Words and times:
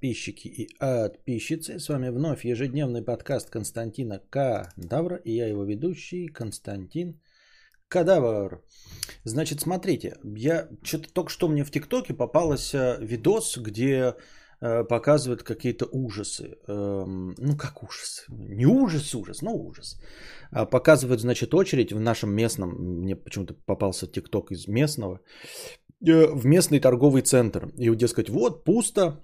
подписчики 0.00 0.48
и 0.48 0.68
подписчицы. 0.78 1.78
С 1.78 1.88
вами 1.88 2.08
вновь 2.08 2.46
ежедневный 2.46 3.02
подкаст 3.02 3.50
Константина 3.50 4.22
Кадавра 4.30 5.16
и 5.16 5.32
я 5.32 5.46
его 5.46 5.64
ведущий 5.64 6.28
Константин 6.28 7.20
Кадавр. 7.88 8.62
Значит, 9.24 9.60
смотрите, 9.60 10.16
я 10.24 10.68
что-то 10.82 11.12
только 11.12 11.30
что 11.30 11.48
мне 11.48 11.64
в 11.64 11.70
ТикТоке 11.70 12.14
попалась 12.14 12.74
э, 12.74 12.96
видос, 13.02 13.58
где 13.58 14.14
э, 14.62 14.84
показывают 14.84 15.42
какие-то 15.42 15.86
ужасы. 15.92 16.56
Эм, 16.66 17.34
ну, 17.38 17.56
как 17.58 17.82
ужасы? 17.82 18.22
Не 18.28 18.66
ужас, 18.66 19.14
ужас, 19.14 19.42
но 19.42 19.52
ужас. 19.54 20.00
А 20.50 20.64
показывают, 20.64 21.20
значит, 21.20 21.52
очередь 21.52 21.92
в 21.92 22.00
нашем 22.00 22.30
местном, 22.30 22.70
мне 22.70 23.16
почему-то 23.16 23.54
попался 23.66 24.06
ТикТок 24.06 24.50
из 24.50 24.66
местного, 24.66 25.20
э, 26.06 26.26
в 26.26 26.46
местный 26.46 26.80
торговый 26.80 27.22
центр. 27.22 27.68
И, 27.76 27.94
дескать, 27.96 28.30
вот, 28.30 28.64
пусто, 28.64 29.22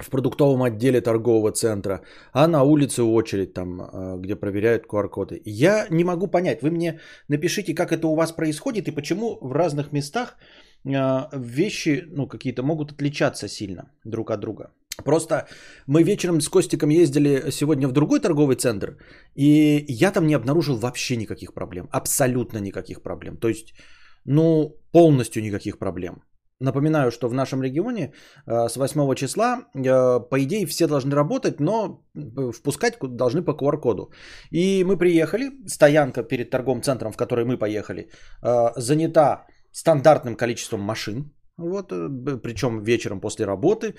в 0.00 0.10
продуктовом 0.10 0.62
отделе 0.62 1.00
торгового 1.00 1.52
центра, 1.52 2.02
а 2.32 2.46
на 2.46 2.62
улице 2.62 3.02
очередь 3.02 3.54
там, 3.54 3.80
э, 3.80 4.16
где 4.18 4.36
проверяют 4.36 4.86
QR-коды. 4.86 5.42
Я 5.44 5.86
не 5.90 6.04
могу 6.04 6.26
понять, 6.26 6.62
вы 6.62 6.70
мне 6.70 7.00
напишите, 7.28 7.74
как 7.74 7.92
это 7.92 8.06
у 8.06 8.14
вас 8.14 8.32
происходит 8.32 8.88
и 8.88 8.94
почему 8.94 9.38
в 9.40 9.52
разных 9.52 9.92
местах 9.92 10.36
э, 10.84 11.28
вещи, 11.32 12.04
ну, 12.10 12.28
какие-то 12.28 12.62
могут 12.62 12.92
отличаться 12.92 13.48
сильно 13.48 13.90
друг 14.04 14.30
от 14.30 14.40
друга. 14.40 14.70
Просто 15.04 15.46
мы 15.86 16.02
вечером 16.02 16.40
с 16.40 16.48
Костиком 16.48 16.90
ездили 16.90 17.50
сегодня 17.50 17.88
в 17.88 17.92
другой 17.92 18.20
торговый 18.20 18.56
центр, 18.56 18.96
и 19.34 19.84
я 19.88 20.10
там 20.10 20.26
не 20.26 20.34
обнаружил 20.34 20.76
вообще 20.76 21.16
никаких 21.16 21.52
проблем, 21.52 21.88
абсолютно 21.90 22.58
никаких 22.58 23.02
проблем. 23.02 23.36
То 23.36 23.48
есть, 23.48 23.74
ну, 24.24 24.74
полностью 24.92 25.42
никаких 25.42 25.78
проблем. 25.78 26.22
Напоминаю, 26.60 27.10
что 27.10 27.28
в 27.28 27.34
нашем 27.34 27.62
регионе 27.62 28.12
э, 28.46 28.68
с 28.68 28.76
8 28.76 29.14
числа, 29.14 29.66
э, 29.74 30.20
по 30.30 30.38
идее, 30.42 30.66
все 30.66 30.86
должны 30.86 31.14
работать, 31.14 31.60
но 31.60 32.02
впускать 32.52 32.98
должны 33.02 33.42
по 33.42 33.50
QR-коду. 33.50 34.10
И 34.50 34.82
мы 34.84 34.96
приехали, 34.96 35.50
стоянка 35.66 36.22
перед 36.22 36.50
торговым 36.50 36.82
центром, 36.82 37.12
в 37.12 37.16
который 37.16 37.44
мы 37.44 37.58
поехали, 37.58 38.08
э, 38.42 38.72
занята 38.76 39.46
стандартным 39.70 40.36
количеством 40.36 40.80
машин. 40.80 41.30
Вот, 41.58 41.88
причем 42.42 42.82
вечером 42.82 43.20
после 43.20 43.46
работы, 43.46 43.94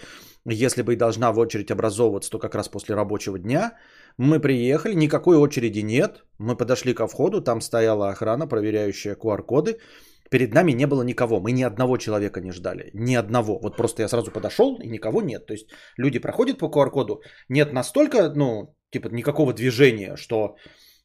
если 0.45 0.83
бы 0.83 0.93
и 0.93 0.97
должна 0.97 1.31
в 1.31 1.39
очередь 1.39 1.71
образовываться, 1.71 2.29
то 2.31 2.39
как 2.39 2.55
раз 2.55 2.69
после 2.69 2.95
рабочего 2.95 3.39
дня. 3.39 3.73
Мы 4.17 4.39
приехали, 4.39 4.95
никакой 4.95 5.37
очереди 5.37 5.79
нет. 5.79 6.23
Мы 6.39 6.55
подошли 6.55 6.93
ко 6.93 7.07
входу, 7.07 7.41
там 7.41 7.61
стояла 7.61 8.09
охрана, 8.09 8.47
проверяющая 8.47 9.15
QR-коды. 9.15 9.77
Перед 10.29 10.53
нами 10.53 10.73
не 10.73 10.87
было 10.87 11.03
никого, 11.03 11.39
мы 11.39 11.51
ни 11.51 11.63
одного 11.63 11.97
человека 11.97 12.41
не 12.41 12.51
ждали, 12.51 12.89
ни 12.93 13.15
одного. 13.15 13.59
Вот 13.59 13.77
просто 13.77 14.01
я 14.01 14.07
сразу 14.07 14.31
подошел 14.31 14.79
и 14.81 14.87
никого 14.87 15.21
нет. 15.21 15.45
То 15.45 15.53
есть 15.53 15.69
люди 15.97 16.19
проходят 16.19 16.57
по 16.57 16.65
QR-коду, 16.65 17.21
нет 17.49 17.73
настолько, 17.73 18.29
ну, 18.35 18.75
типа 18.91 19.09
никакого 19.09 19.53
движения, 19.53 20.15
что 20.17 20.55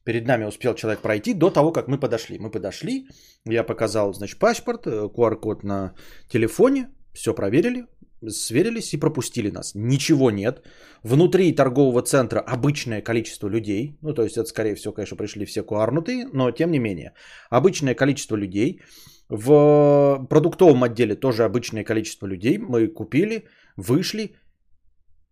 перед 0.05 0.27
нами 0.27 0.45
успел 0.45 0.75
человек 0.75 1.03
пройти 1.03 1.35
до 1.35 1.51
того, 1.51 1.73
как 1.73 1.89
мы 1.89 2.01
подошли. 2.01 2.39
Мы 2.39 2.51
подошли, 2.51 3.07
я 3.45 3.65
показал, 3.65 4.13
значит, 4.13 4.39
паспорт, 4.39 4.87
э, 4.87 5.09
QR-код 5.09 5.63
на 5.63 5.95
телефоне, 6.29 6.89
все 7.13 7.35
проверили, 7.35 7.87
сверились 8.29 8.93
и 8.95 9.01
пропустили 9.01 9.51
нас. 9.51 9.75
Ничего 9.75 10.31
нет. 10.31 10.63
Внутри 11.03 11.53
торгового 11.55 12.03
центра 12.03 12.41
обычное 12.41 13.03
количество 13.03 13.49
людей. 13.49 13.99
Ну, 14.03 14.15
то 14.15 14.23
есть 14.23 14.37
это, 14.37 14.49
скорее 14.49 14.75
всего, 14.75 14.95
конечно, 14.95 15.17
пришли 15.17 15.45
все 15.45 15.63
куарнутые, 15.63 16.29
но 16.33 16.51
тем 16.51 16.71
не 16.71 16.79
менее. 16.79 17.13
Обычное 17.51 17.95
количество 17.95 18.37
людей. 18.37 18.81
В 19.29 20.27
продуктовом 20.29 20.85
отделе 20.85 21.15
тоже 21.15 21.45
обычное 21.45 21.85
количество 21.85 22.27
людей. 22.27 22.59
Мы 22.59 22.89
купили, 22.89 23.45
вышли. 23.77 24.37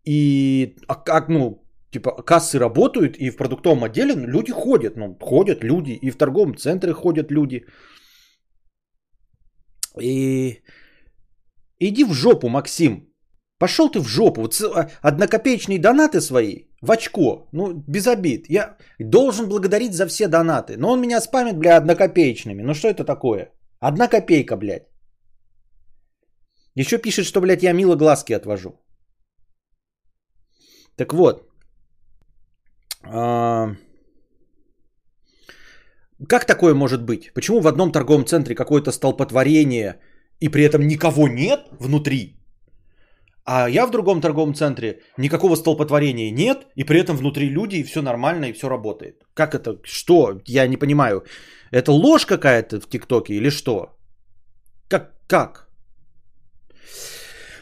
И 0.05 0.77
а 0.89 0.95
как, 0.95 1.29
ну, 1.29 1.63
типа 1.91 2.23
кассы 2.23 2.59
работают, 2.59 3.17
и 3.17 3.31
в 3.31 3.37
продуктовом 3.37 3.85
отделе 3.85 4.15
люди 4.15 4.53
ходят. 4.53 4.97
Ну, 4.97 5.17
ходят 5.21 5.65
люди, 5.65 5.93
и 5.93 6.11
в 6.11 6.17
торговом 6.17 6.57
центре 6.57 6.93
ходят 6.93 7.31
люди. 7.31 7.67
И 10.01 10.63
иди 11.81 12.05
в 12.05 12.13
жопу, 12.13 12.49
Максим. 12.49 13.07
Пошел 13.59 13.91
ты 13.91 14.01
в 14.01 14.09
жопу. 14.09 14.43
Вот 14.43 14.61
а, 14.63 14.91
однокопеечные 15.03 15.79
донаты 15.79 16.21
свои 16.21 16.65
в 16.83 16.91
очко. 16.91 17.49
Ну, 17.53 17.85
без 17.87 18.07
обид. 18.07 18.47
Я 18.49 18.77
должен 18.99 19.49
благодарить 19.49 19.93
за 19.93 20.07
все 20.07 20.29
донаты. 20.29 20.77
Но 20.79 20.91
он 20.91 21.01
меня 21.01 21.21
спамит, 21.21 21.59
бля, 21.59 21.77
однокопеечными. 21.77 22.63
Ну, 22.63 22.75
что 22.75 22.89
это 22.89 23.05
такое? 23.05 23.53
Одна 23.81 24.09
копейка, 24.09 24.57
блядь. 24.57 24.89
Еще 26.75 26.99
пишет, 26.99 27.27
что, 27.27 27.41
блядь, 27.41 27.63
я 27.63 27.73
мило 27.73 27.97
глазки 27.97 28.33
отвожу. 28.33 28.81
Так 30.97 31.13
вот. 31.13 31.43
А... 33.03 33.77
Как 36.29 36.47
такое 36.47 36.75
может 36.75 37.03
быть? 37.03 37.33
Почему 37.35 37.61
в 37.61 37.67
одном 37.67 37.93
торговом 37.93 38.27
центре 38.27 38.55
какое-то 38.55 38.93
столпотворение 38.93 40.01
и 40.41 40.49
при 40.49 40.65
этом 40.65 40.87
никого 40.87 41.29
нет 41.29 41.61
внутри? 41.79 42.37
А 43.45 43.69
я 43.69 43.87
в 43.87 43.91
другом 43.91 44.21
торговом 44.21 44.55
центре, 44.55 45.01
никакого 45.17 45.57
столпотворения 45.57 46.31
нет, 46.31 46.67
и 46.77 46.85
при 46.85 47.01
этом 47.01 47.17
внутри 47.17 47.49
люди, 47.49 47.77
и 47.77 47.83
все 47.83 48.03
нормально, 48.03 48.47
и 48.47 48.53
все 48.53 48.69
работает. 48.69 49.25
Как 49.35 49.55
это? 49.55 49.79
Что? 49.83 50.41
Я 50.47 50.67
не 50.69 50.77
понимаю. 50.77 51.25
Это 51.73 51.93
ложь 51.93 52.27
какая-то 52.27 52.81
в 52.81 52.89
ТикТоке 52.89 53.35
или 53.35 53.51
что? 53.51 53.97
Как? 54.89 55.13
Как? 55.27 55.69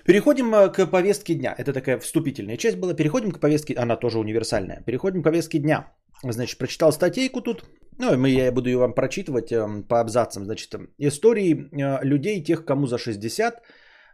Переходим 0.05 0.55
э, 0.55 0.71
к 0.71 0.87
повестке 0.91 1.35
дня. 1.35 1.55
Это 1.59 1.73
такая 1.73 1.99
вступительная 1.99 2.57
часть 2.57 2.79
была. 2.79 2.95
Переходим 2.95 3.31
к 3.31 3.41
повестке, 3.41 3.75
она 3.75 3.97
тоже 3.97 4.19
универсальная. 4.19 4.83
Переходим 4.87 5.21
к 5.21 5.25
повестке 5.25 5.59
дня. 5.59 5.93
Значит, 6.23 6.59
прочитал 6.59 6.93
статейку 6.93 7.43
тут. 7.43 7.65
Ну, 7.99 8.27
я 8.27 8.53
буду 8.53 8.69
ее 8.69 8.79
вам 8.79 8.95
прочитывать 8.95 9.53
э, 9.53 9.83
по 9.89 10.01
абзацам. 10.01 10.45
Значит, 10.45 10.75
истории 10.99 11.69
э, 11.73 12.05
людей, 12.05 12.43
тех, 12.43 12.65
кому 12.65 12.87
за 12.87 12.99
60. 12.99 13.63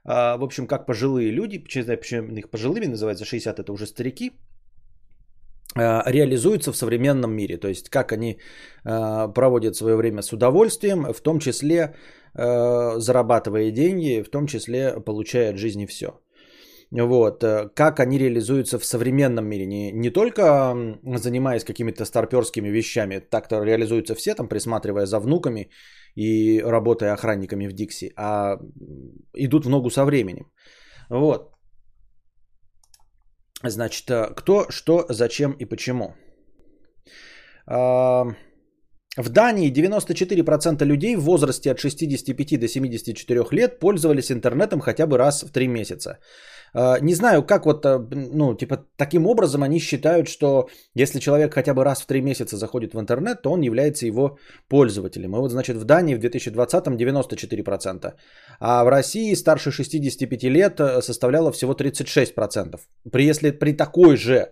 В 0.07 0.45
общем, 0.45 0.67
как 0.67 0.85
пожилые 0.85 1.31
люди, 1.31 1.59
почему 1.59 2.37
их 2.37 2.51
пожилыми 2.51 2.87
называют, 2.87 3.19
за 3.19 3.25
60 3.25 3.59
это 3.59 3.73
уже 3.73 3.87
старики, 3.87 4.33
реализуются 5.75 6.73
в 6.73 6.77
современном 6.77 7.33
мире. 7.35 7.57
То 7.57 7.69
есть, 7.69 7.89
как 7.89 8.13
они 8.13 8.39
проводят 8.85 9.77
свое 9.77 9.97
время 9.97 10.21
с 10.21 10.31
удовольствием, 10.31 11.11
в 11.15 11.23
том 11.23 11.39
числе 11.39 11.95
Э, 12.37 12.99
зарабатывая 12.99 13.71
деньги, 13.71 14.23
в 14.23 14.29
том 14.29 14.47
числе 14.47 15.01
получая 15.01 15.51
от 15.51 15.59
жизни 15.59 15.87
все. 15.87 16.21
Вот. 17.03 17.43
Э, 17.43 17.69
как 17.75 18.01
они 18.01 18.19
реализуются 18.19 18.79
в 18.79 18.85
современном 18.85 19.47
мире. 19.47 19.67
Не, 19.67 19.93
не 19.93 20.11
только 20.11 20.75
занимаясь 21.19 21.65
какими-то 21.65 22.05
старперскими 22.05 22.69
вещами, 22.69 23.19
так-то 23.31 23.65
реализуются 23.65 24.15
все, 24.15 24.35
там 24.35 24.49
присматривая 24.49 25.07
за 25.07 25.19
внуками 25.19 25.71
и 26.15 26.63
работая 26.63 27.13
охранниками 27.13 27.67
в 27.67 27.73
Дикси, 27.73 28.13
а 28.17 28.59
идут 29.35 29.65
в 29.65 29.69
ногу 29.69 29.91
со 29.91 30.05
временем. 30.05 30.47
Вот. 31.11 31.51
Значит, 33.65 34.09
э, 34.11 34.35
кто, 34.37 34.67
что, 34.71 35.07
зачем 35.09 35.53
и 35.59 35.65
почему. 35.65 36.15
В 39.17 39.29
Дании 39.29 39.73
94% 39.73 40.85
людей 40.85 41.17
в 41.17 41.23
возрасте 41.23 41.71
от 41.71 41.79
65 41.79 42.61
до 42.61 42.69
74 42.69 43.45
лет 43.53 43.81
пользовались 43.81 44.31
интернетом 44.31 44.81
хотя 44.81 45.07
бы 45.07 45.19
раз 45.19 45.43
в 45.43 45.51
3 45.51 45.69
месяца. 45.69 46.19
А, 46.75 46.99
не 47.01 47.15
знаю, 47.15 47.43
как 47.47 47.67
вот, 47.67 47.87
а, 47.87 47.99
ну, 48.11 48.55
типа, 48.55 48.77
таким 48.97 49.27
образом 49.27 49.63
они 49.63 49.79
считают, 49.79 50.29
что 50.29 50.69
если 50.95 51.21
человек 51.21 51.55
хотя 51.55 51.73
бы 51.75 51.85
раз 51.85 52.03
в 52.03 52.07
3 52.07 52.21
месяца 52.23 52.57
заходит 52.57 52.95
в 52.95 53.01
интернет, 53.01 53.43
то 53.43 53.51
он 53.51 53.63
является 53.63 54.07
его 54.07 54.39
пользователем. 54.69 55.37
И 55.37 55.39
вот, 55.39 55.51
значит, 55.51 55.77
в 55.77 55.85
Дании 55.85 56.17
в 56.17 56.19
2020 56.19 56.85
94%, 56.85 58.13
а 58.61 58.85
в 58.85 58.89
России 58.89 59.35
старше 59.35 59.71
65 59.71 60.43
лет 60.45 60.81
э, 60.81 61.03
составляло 61.03 61.53
всего 61.53 61.75
36%. 61.75 62.81
При, 63.13 63.25
если 63.25 63.53
при 63.53 63.73
такой 63.73 64.17
же 64.17 64.49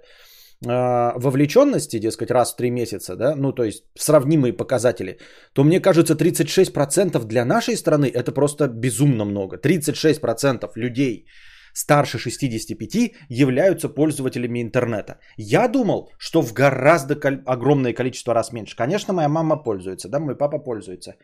вовлеченности, 0.64 1.98
дескать, 1.98 2.30
раз 2.30 2.52
в 2.52 2.56
три 2.56 2.70
месяца, 2.70 3.16
да, 3.16 3.34
ну 3.34 3.52
то 3.52 3.64
есть 3.64 3.82
сравнимые 3.98 4.52
показатели, 4.52 5.18
то 5.54 5.64
мне 5.64 5.80
кажется 5.80 6.14
36% 6.14 7.24
для 7.24 7.44
нашей 7.44 7.76
страны 7.76 8.08
это 8.14 8.30
просто 8.30 8.68
безумно 8.68 9.24
много. 9.24 9.56
36% 9.56 10.70
людей 10.76 11.26
старше 11.72 12.18
65 12.18 13.12
являются 13.28 13.88
пользователями 13.88 14.62
интернета. 14.62 15.18
Я 15.36 15.68
думал, 15.68 16.10
что 16.18 16.42
в 16.42 16.52
гораздо 16.52 17.14
кол- 17.14 17.42
огромное 17.46 17.94
количество 17.94 18.34
раз 18.34 18.52
меньше. 18.52 18.76
Конечно, 18.76 19.14
моя 19.14 19.28
мама 19.28 19.62
пользуется, 19.62 20.08
да, 20.08 20.18
мой 20.20 20.36
папа 20.36 20.58
пользуется. 20.58 21.14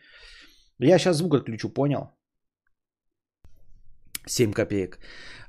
Я 0.79 0.97
сейчас 0.99 1.17
звук 1.17 1.33
отключу, 1.33 1.69
понял? 1.69 2.09
7 4.27 4.53
копеек. 4.53 4.99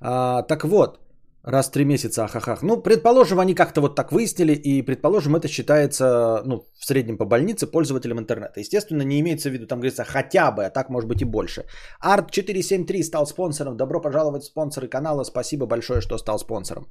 А, 0.00 0.42
так 0.42 0.64
вот, 0.64 0.98
Раз 1.42 1.68
в 1.68 1.70
три 1.70 1.84
месяца, 1.84 2.24
ахахах. 2.24 2.62
Ну, 2.62 2.76
предположим, 2.82 3.40
они 3.40 3.54
как-то 3.54 3.80
вот 3.80 3.94
так 3.94 4.12
выяснили, 4.12 4.52
и, 4.52 4.82
предположим, 4.82 5.36
это 5.36 5.48
считается, 5.48 6.42
ну, 6.44 6.66
в 6.78 6.84
среднем 6.84 7.16
по 7.16 7.24
больнице 7.24 7.66
пользователем 7.66 8.18
интернета. 8.18 8.60
Естественно, 8.60 9.02
не 9.02 9.20
имеется 9.20 9.48
в 9.48 9.52
виду, 9.52 9.66
там 9.66 9.78
говорится, 9.78 10.04
хотя 10.04 10.50
бы, 10.52 10.66
а 10.66 10.70
так 10.70 10.90
может 10.90 11.08
быть 11.08 11.22
и 11.22 11.24
больше. 11.24 11.64
Art473 12.04 13.02
стал 13.02 13.26
спонсором. 13.26 13.76
Добро 13.76 14.00
пожаловать 14.00 14.42
в 14.42 14.46
спонсоры 14.46 14.88
канала. 14.88 15.24
Спасибо 15.24 15.66
большое, 15.66 16.00
что 16.00 16.18
стал 16.18 16.38
спонсором. 16.38 16.88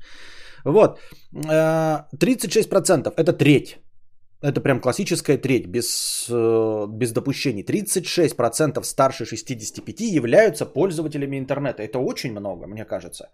Вот. 0.66 1.00
36% 1.34 3.08
э, 3.08 3.14
это 3.18 3.34
треть. 3.34 3.78
Это 4.42 4.62
прям 4.62 4.80
классическая 4.80 5.38
треть, 5.38 5.68
без, 5.68 6.28
э, 6.30 6.88
без 6.88 7.12
допущений. 7.12 7.64
36% 7.64 8.86
старше 8.86 9.26
65 9.26 10.16
являются 10.16 10.66
пользователями 10.66 11.38
интернета. 11.38 11.84
Это 11.84 12.00
очень 12.00 12.32
много, 12.32 12.66
мне 12.68 12.86
кажется. 12.86 13.30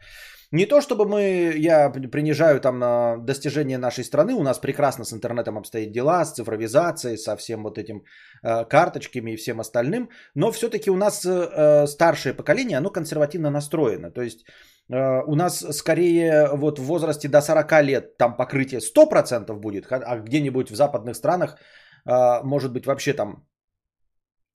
Не 0.51 0.65
то 0.65 0.81
чтобы 0.81 1.05
мы, 1.05 1.53
я 1.57 1.89
принижаю 1.89 2.59
там 2.59 2.79
на 2.79 3.17
достижения 3.17 3.77
нашей 3.77 4.03
страны, 4.03 4.33
у 4.33 4.43
нас 4.43 4.59
прекрасно 4.59 5.05
с 5.05 5.13
интернетом 5.13 5.57
обстоят 5.57 5.91
дела, 5.91 6.25
с 6.25 6.33
цифровизацией, 6.33 7.17
со 7.17 7.35
всем 7.35 7.63
вот 7.63 7.77
этим 7.77 8.03
э, 8.43 8.65
карточками 8.65 9.31
и 9.31 9.35
всем 9.35 9.59
остальным, 9.59 10.09
но 10.35 10.51
все-таки 10.51 10.89
у 10.89 10.95
нас 10.95 11.23
э, 11.25 11.87
старшее 11.87 12.33
поколение, 12.33 12.77
оно 12.77 12.89
консервативно 12.89 13.51
настроено. 13.51 14.11
То 14.11 14.21
есть 14.21 14.45
у 14.89 15.35
нас 15.35 15.65
скорее 15.71 16.49
вот 16.53 16.79
в 16.79 16.83
возрасте 16.83 17.27
до 17.27 17.41
40 17.41 17.83
лет 17.83 18.17
там 18.17 18.37
покрытие 18.37 18.79
100% 18.79 19.53
будет, 19.53 19.85
а 19.91 20.19
где-нибудь 20.19 20.69
в 20.69 20.75
западных 20.75 21.15
странах 21.15 21.57
э, 22.05 22.43
может 22.43 22.71
быть 22.71 22.85
вообще 22.85 23.13
там 23.13 23.45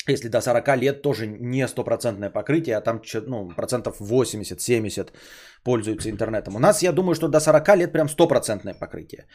если 0.09 0.29
до 0.29 0.41
40 0.41 0.77
лет 0.77 1.03
тоже 1.03 1.27
не 1.27 1.69
стопроцентное 1.69 2.31
покрытие, 2.31 2.77
а 2.77 2.81
там 2.81 3.03
ну, 3.27 3.49
процентов 3.49 4.01
80-70 4.01 5.13
пользуются 5.65 6.11
интернетом. 6.11 6.57
У 6.57 6.59
нас, 6.59 6.83
я 6.83 6.93
думаю, 6.93 7.15
что 7.15 7.29
до 7.29 7.41
40 7.41 7.77
лет 7.77 7.93
прям 7.93 8.09
стопроцентное 8.09 8.75
покрытие. 8.75 9.27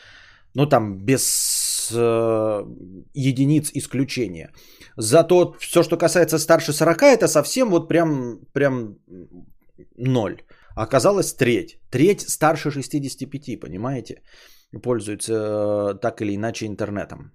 Ну 0.56 0.66
там 0.66 0.98
без 1.06 1.92
э, 1.94 2.66
единиц 3.14 3.72
исключения. 3.74 4.52
Зато 4.98 5.56
все, 5.60 5.84
что 5.84 5.98
касается 5.98 6.40
старше 6.40 6.74
40, 6.74 7.04
это 7.04 7.28
совсем 7.28 7.70
вот 7.70 7.88
прям, 7.90 8.40
прям 8.54 8.98
ноль. 9.98 10.42
Оказалось 10.76 11.34
треть. 11.34 11.80
Треть 11.90 12.30
старше 12.30 12.72
65, 12.72 13.60
понимаете? 13.60 14.22
Пользуются 14.84 15.34
э, 15.34 16.00
так 16.02 16.22
или 16.22 16.36
иначе 16.36 16.66
интернетом. 16.66 17.32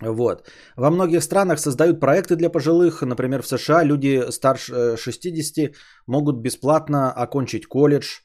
Вот. 0.00 0.48
Во 0.76 0.90
многих 0.90 1.22
странах 1.22 1.58
создают 1.58 2.00
проекты 2.00 2.36
для 2.36 2.50
пожилых. 2.50 3.02
Например, 3.02 3.42
в 3.42 3.48
США 3.48 3.82
люди 3.82 4.30
старше 4.30 4.96
60 4.96 5.58
э, 5.58 5.72
могут 6.06 6.36
бесплатно 6.40 7.10
окончить 7.10 7.66
колледж. 7.66 8.20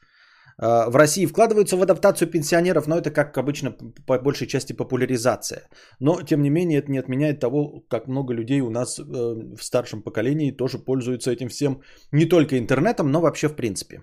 Э, 0.62 0.90
в 0.90 0.96
России 0.96 1.26
вкладываются 1.26 1.78
в 1.78 1.82
адаптацию 1.82 2.32
пенсионеров, 2.32 2.88
но 2.88 2.98
это, 2.98 3.12
как 3.12 3.38
обычно, 3.38 3.72
по 4.06 4.20
большей 4.20 4.48
части 4.48 4.74
популяризация. 4.74 5.68
Но, 6.00 6.22
тем 6.22 6.42
не 6.42 6.50
менее, 6.50 6.80
это 6.80 6.92
не 6.92 7.00
отменяет 7.00 7.40
того, 7.40 7.84
как 7.90 8.08
много 8.08 8.34
людей 8.34 8.62
у 8.62 8.70
нас 8.70 9.00
э, 9.00 9.04
в 9.04 9.64
старшем 9.64 10.04
поколении 10.04 10.52
тоже 10.52 10.78
пользуются 10.80 11.32
этим 11.32 11.50
всем. 11.50 11.82
Не 12.12 12.26
только 12.26 12.58
интернетом, 12.58 13.12
но 13.12 13.22
вообще 13.22 13.48
в 13.48 13.56
принципе. 13.56 14.02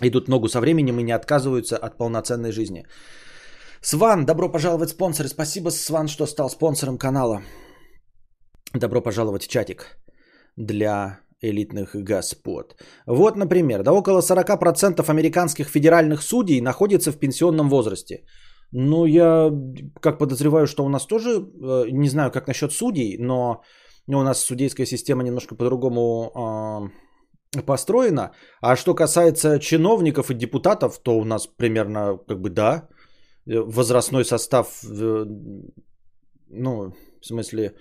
Идут 0.00 0.28
ногу 0.28 0.48
со 0.48 0.60
временем 0.60 1.00
и 1.00 1.02
не 1.02 1.12
отказываются 1.12 1.76
от 1.76 1.98
полноценной 1.98 2.52
жизни. 2.52 2.86
Сван, 3.80 4.26
добро 4.26 4.48
пожаловать 4.48 4.90
спонсоры. 4.90 5.28
Спасибо, 5.28 5.70
Сван, 5.70 6.08
что 6.08 6.26
стал 6.26 6.50
спонсором 6.50 6.98
канала. 6.98 7.42
Добро 8.74 9.00
пожаловать 9.00 9.44
в 9.44 9.48
чатик 9.48 9.98
для 10.56 11.20
элитных 11.42 11.94
господ. 11.94 12.74
Вот, 13.06 13.36
например, 13.36 13.82
да 13.82 13.92
около 13.92 14.20
40% 14.20 15.10
американских 15.10 15.68
федеральных 15.68 16.22
судей 16.22 16.60
находится 16.60 17.12
в 17.12 17.18
пенсионном 17.18 17.68
возрасте. 17.68 18.24
Ну, 18.72 19.06
я 19.06 19.50
как 20.00 20.18
подозреваю, 20.18 20.66
что 20.66 20.84
у 20.84 20.88
нас 20.88 21.06
тоже, 21.06 21.30
э, 21.30 21.90
не 21.90 22.08
знаю, 22.08 22.30
как 22.30 22.46
насчет 22.46 22.72
судей, 22.72 23.16
но 23.18 23.62
у 24.08 24.22
нас 24.22 24.40
судейская 24.40 24.86
система 24.86 25.22
немножко 25.22 25.54
по-другому 25.54 26.90
э, 27.56 27.62
построена. 27.62 28.32
А 28.60 28.76
что 28.76 28.94
касается 28.94 29.58
чиновников 29.58 30.30
и 30.30 30.34
депутатов, 30.34 30.98
то 31.02 31.18
у 31.18 31.24
нас 31.24 31.46
примерно 31.46 32.18
как 32.26 32.40
бы 32.40 32.50
да, 32.50 32.88
Э, 33.48 33.60
возрастной 33.60 34.24
состав, 34.24 34.84
э, 34.84 35.24
ну, 36.50 36.92
в 37.20 37.26
смысле, 37.26 37.74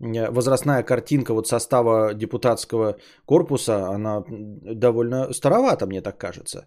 э, 0.00 0.30
возрастная 0.30 0.82
картинка 0.82 1.34
вот 1.34 1.46
состава 1.46 2.14
депутатского 2.14 2.96
корпуса, 3.26 3.88
она 3.88 4.24
довольно 4.28 5.32
старовата, 5.32 5.86
мне 5.86 6.00
так 6.00 6.18
кажется. 6.18 6.66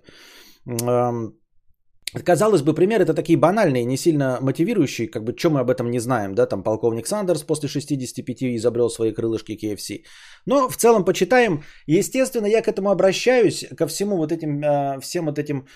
Казалось 2.25 2.61
бы, 2.61 2.73
примеры 2.73 3.03
это 3.03 3.13
такие 3.13 3.39
банальные, 3.39 3.85
не 3.85 3.97
сильно 3.97 4.37
мотивирующие, 4.41 5.07
как 5.07 5.23
бы, 5.23 5.33
что 5.37 5.49
мы 5.49 5.61
об 5.61 5.69
этом 5.69 5.89
не 5.89 5.99
знаем, 5.99 6.35
да, 6.35 6.45
там 6.45 6.61
полковник 6.63 7.07
Сандерс 7.07 7.43
после 7.43 7.69
65 7.69 8.43
изобрел 8.57 8.89
свои 8.89 9.13
крылышки 9.13 9.53
KFC. 9.53 10.03
Но 10.45 10.69
в 10.69 10.75
целом 10.75 11.05
почитаем, 11.05 11.63
естественно, 11.87 12.47
я 12.47 12.61
к 12.61 12.67
этому 12.67 12.89
обращаюсь, 12.89 13.65
ко 13.77 13.87
всему 13.87 14.17
вот 14.17 14.31
этим, 14.31 14.61
а, 14.65 14.99
всем 14.99 15.25
вот 15.25 15.39
этим 15.39 15.67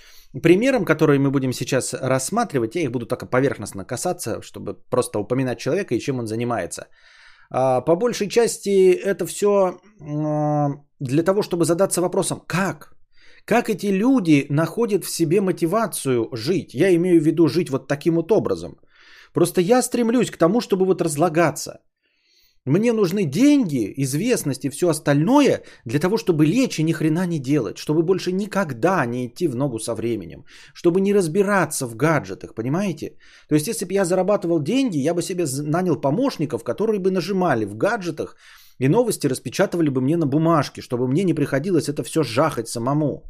примерам, 0.43 0.83
которые 0.83 1.19
мы 1.19 1.31
будем 1.31 1.53
сейчас 1.53 1.93
рассматривать, 1.93 2.75
я 2.75 2.81
их 2.81 2.91
буду 2.91 3.05
только 3.05 3.25
поверхностно 3.25 3.85
касаться, 3.85 4.41
чтобы 4.41 4.73
просто 4.89 5.19
упоминать 5.19 5.59
человека 5.59 5.95
и 5.95 5.99
чем 5.99 6.19
он 6.19 6.27
занимается. 6.27 6.87
А, 7.49 7.79
по 7.79 7.95
большей 7.95 8.27
части 8.27 8.91
это 8.91 9.25
все 9.25 9.79
для 10.99 11.23
того, 11.23 11.43
чтобы 11.43 11.63
задаться 11.65 12.01
вопросом, 12.01 12.41
как? 12.45 12.94
Как 13.45 13.69
эти 13.69 13.91
люди 13.91 14.47
находят 14.49 15.05
в 15.05 15.09
себе 15.09 15.39
мотивацию 15.39 16.29
жить? 16.31 16.73
Я 16.73 16.95
имею 16.95 17.21
в 17.21 17.25
виду 17.25 17.47
жить 17.47 17.69
вот 17.69 17.87
таким 17.87 18.15
вот 18.15 18.31
образом. 18.31 18.79
Просто 19.33 19.61
я 19.61 19.81
стремлюсь 19.81 20.31
к 20.31 20.37
тому, 20.37 20.61
чтобы 20.61 20.85
вот 20.85 21.01
разлагаться. 21.01 21.79
Мне 22.65 22.93
нужны 22.93 23.25
деньги, 23.25 23.93
известность 23.97 24.65
и 24.65 24.69
все 24.69 24.89
остальное 24.89 25.61
для 25.85 25.99
того, 25.99 26.17
чтобы 26.17 26.47
лечь 26.47 26.79
и 26.79 26.83
ни 26.83 26.93
хрена 26.93 27.27
не 27.27 27.37
делать, 27.37 27.77
чтобы 27.77 28.01
больше 28.01 28.31
никогда 28.31 29.05
не 29.05 29.27
идти 29.27 29.47
в 29.47 29.55
ногу 29.55 29.77
со 29.77 29.93
временем, 29.93 30.45
чтобы 30.73 30.99
не 30.99 31.13
разбираться 31.13 31.85
в 31.85 31.95
гаджетах, 31.95 32.55
понимаете? 32.55 33.17
То 33.47 33.55
есть, 33.55 33.67
если 33.67 33.85
бы 33.85 33.93
я 33.93 34.05
зарабатывал 34.05 34.63
деньги, 34.63 34.97
я 34.97 35.13
бы 35.13 35.21
себе 35.21 35.45
нанял 35.45 36.01
помощников, 36.01 36.63
которые 36.63 36.99
бы 36.99 37.11
нажимали 37.11 37.65
в 37.65 37.77
гаджетах 37.77 38.35
и 38.79 38.87
новости 38.87 39.27
распечатывали 39.27 39.89
бы 39.89 40.01
мне 40.01 40.17
на 40.17 40.25
бумажке, 40.25 40.81
чтобы 40.81 41.07
мне 41.07 41.23
не 41.23 41.33
приходилось 41.33 41.89
это 41.89 42.03
все 42.03 42.23
жахать 42.23 42.67
самому 42.67 43.23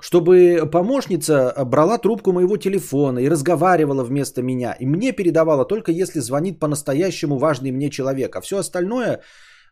чтобы 0.00 0.68
помощница 0.70 1.54
брала 1.64 1.96
трубку 1.96 2.32
моего 2.32 2.58
телефона 2.58 3.20
и 3.20 3.28
разговаривала 3.28 4.04
вместо 4.04 4.42
меня. 4.42 4.72
И 4.72 4.84
мне 4.84 5.12
передавала 5.12 5.64
только 5.64 5.92
если 5.92 6.20
звонит 6.20 6.58
по-настоящему 6.58 7.38
важный 7.38 7.70
мне 7.70 7.88
человек. 7.88 8.36
А 8.36 8.42
все 8.42 8.58
остальное 8.58 9.22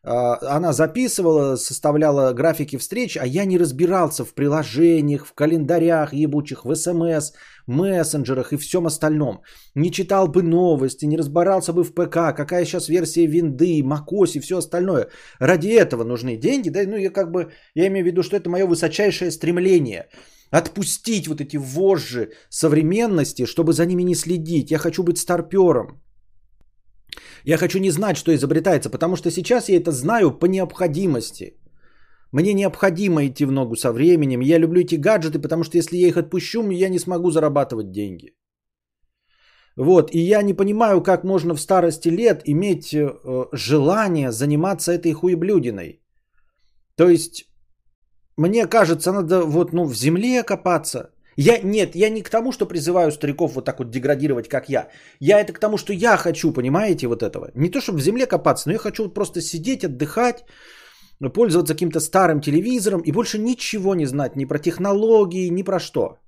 а, 0.04 0.38
она 0.56 0.72
записывала, 0.72 1.56
составляла 1.56 2.32
графики 2.32 2.76
встреч, 2.76 3.16
а 3.16 3.26
я 3.26 3.44
не 3.44 3.58
разбирался 3.58 4.24
в 4.24 4.32
приложениях, 4.34 5.26
в 5.26 5.34
календарях 5.34 6.12
ебучих, 6.12 6.64
в 6.64 6.74
СМС, 6.74 7.32
мессенджерах 7.66 8.52
и 8.52 8.56
всем 8.56 8.86
остальном. 8.86 9.42
Не 9.74 9.90
читал 9.90 10.28
бы 10.28 10.42
новости, 10.42 11.06
не 11.06 11.16
разбирался 11.16 11.72
бы 11.72 11.84
в 11.84 11.94
ПК, 11.94 12.36
какая 12.36 12.64
сейчас 12.64 12.88
версия 12.88 13.26
винды, 13.26 13.81
macOS 13.82 14.32
и 14.34 14.40
все 14.40 14.58
остальное. 14.58 15.08
Ради 15.40 15.69
этого 15.69 16.04
нужны 16.04 16.36
деньги, 16.36 16.70
да, 16.70 16.82
ну 16.86 16.96
я 16.96 17.10
как 17.10 17.31
бы, 17.31 17.52
я 17.74 17.86
имею 17.86 18.04
в 18.04 18.06
виду, 18.06 18.22
что 18.22 18.36
это 18.36 18.50
мое 18.50 18.66
высочайшее 18.66 19.31
стремление. 19.31 20.08
Отпустить 20.50 21.28
вот 21.28 21.40
эти 21.40 21.56
вожжи 21.56 22.28
современности, 22.50 23.46
чтобы 23.46 23.72
за 23.72 23.86
ними 23.86 24.02
не 24.02 24.14
следить. 24.14 24.70
Я 24.70 24.78
хочу 24.78 25.02
быть 25.02 25.19
старпером. 25.19 26.02
Я 27.44 27.56
хочу 27.56 27.78
не 27.78 27.90
знать, 27.90 28.16
что 28.16 28.34
изобретается, 28.34 28.90
потому 28.90 29.16
что 29.16 29.31
сейчас 29.31 29.69
я 29.69 29.76
это 29.76 29.92
знаю 29.92 30.38
по 30.38 30.46
необходимости. 30.46 31.56
Мне 32.32 32.55
необходимо 32.55 33.27
идти 33.27 33.44
в 33.44 33.53
ногу 33.53 33.77
со 33.77 33.93
временем. 33.93 34.41
Я 34.41 34.58
люблю 34.58 34.81
эти 34.81 34.96
гаджеты, 34.96 35.39
потому 35.39 35.65
что 35.65 35.77
если 35.77 35.96
я 35.96 36.08
их 36.08 36.17
отпущу, 36.17 36.70
я 36.70 36.89
не 36.89 36.98
смогу 36.98 37.31
зарабатывать 37.31 37.93
деньги. 37.93 38.34
Вот, 39.77 40.10
и 40.15 40.19
я 40.19 40.43
не 40.43 40.55
понимаю, 40.55 41.03
как 41.03 41.24
можно 41.24 41.55
в 41.55 41.60
старости 41.60 42.10
лет 42.10 42.43
иметь 42.44 42.93
э, 42.93 43.10
желание 43.53 44.31
заниматься 44.31 44.93
этой 44.93 45.12
хуеблюдиной. 45.12 46.03
То 46.96 47.08
есть, 47.08 47.44
мне 48.36 48.67
кажется, 48.67 49.12
надо 49.12 49.44
вот, 49.44 49.72
ну, 49.72 49.86
в 49.86 49.94
земле 49.94 50.43
копаться, 50.43 51.10
я, 51.36 51.58
нет, 51.65 51.96
я 51.96 52.10
не 52.10 52.22
к 52.22 52.29
тому, 52.29 52.53
что 52.53 52.67
призываю 52.67 53.10
стариков 53.10 53.55
вот 53.55 53.65
так 53.65 53.79
вот 53.79 53.91
деградировать, 53.91 54.48
как 54.48 54.69
я. 54.69 54.89
Я 55.20 55.41
это 55.41 55.53
к 55.53 55.58
тому, 55.58 55.79
что 55.79 55.93
я 55.93 56.17
хочу, 56.17 56.53
понимаете, 56.53 57.06
вот 57.06 57.22
этого. 57.22 57.51
Не 57.55 57.70
то, 57.70 57.81
чтобы 57.81 57.98
в 57.98 58.03
земле 58.03 58.27
копаться, 58.27 58.69
но 58.69 58.72
я 58.74 58.79
хочу 58.79 59.05
вот 59.05 59.15
просто 59.15 59.41
сидеть, 59.41 59.84
отдыхать, 59.84 60.44
пользоваться 61.31 61.74
каким-то 61.74 62.00
старым 62.00 62.41
телевизором 62.41 63.00
и 63.00 63.12
больше 63.12 63.38
ничего 63.38 63.94
не 63.94 64.06
знать 64.06 64.36
ни 64.36 64.44
про 64.44 64.58
технологии, 64.58 65.50
ни 65.50 65.62
про 65.62 65.79
что. 65.79 66.19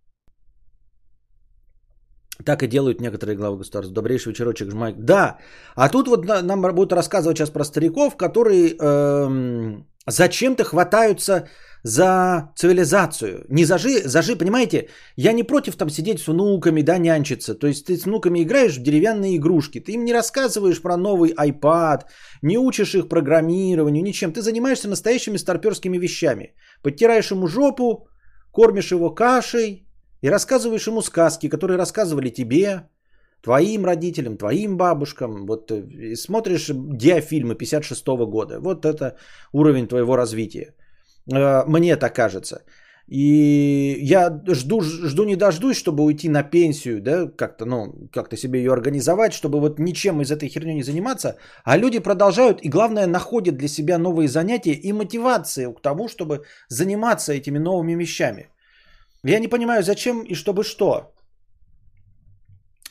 Так 2.44 2.62
и 2.62 2.68
делают 2.68 3.00
некоторые 3.00 3.36
главы 3.36 3.58
государств. 3.58 3.94
Добрейший 3.94 4.32
вечерочек, 4.32 4.70
жмайк. 4.70 4.96
Да, 4.98 5.38
а 5.76 5.88
тут 5.88 6.08
вот 6.08 6.26
нам 6.26 6.62
будут 6.62 6.92
рассказывать 6.92 7.38
сейчас 7.38 7.50
про 7.50 7.64
стариков, 7.64 8.16
которые 8.16 8.76
эм, 8.76 9.86
зачем-то 10.06 10.64
хватаются 10.64 11.48
за 11.84 12.50
цивилизацию. 12.56 13.44
Не 13.48 13.64
за 13.64 13.78
жи, 13.78 14.08
за 14.08 14.22
жи, 14.22 14.36
понимаете? 14.36 14.88
Я 15.16 15.32
не 15.32 15.42
против 15.44 15.76
там 15.76 15.90
сидеть 15.90 16.18
с 16.18 16.28
внуками, 16.28 16.82
да, 16.82 16.98
нянчиться. 16.98 17.54
То 17.54 17.66
есть 17.66 17.84
ты 17.86 17.96
с 17.96 18.06
внуками 18.06 18.42
играешь 18.42 18.78
в 18.78 18.82
деревянные 18.82 19.36
игрушки. 19.36 19.80
Ты 19.80 19.92
им 19.92 20.04
не 20.04 20.14
рассказываешь 20.14 20.80
про 20.80 20.96
новый 20.96 21.32
iPad, 21.32 22.04
не 22.42 22.58
учишь 22.58 22.94
их 22.94 23.08
программированию, 23.08 24.02
ничем. 24.02 24.32
Ты 24.32 24.40
занимаешься 24.40 24.88
настоящими 24.88 25.38
старперскими 25.38 25.98
вещами. 25.98 26.54
Подтираешь 26.82 27.30
ему 27.30 27.46
жопу, 27.46 28.08
кормишь 28.50 28.92
его 28.92 29.14
кашей 29.14 29.86
и 30.22 30.30
рассказываешь 30.30 30.86
ему 30.86 31.02
сказки, 31.02 31.50
которые 31.50 31.76
рассказывали 31.76 32.30
тебе, 32.30 32.88
твоим 33.42 33.84
родителям, 33.84 34.38
твоим 34.38 34.78
бабушкам. 34.78 35.46
Вот 35.46 35.70
э, 35.70 36.16
смотришь 36.16 36.70
диафильмы 36.72 37.54
56 37.56 38.06
года. 38.26 38.58
Вот 38.60 38.86
это 38.86 39.18
уровень 39.52 39.86
твоего 39.86 40.16
развития. 40.16 40.74
Э, 41.32 41.64
мне 41.66 41.96
так 41.96 42.14
кажется. 42.14 42.64
И 43.06 43.98
я 44.00 44.42
жду, 44.48 44.80
жду 44.80 45.24
не 45.24 45.36
дождусь, 45.36 45.76
чтобы 45.76 46.04
уйти 46.04 46.28
на 46.28 46.42
пенсию, 46.42 47.02
да, 47.02 47.26
как-то, 47.36 47.66
ну, 47.66 48.08
как-то 48.10 48.36
себе 48.36 48.58
ее 48.60 48.72
организовать, 48.72 49.34
чтобы 49.34 49.60
вот 49.60 49.78
ничем 49.78 50.20
из 50.22 50.30
этой 50.30 50.48
херни 50.48 50.74
не 50.74 50.82
заниматься. 50.82 51.36
А 51.64 51.76
люди 51.76 51.98
продолжают 51.98 52.62
и, 52.62 52.70
главное, 52.70 53.06
находят 53.06 53.56
для 53.56 53.68
себя 53.68 53.98
новые 53.98 54.28
занятия 54.28 54.72
и 54.72 54.92
мотивацию 54.92 55.74
к 55.74 55.82
тому, 55.82 56.08
чтобы 56.08 56.44
заниматься 56.68 57.32
этими 57.32 57.58
новыми 57.58 57.94
вещами. 57.94 58.48
Я 59.22 59.38
не 59.38 59.48
понимаю, 59.48 59.82
зачем 59.82 60.22
и 60.22 60.34
чтобы 60.34 60.64
что. 60.64 61.12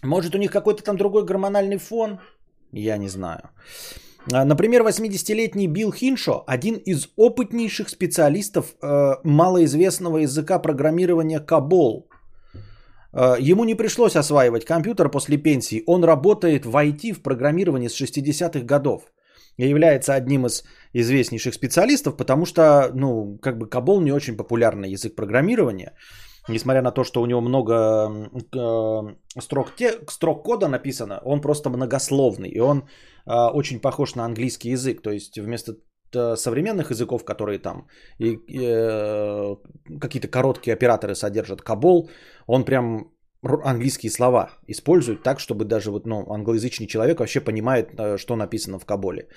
Может, 0.04 0.36
у 0.36 0.38
них 0.38 0.52
какой-то 0.52 0.84
там 0.84 0.98
другой 0.98 1.26
гормональный 1.26 1.78
фон? 1.78 2.20
Я 2.72 2.98
не 2.98 3.10
знаю. 3.10 3.50
А, 4.32 4.46
например, 4.46 4.84
80-летний 4.84 5.68
Билл 5.68 5.92
Хиншо, 5.92 6.44
один 6.48 6.76
из 6.76 7.10
опытнейших 7.18 7.90
специалистов 7.90 8.76
э, 8.82 9.16
малоизвестного 9.24 10.20
языка 10.20 10.60
программирования 10.60 11.40
Кабол. 11.40 12.08
Э, 13.14 13.36
ему 13.40 13.66
не 13.66 13.76
пришлось 13.76 14.16
осваивать 14.16 14.66
компьютер 14.66 15.10
после 15.10 15.38
пенсии. 15.38 15.84
Он 15.88 16.04
работает 16.04 16.66
в 16.66 16.76
IT, 16.76 17.14
в 17.14 17.22
программировании 17.22 17.90
с 17.90 18.02
60-х 18.02 18.66
годов. 18.66 19.02
И 19.58 19.68
является 19.68 20.14
одним 20.14 20.46
из 20.46 20.64
известнейших 20.94 21.54
специалистов, 21.54 22.18
потому 22.18 22.46
что, 22.46 22.92
ну, 22.94 23.38
как 23.42 23.58
бы 23.58 23.70
Кабол 23.70 24.02
не 24.02 24.12
очень 24.12 24.38
популярный 24.38 24.90
язык 24.90 25.16
программирования. 25.16 25.94
Несмотря 26.50 26.82
на 26.82 26.92
то, 26.92 27.04
что 27.04 27.22
у 27.22 27.26
него 27.26 27.42
много 27.42 27.74
э, 28.54 29.40
строк, 29.42 29.76
те, 29.76 30.00
строк 30.10 30.44
кода 30.44 30.68
написано, 30.68 31.22
он 31.24 31.42
просто 31.42 31.70
многословный. 31.70 32.50
И 32.50 32.60
он 32.60 32.84
э, 33.26 33.34
очень 33.54 33.80
похож 33.80 34.16
на 34.16 34.26
английский 34.26 34.72
язык. 34.72 35.02
То 35.02 35.12
есть 35.12 35.40
вместо 35.40 35.76
современных 36.36 36.92
языков, 36.92 37.26
которые 37.26 37.60
там 37.60 37.88
и, 38.20 38.40
э, 38.60 39.56
какие-то 40.00 40.28
короткие 40.28 40.74
операторы 40.74 41.16
содержат 41.16 41.62
кабол, 41.62 42.10
он 42.46 42.66
прям 42.66 43.12
английские 43.44 44.12
слова 44.12 44.52
использует 44.68 45.24
так, 45.24 45.40
чтобы 45.40 45.66
даже 45.66 45.92
вот, 45.92 46.06
ну, 46.06 46.32
англоязычный 46.32 46.88
человек 46.88 47.20
вообще 47.20 47.42
понимает, 47.42 47.90
э, 47.98 48.18
что 48.18 48.36
написано 48.36 48.80
в 48.80 48.86
каболе. 48.86 49.28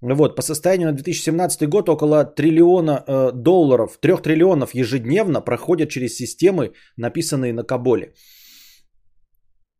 Вот, 0.00 0.36
по 0.36 0.42
состоянию 0.42 0.88
на 0.88 0.94
2017 0.94 1.68
год 1.68 1.88
около 1.88 2.24
триллиона 2.24 3.04
э, 3.06 3.32
долларов, 3.32 3.98
трех 4.00 4.22
триллионов 4.22 4.74
ежедневно 4.74 5.40
проходят 5.40 5.90
через 5.90 6.16
системы, 6.16 6.72
написанные 6.96 7.52
на 7.52 7.64
Каболе. 7.64 8.14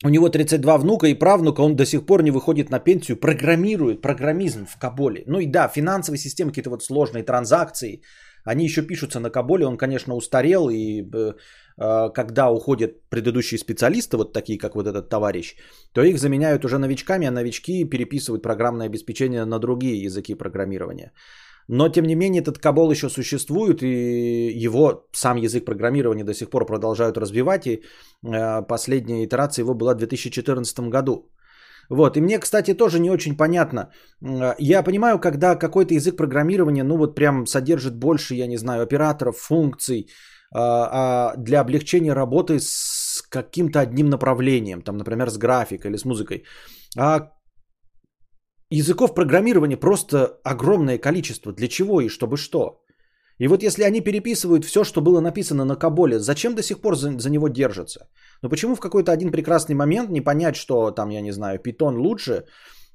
У 0.05 0.09
него 0.09 0.29
32 0.29 0.79
внука 0.79 1.07
и 1.07 1.19
правнука, 1.19 1.63
он 1.63 1.77
до 1.77 1.85
сих 1.85 2.07
пор 2.07 2.23
не 2.23 2.31
выходит 2.31 2.71
на 2.71 2.81
пенсию, 2.81 3.17
программирует 3.17 4.01
программизм 4.01 4.67
в 4.67 4.79
Каболе. 4.79 5.23
Ну 5.27 5.41
и 5.41 5.47
да, 5.47 5.69
финансовые 5.69 6.19
системы, 6.19 6.51
какие-то 6.51 6.71
вот 6.71 6.83
сложные 6.83 7.25
транзакции, 7.25 8.03
они 8.45 8.65
еще 8.65 8.83
пишутся 8.83 9.21
на 9.21 9.31
Каболе, 9.31 9.67
он, 9.67 9.77
конечно, 9.77 10.15
устарел, 10.15 10.69
и 10.69 11.03
э, 11.03 11.35
когда 11.79 12.51
уходят 12.51 13.09
предыдущие 13.09 13.59
специалисты, 13.59 14.17
вот 14.17 14.33
такие, 14.33 14.59
как 14.59 14.75
вот 14.75 14.87
этот 14.87 15.09
товарищ, 15.09 15.57
то 15.93 16.03
их 16.03 16.19
заменяют 16.19 16.65
уже 16.65 16.79
новичками, 16.79 17.27
а 17.27 17.31
новички 17.31 17.85
переписывают 17.85 18.43
программное 18.43 18.87
обеспечение 18.87 19.45
на 19.45 19.59
другие 19.59 20.03
языки 20.03 20.35
программирования. 20.35 21.13
Но, 21.69 21.89
тем 21.89 22.05
не 22.07 22.15
менее, 22.15 22.41
этот 22.43 22.59
Кабол 22.59 22.91
еще 22.91 23.11
существует, 23.11 23.83
и 23.83 24.67
его 24.67 25.07
сам 25.13 25.37
язык 25.37 25.65
программирования 25.67 26.25
до 26.25 26.35
сих 26.35 26.51
пор 26.51 26.67
продолжают 26.67 27.19
развивать, 27.19 27.67
и 27.67 27.83
э, 28.25 28.63
последняя 28.67 29.25
итерация 29.25 29.63
его 29.63 29.75
была 29.75 29.95
в 29.95 29.99
2014 29.99 30.81
году. 30.89 31.31
Вот, 31.91 32.17
и 32.17 32.21
мне, 32.21 32.39
кстати, 32.39 32.75
тоже 32.75 32.99
не 32.99 33.11
очень 33.11 33.37
понятно. 33.37 33.91
Я 34.59 34.83
понимаю, 34.83 35.19
когда 35.19 35.57
какой-то 35.57 35.95
язык 35.95 36.17
программирования, 36.17 36.85
ну 36.85 36.97
вот 36.97 37.15
прям 37.15 37.47
содержит 37.47 37.95
больше, 37.97 38.35
я 38.35 38.47
не 38.47 38.59
знаю, 38.59 38.83
операторов, 38.83 39.37
функций, 39.37 40.09
для 40.53 41.61
облегчения 41.61 42.15
работы 42.15 42.59
с 42.61 43.23
каким-то 43.31 43.81
одним 43.81 44.09
направлением, 44.09 44.83
там, 44.83 44.97
например, 44.97 45.29
с 45.31 45.37
графикой 45.37 45.91
или 45.91 45.99
с 45.99 46.05
музыкой. 46.05 46.45
А 46.97 47.33
языков 48.71 49.15
программирования 49.15 49.77
просто 49.77 50.39
огромное 50.45 50.99
количество. 50.99 51.53
Для 51.53 51.69
чего 51.69 52.01
и 52.01 52.09
чтобы 52.09 52.37
что? 52.37 52.81
И 53.39 53.49
вот 53.49 53.63
если 53.63 53.85
они 53.85 54.01
переписывают 54.01 54.65
все, 54.65 54.85
что 54.85 55.01
было 55.01 55.21
написано 55.21 55.65
на 55.65 55.77
Каболе, 55.77 56.19
зачем 56.19 56.55
до 56.55 56.63
сих 56.63 56.81
пор 56.81 56.97
за, 56.97 57.19
за 57.19 57.31
него 57.31 57.49
держатся? 57.49 58.09
Ну 58.43 58.49
почему 58.49 58.75
в 58.75 58.81
какой-то 58.81 59.13
один 59.13 59.31
прекрасный 59.31 59.75
момент 59.75 60.11
не 60.11 60.21
понять, 60.21 60.57
что 60.57 60.91
там, 60.91 61.11
я 61.11 61.21
не 61.21 61.33
знаю, 61.33 61.61
Python 61.61 61.97
лучше, 61.97 62.45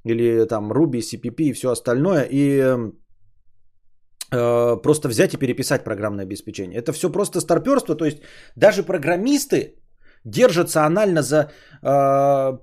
или 0.04 0.44
там 0.44 0.70
Ruby, 0.72 1.00
CPP 1.00 1.42
и 1.44 1.52
все 1.52 1.70
остальное, 1.70 2.28
и 2.30 2.60
э, 2.60 2.92
просто 4.82 5.08
взять 5.08 5.34
и 5.34 5.38
переписать 5.38 5.84
программное 5.84 6.24
обеспечение. 6.24 6.78
Это 6.78 6.92
все 6.92 7.10
просто 7.10 7.40
старперство, 7.40 7.94
то 7.94 8.04
есть 8.04 8.18
даже 8.56 8.82
программисты 8.82 9.74
держатся 10.24 10.84
анально 10.84 11.22
за 11.22 11.50
э, 11.82 12.58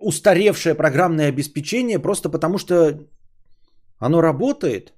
устаревшее 0.00 0.74
программное 0.74 1.28
обеспечение 1.28 1.98
просто 1.98 2.28
потому, 2.30 2.58
что 2.58 3.06
оно 3.98 4.22
работает. 4.22 4.92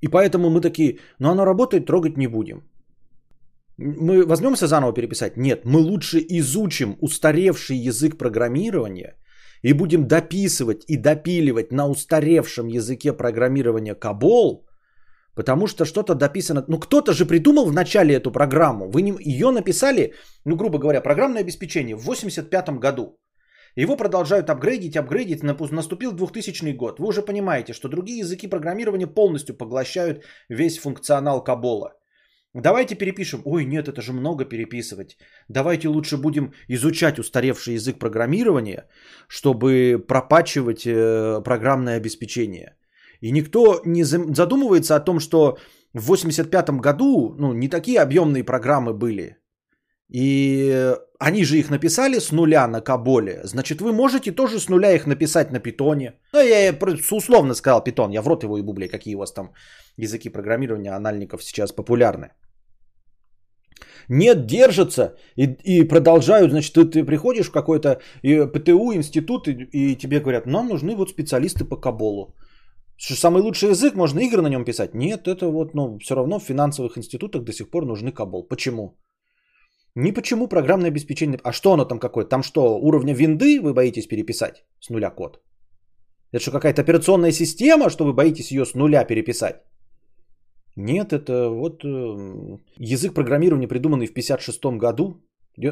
И 0.00 0.08
поэтому 0.08 0.50
мы 0.50 0.60
такие, 0.60 0.98
ну 1.18 1.30
оно 1.30 1.44
работает, 1.44 1.86
трогать 1.86 2.16
не 2.16 2.28
будем. 2.28 2.62
Мы 3.78 4.26
возьмемся 4.26 4.66
заново 4.66 4.92
переписать? 4.92 5.36
Нет, 5.36 5.64
мы 5.64 5.80
лучше 5.80 6.18
изучим 6.28 6.96
устаревший 7.00 7.76
язык 7.76 8.18
программирования 8.18 9.16
и 9.62 9.72
будем 9.72 10.06
дописывать 10.06 10.84
и 10.88 10.96
допиливать 10.96 11.72
на 11.72 11.88
устаревшем 11.88 12.68
языке 12.68 13.12
программирования 13.12 13.94
Кабол, 13.94 14.66
потому 15.34 15.66
что 15.66 15.84
что-то 15.84 16.14
дописано. 16.14 16.64
Ну, 16.68 16.78
кто-то 16.78 17.12
же 17.12 17.26
придумал 17.26 17.66
в 17.66 17.72
начале 17.72 18.14
эту 18.14 18.32
программу. 18.32 18.90
Вы 18.90 19.02
не, 19.02 19.14
ее 19.20 19.50
написали, 19.50 20.14
ну, 20.44 20.56
грубо 20.56 20.78
говоря, 20.78 21.00
программное 21.00 21.42
обеспечение 21.42 21.96
в 21.96 22.04
85 22.04 22.78
году. 22.78 23.18
Его 23.76 23.96
продолжают 23.96 24.50
апгрейдить, 24.50 24.96
апгрейдить, 24.96 25.42
наступил 25.42 26.12
2000 26.12 26.72
год. 26.72 26.98
Вы 26.98 27.06
уже 27.06 27.22
понимаете, 27.22 27.72
что 27.72 27.88
другие 27.88 28.18
языки 28.18 28.48
программирования 28.48 29.06
полностью 29.06 29.56
поглощают 29.56 30.24
весь 30.48 30.78
функционал 30.78 31.44
Кабола. 31.44 31.97
Давайте 32.62 32.94
перепишем. 32.94 33.42
Ой, 33.44 33.64
нет, 33.64 33.88
это 33.88 34.02
же 34.02 34.12
много 34.12 34.44
переписывать. 34.44 35.16
Давайте 35.48 35.88
лучше 35.88 36.16
будем 36.16 36.52
изучать 36.68 37.18
устаревший 37.18 37.74
язык 37.74 37.98
программирования, 37.98 38.88
чтобы 39.28 40.04
пропачивать 40.08 40.86
э, 40.86 41.42
программное 41.44 41.96
обеспечение. 41.96 42.76
И 43.20 43.32
никто 43.32 43.80
не 43.84 44.04
задумывается 44.04 44.96
о 44.96 45.00
том, 45.00 45.20
что 45.20 45.58
в 45.94 46.06
85 46.06 46.70
году 46.80 47.34
ну, 47.38 47.52
не 47.52 47.68
такие 47.68 48.00
объемные 48.00 48.44
программы 48.44 48.92
были. 48.92 49.36
И 50.08 50.94
они 51.18 51.44
же 51.44 51.58
их 51.58 51.70
написали 51.70 52.18
с 52.18 52.32
нуля 52.32 52.66
на 52.68 52.80
Каболе. 52.80 53.40
Значит, 53.44 53.80
вы 53.80 53.92
можете 53.92 54.32
тоже 54.32 54.58
с 54.58 54.68
нуля 54.68 54.94
их 54.94 55.06
написать 55.06 55.52
на 55.52 55.60
питоне. 55.60 56.12
Ну, 56.32 56.40
я 56.40 56.74
условно 57.12 57.54
сказал 57.54 57.84
питон. 57.84 58.12
Я 58.12 58.22
в 58.22 58.28
рот 58.28 58.42
его 58.44 58.58
и 58.58 58.62
бублей, 58.62 58.88
какие 58.88 59.16
у 59.16 59.18
вас 59.18 59.32
там 59.32 59.52
языки 59.96 60.30
программирования 60.30 60.96
анальников 60.96 61.44
сейчас 61.44 61.72
популярны. 61.72 62.30
Нет, 64.08 64.46
держатся 64.46 65.16
и, 65.36 65.44
и 65.64 65.88
продолжают. 65.88 66.50
Значит, 66.50 66.74
ты, 66.74 66.84
ты 66.84 67.04
приходишь 67.04 67.48
в 67.48 67.52
какой-то 67.52 68.00
ПТУ, 68.22 68.92
институт, 68.94 69.48
и, 69.48 69.68
и 69.72 69.96
тебе 69.96 70.20
говорят, 70.20 70.46
нам 70.46 70.68
нужны 70.68 70.94
вот 70.96 71.10
специалисты 71.10 71.64
по 71.64 71.76
Каболу. 71.76 72.34
Что 72.96 73.14
самый 73.14 73.42
лучший 73.42 73.68
язык, 73.68 73.94
можно 73.94 74.20
игры 74.20 74.42
на 74.42 74.48
нем 74.48 74.64
писать. 74.64 74.94
Нет, 74.94 75.28
это 75.28 75.50
вот, 75.50 75.74
ну, 75.74 75.98
все 75.98 76.14
равно 76.14 76.38
в 76.38 76.44
финансовых 76.44 76.96
институтах 76.96 77.44
до 77.44 77.52
сих 77.52 77.70
пор 77.70 77.84
нужны 77.84 78.12
Кабол. 78.12 78.48
Почему? 78.48 78.98
Ни 79.94 80.12
почему 80.12 80.48
программное 80.48 80.90
обеспечение. 80.90 81.38
А 81.44 81.52
что 81.52 81.72
оно 81.72 81.84
там 81.84 81.98
какое? 81.98 82.24
Там 82.24 82.42
что, 82.42 82.78
уровня 82.78 83.14
винды 83.14 83.60
вы 83.60 83.74
боитесь 83.74 84.06
переписать 84.06 84.64
с 84.80 84.90
нуля 84.90 85.10
код? 85.10 85.40
Это 86.32 86.42
что, 86.42 86.50
какая-то 86.50 86.82
операционная 86.82 87.32
система, 87.32 87.90
что 87.90 88.04
вы 88.04 88.12
боитесь 88.12 88.50
ее 88.50 88.64
с 88.64 88.74
нуля 88.74 89.04
переписать? 89.04 89.62
Нет, 90.78 91.12
это 91.12 91.48
вот 91.48 91.84
э, 91.84 92.58
язык 92.76 93.12
программирования, 93.12 93.66
придуманный 93.66 94.06
в 94.06 94.10
1956 94.10 94.78
году. 94.78 95.16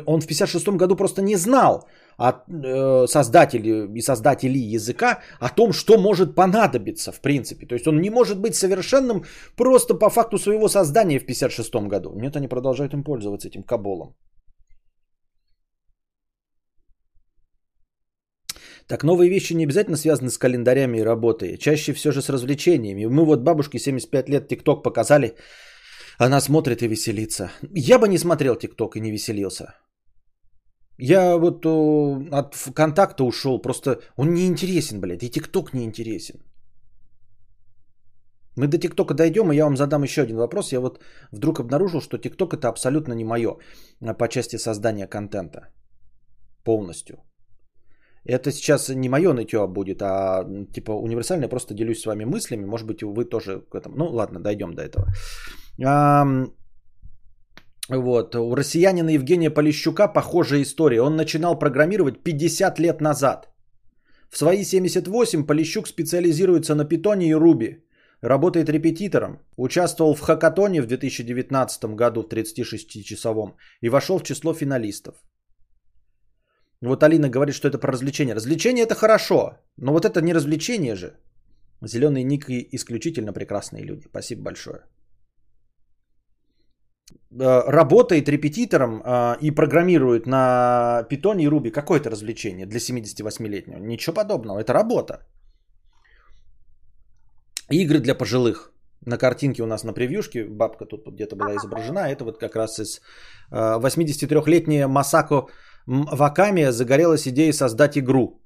Он 0.07 0.21
в 0.21 0.27
56 0.27 0.69
году 0.71 0.97
просто 0.97 1.23
не 1.23 1.37
знал 1.37 1.87
от 2.17 2.49
э, 2.49 3.07
создателей 3.07 3.87
и 3.99 4.01
создателей 4.03 4.61
языка 4.61 5.21
о 5.39 5.49
том, 5.49 5.73
что 5.73 5.97
может 5.97 6.35
понадобиться 6.35 7.13
в 7.13 7.21
принципе. 7.21 7.67
То 7.67 7.77
есть 7.77 7.87
он 7.87 8.01
не 8.01 8.11
может 8.11 8.41
быть 8.41 8.57
совершенным 8.57 9.23
просто 9.57 9.95
по 9.95 10.11
факту 10.11 10.39
своего 10.39 10.69
создания 10.69 11.21
в 11.21 11.27
56 11.27 11.75
году. 11.89 12.13
Нет, 12.17 12.37
они 12.37 12.49
продолжают 12.49 12.93
им 12.93 13.05
пользоваться 13.05 13.47
этим 13.47 13.63
каболом. 13.63 14.17
Так 18.89 19.03
новые 19.03 19.31
вещи 19.31 19.55
не 19.55 19.65
обязательно 19.65 19.97
связаны 19.97 20.31
с 20.31 20.39
календарями 20.39 20.99
и 20.99 21.05
работой. 21.05 21.59
Чаще 21.59 21.93
все 21.93 22.13
же 22.13 22.23
с 22.23 22.29
развлечениями. 22.29 23.07
Мы 23.07 23.25
вот 23.25 23.43
бабушке 23.43 23.79
75 23.79 24.29
лет 24.29 24.49
ТикТок 24.49 24.83
показали. 24.83 25.35
Она 26.19 26.41
смотрит 26.41 26.83
и 26.83 26.89
веселится. 26.89 27.51
Я 27.75 27.99
бы 27.99 28.09
не 28.09 28.19
смотрел 28.19 28.55
ТикТок 28.55 28.97
и 28.97 29.01
не 29.01 29.11
веселился. 29.11 29.75
Я 30.99 31.37
вот 31.37 31.67
о, 31.67 32.23
от 32.33 32.57
контакта 32.75 33.25
ушел, 33.25 33.61
просто 33.61 34.01
он 34.17 34.33
не 34.33 34.47
интересен, 34.47 35.01
блядь, 35.01 35.23
и 35.23 35.31
ТикТок 35.31 35.75
не 35.75 35.85
интересен. 35.85 36.37
Мы 38.57 38.69
до 38.69 38.79
ТикТока 38.79 39.13
дойдем, 39.15 39.53
и 39.53 39.57
я 39.57 39.65
вам 39.65 39.77
задам 39.77 40.03
еще 40.03 40.23
один 40.23 40.37
вопрос. 40.37 40.73
Я 40.73 40.81
вот 40.81 41.01
вдруг 41.33 41.61
обнаружил, 41.61 42.01
что 42.01 42.17
ТикТок 42.17 42.55
это 42.55 42.69
абсолютно 42.69 43.13
не 43.13 43.25
мое 43.25 43.59
а, 44.01 44.15
по 44.15 44.29
части 44.29 44.57
создания 44.57 45.07
контента. 45.07 45.69
Полностью. 46.65 47.17
Это 48.29 48.51
сейчас 48.53 48.89
не 48.89 49.09
мое 49.09 49.33
нытье 49.33 49.67
будет, 49.67 50.03
а 50.03 50.45
типа 50.73 50.93
универсальное, 50.93 51.49
просто 51.49 51.75
делюсь 51.75 52.01
с 52.01 52.07
вами 52.07 52.25
мыслями. 52.25 52.67
Может 52.67 52.87
быть, 52.87 53.03
вы 53.03 53.25
тоже 53.25 53.61
к 53.71 53.75
этому. 53.75 53.97
Ну 53.97 54.07
ладно, 54.07 54.41
дойдем 54.41 54.75
до 54.75 54.83
этого. 54.83 55.07
Вот. 57.89 58.35
У 58.35 58.55
россиянина 58.55 59.11
Евгения 59.11 59.51
Полищука 59.51 60.09
похожая 60.09 60.63
история. 60.63 61.03
Он 61.03 61.17
начинал 61.17 61.59
программировать 61.59 62.25
50 62.25 62.79
лет 62.81 63.01
назад. 63.01 63.49
В 64.29 64.39
свои 64.39 64.65
78 64.65 65.47
Полищук 65.47 65.87
специализируется 65.87 66.75
на 66.75 66.85
питоне 66.85 67.29
и 67.29 67.35
руби. 67.35 67.85
Работает 68.23 68.69
репетитором. 68.69 69.39
Участвовал 69.57 70.15
в 70.15 70.21
хакатоне 70.21 70.83
в 70.83 70.87
2019 70.87 71.85
году 71.95 72.23
в 72.23 72.29
36-часовом 72.29 73.57
и 73.83 73.89
вошел 73.89 74.19
в 74.19 74.25
число 74.25 74.53
финалистов. 74.53 75.15
Вот 76.83 77.03
Алина 77.03 77.29
говорит, 77.29 77.55
что 77.55 77.69
это 77.69 77.79
про 77.79 77.93
развлечение. 77.93 78.35
Развлечение 78.35 78.85
это 78.85 78.95
хорошо, 78.95 79.59
но 79.77 79.93
вот 79.93 80.05
это 80.05 80.21
не 80.21 80.35
развлечение 80.35 80.95
же. 80.95 81.19
Зеленые 81.83 82.25
ники 82.25 82.69
исключительно 82.73 83.33
прекрасные 83.33 83.85
люди. 83.85 84.07
Спасибо 84.09 84.43
большое. 84.43 84.85
Э, 87.39 87.71
работает 87.71 88.29
репетитором 88.29 89.03
э, 89.05 89.37
и 89.41 89.51
программирует 89.51 90.27
на 90.27 91.05
питоне 91.09 91.45
и 91.45 91.49
руби, 91.49 91.71
какое 91.71 92.01
это 92.01 92.11
развлечение 92.11 92.67
для 92.67 92.79
78-летнего? 92.79 93.79
Ничего 93.79 94.15
подобного, 94.15 94.61
это 94.61 94.73
работа. 94.73 95.27
Игры 97.71 98.01
для 98.01 98.15
пожилых. 98.15 98.73
На 99.07 99.19
картинке 99.19 99.63
у 99.63 99.67
нас 99.67 99.85
на 99.85 99.93
превьюшке, 99.93 100.45
бабка 100.45 100.85
тут 100.87 101.07
где-то 101.07 101.37
была 101.37 101.55
изображена, 101.57 102.09
это 102.09 102.25
вот 102.25 102.39
как 102.39 102.57
раз 102.57 102.79
из 102.79 103.01
83-летняя 103.51 104.85
э, 104.85 104.89
Масако 104.89 105.47
Вакамия 105.87 106.73
загорелась 106.73 107.29
идеей 107.29 107.53
создать 107.53 107.97
игру. 107.97 108.43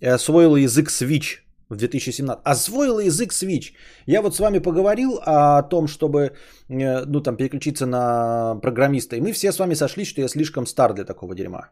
И 0.00 0.06
освоила 0.06 0.56
язык 0.56 0.88
Switch 0.88 1.38
в 1.68 1.76
2017. 1.76 2.42
Освоила 2.44 3.00
язык 3.00 3.32
Switch. 3.32 3.74
Я 4.06 4.22
вот 4.22 4.34
с 4.34 4.40
вами 4.40 4.58
поговорил 4.58 5.20
о 5.22 5.62
том, 5.62 5.86
чтобы 5.86 6.20
э, 6.68 7.04
ну, 7.06 7.20
там, 7.20 7.36
переключиться 7.36 7.86
на 7.86 8.56
программиста. 8.62 9.16
И 9.16 9.20
мы 9.20 9.32
все 9.32 9.52
с 9.52 9.58
вами 9.58 9.74
сошлись, 9.74 10.08
что 10.08 10.20
я 10.20 10.28
слишком 10.28 10.66
стар 10.66 10.94
для 10.94 11.04
такого 11.04 11.34
дерьма. 11.34 11.70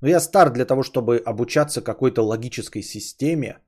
Но 0.00 0.08
я 0.08 0.20
стар 0.20 0.50
для 0.50 0.64
того, 0.64 0.82
чтобы 0.82 1.22
обучаться 1.26 1.80
какой-то 1.82 2.22
логической 2.22 2.82
системе, 2.82 3.58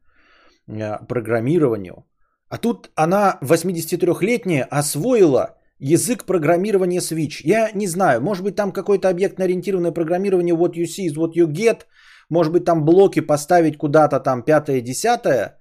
э, 0.69 1.07
программированию. 1.09 2.05
А 2.49 2.59
тут 2.59 2.91
она 2.95 3.39
83-летняя 3.41 4.65
освоила 4.65 5.57
язык 5.83 6.25
программирования 6.25 7.01
Switch. 7.01 7.43
Я 7.45 7.71
не 7.75 7.87
знаю, 7.87 8.21
может 8.21 8.45
быть 8.45 8.57
там 8.57 8.73
какое-то 8.73 9.09
объектно-ориентированное 9.09 9.93
программирование 9.93 10.55
what 10.55 10.75
you 10.75 10.85
see 10.85 11.09
is 11.09 11.17
what 11.17 11.33
you 11.35 11.47
get. 11.47 11.83
Может 12.31 12.53
быть 12.53 12.65
там 12.65 12.85
блоки 12.85 13.21
поставить 13.21 13.77
куда-то 13.77 14.21
там 14.21 14.43
пятое, 14.43 14.81
десятое. 14.81 15.59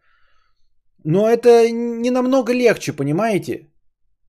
Но 1.04 1.28
это 1.28 1.72
не 1.72 2.12
намного 2.12 2.54
легче, 2.54 2.94
понимаете? 2.94 3.68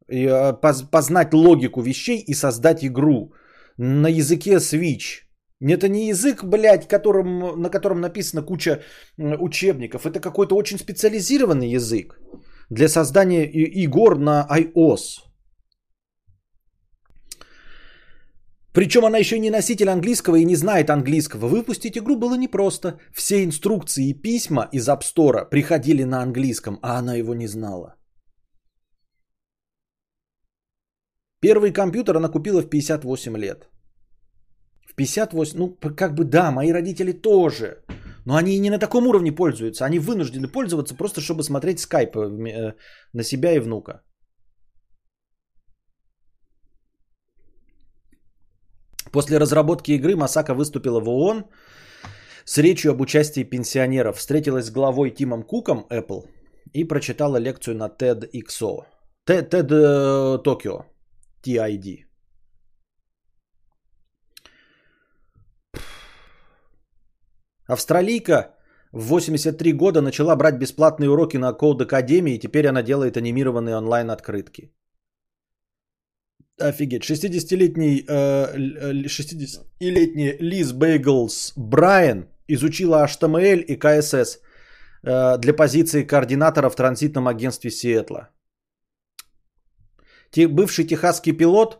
Э, 0.08 0.54
познать 0.90 1.34
логику 1.34 1.82
вещей 1.82 2.24
и 2.26 2.34
создать 2.34 2.84
игру 2.84 3.34
на 3.76 4.08
языке 4.08 4.56
Switch. 4.60 5.26
Это 5.60 5.88
не 5.88 6.08
язык, 6.08 6.42
блядь, 6.42 6.88
которым, 6.88 7.60
на 7.62 7.70
котором 7.70 8.00
написана 8.00 8.42
куча 8.42 8.80
учебников. 9.18 10.06
Это 10.06 10.20
какой-то 10.20 10.56
очень 10.56 10.78
специализированный 10.78 11.68
язык 11.68 12.18
для 12.70 12.88
создания 12.88 13.44
игр 13.44 14.18
на 14.18 14.46
iOS. 14.50 15.31
Причем 18.72 19.04
она 19.04 19.18
еще 19.18 19.38
не 19.38 19.50
носитель 19.50 19.88
английского 19.88 20.36
и 20.36 20.44
не 20.44 20.56
знает 20.56 20.90
английского. 20.90 21.46
Выпустить 21.48 21.98
игру 21.98 22.16
было 22.16 22.36
непросто. 22.36 22.98
Все 23.14 23.44
инструкции 23.44 24.08
и 24.08 24.22
письма 24.22 24.68
из 24.72 24.88
App 24.88 25.02
Store 25.02 25.48
приходили 25.50 26.04
на 26.04 26.22
английском, 26.22 26.78
а 26.82 26.98
она 26.98 27.14
его 27.14 27.34
не 27.34 27.48
знала. 27.48 27.96
Первый 31.40 31.72
компьютер 31.72 32.16
она 32.16 32.28
купила 32.28 32.62
в 32.62 32.70
58 32.70 33.36
лет. 33.36 33.68
В 34.88 34.94
58, 34.94 35.58
ну 35.58 35.76
как 35.96 36.14
бы 36.14 36.24
да, 36.24 36.50
мои 36.50 36.72
родители 36.72 37.12
тоже. 37.12 37.84
Но 38.24 38.36
они 38.36 38.58
не 38.58 38.70
на 38.70 38.78
таком 38.78 39.06
уровне 39.06 39.32
пользуются. 39.32 39.84
Они 39.84 39.98
вынуждены 39.98 40.48
пользоваться 40.48 40.94
просто, 40.94 41.20
чтобы 41.20 41.42
смотреть 41.42 41.80
скайп 41.80 42.16
э, 42.16 42.74
на 43.12 43.22
себя 43.22 43.52
и 43.52 43.60
внука. 43.60 44.02
После 49.12 49.38
разработки 49.38 49.92
игры 49.92 50.16
Масака 50.16 50.54
выступила 50.54 51.00
в 51.00 51.08
ООН 51.08 51.44
с 52.44 52.58
речью 52.58 52.92
об 52.92 53.00
участии 53.00 53.44
пенсионеров. 53.44 54.16
Встретилась 54.16 54.66
с 54.66 54.70
главой 54.70 55.10
Тимом 55.10 55.42
Куком 55.42 55.86
Apple 55.90 56.26
и 56.72 56.84
прочитала 56.84 57.36
лекцию 57.36 57.76
на 57.76 57.88
TEDxO. 57.88 58.84
TED 59.26 60.42
Tokyo. 60.42 60.84
TID. 61.44 62.06
Австралийка 67.66 68.54
в 68.92 69.06
83 69.08 69.72
года 69.72 70.00
начала 70.00 70.36
брать 70.36 70.58
бесплатные 70.58 71.10
уроки 71.10 71.36
на 71.36 71.52
Code 71.52 71.82
Академии, 71.82 72.34
и 72.34 72.38
теперь 72.38 72.66
она 72.66 72.82
делает 72.82 73.16
анимированные 73.16 73.76
онлайн-открытки. 73.76 74.72
Офигеть. 76.60 77.02
60-летний, 77.02 78.04
60-летний 78.06 80.30
э, 80.30 80.36
Лиз 80.40 80.72
Бейглс 80.72 81.52
Брайан 81.56 82.28
изучила 82.48 83.06
HTML 83.06 83.60
и 83.60 83.76
CSS 83.76 84.38
э, 85.02 85.38
для 85.38 85.54
позиции 85.54 86.04
координатора 86.04 86.70
в 86.70 86.76
транзитном 86.76 87.28
агентстве 87.28 87.70
Сиэтла. 87.70 88.28
Бывший 90.36 90.84
техасский 90.84 91.32
пилот 91.32 91.78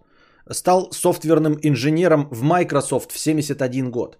стал 0.51 0.91
софтверным 0.93 1.59
инженером 1.63 2.29
в 2.31 2.43
Microsoft 2.43 3.13
в 3.13 3.19
71 3.19 3.91
год. 3.91 4.19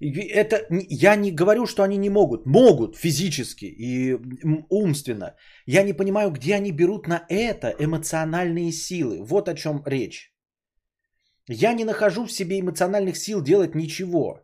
Это 0.00 0.66
я 0.70 1.16
не 1.16 1.30
говорю, 1.30 1.66
что 1.66 1.82
они 1.82 1.96
не 1.98 2.10
могут. 2.10 2.46
Могут 2.46 2.96
физически 2.96 3.64
и 3.64 4.16
умственно. 4.70 5.34
Я 5.66 5.82
не 5.82 5.92
понимаю, 5.92 6.30
где 6.30 6.54
они 6.54 6.72
берут 6.72 7.06
на 7.06 7.24
это 7.28 7.74
эмоциональные 7.78 8.72
силы. 8.72 9.22
Вот 9.22 9.48
о 9.48 9.54
чем 9.54 9.82
речь. 9.86 10.32
Я 11.48 11.74
не 11.74 11.84
нахожу 11.84 12.26
в 12.26 12.32
себе 12.32 12.60
эмоциональных 12.60 13.16
сил 13.16 13.42
делать 13.42 13.74
ничего. 13.74 14.42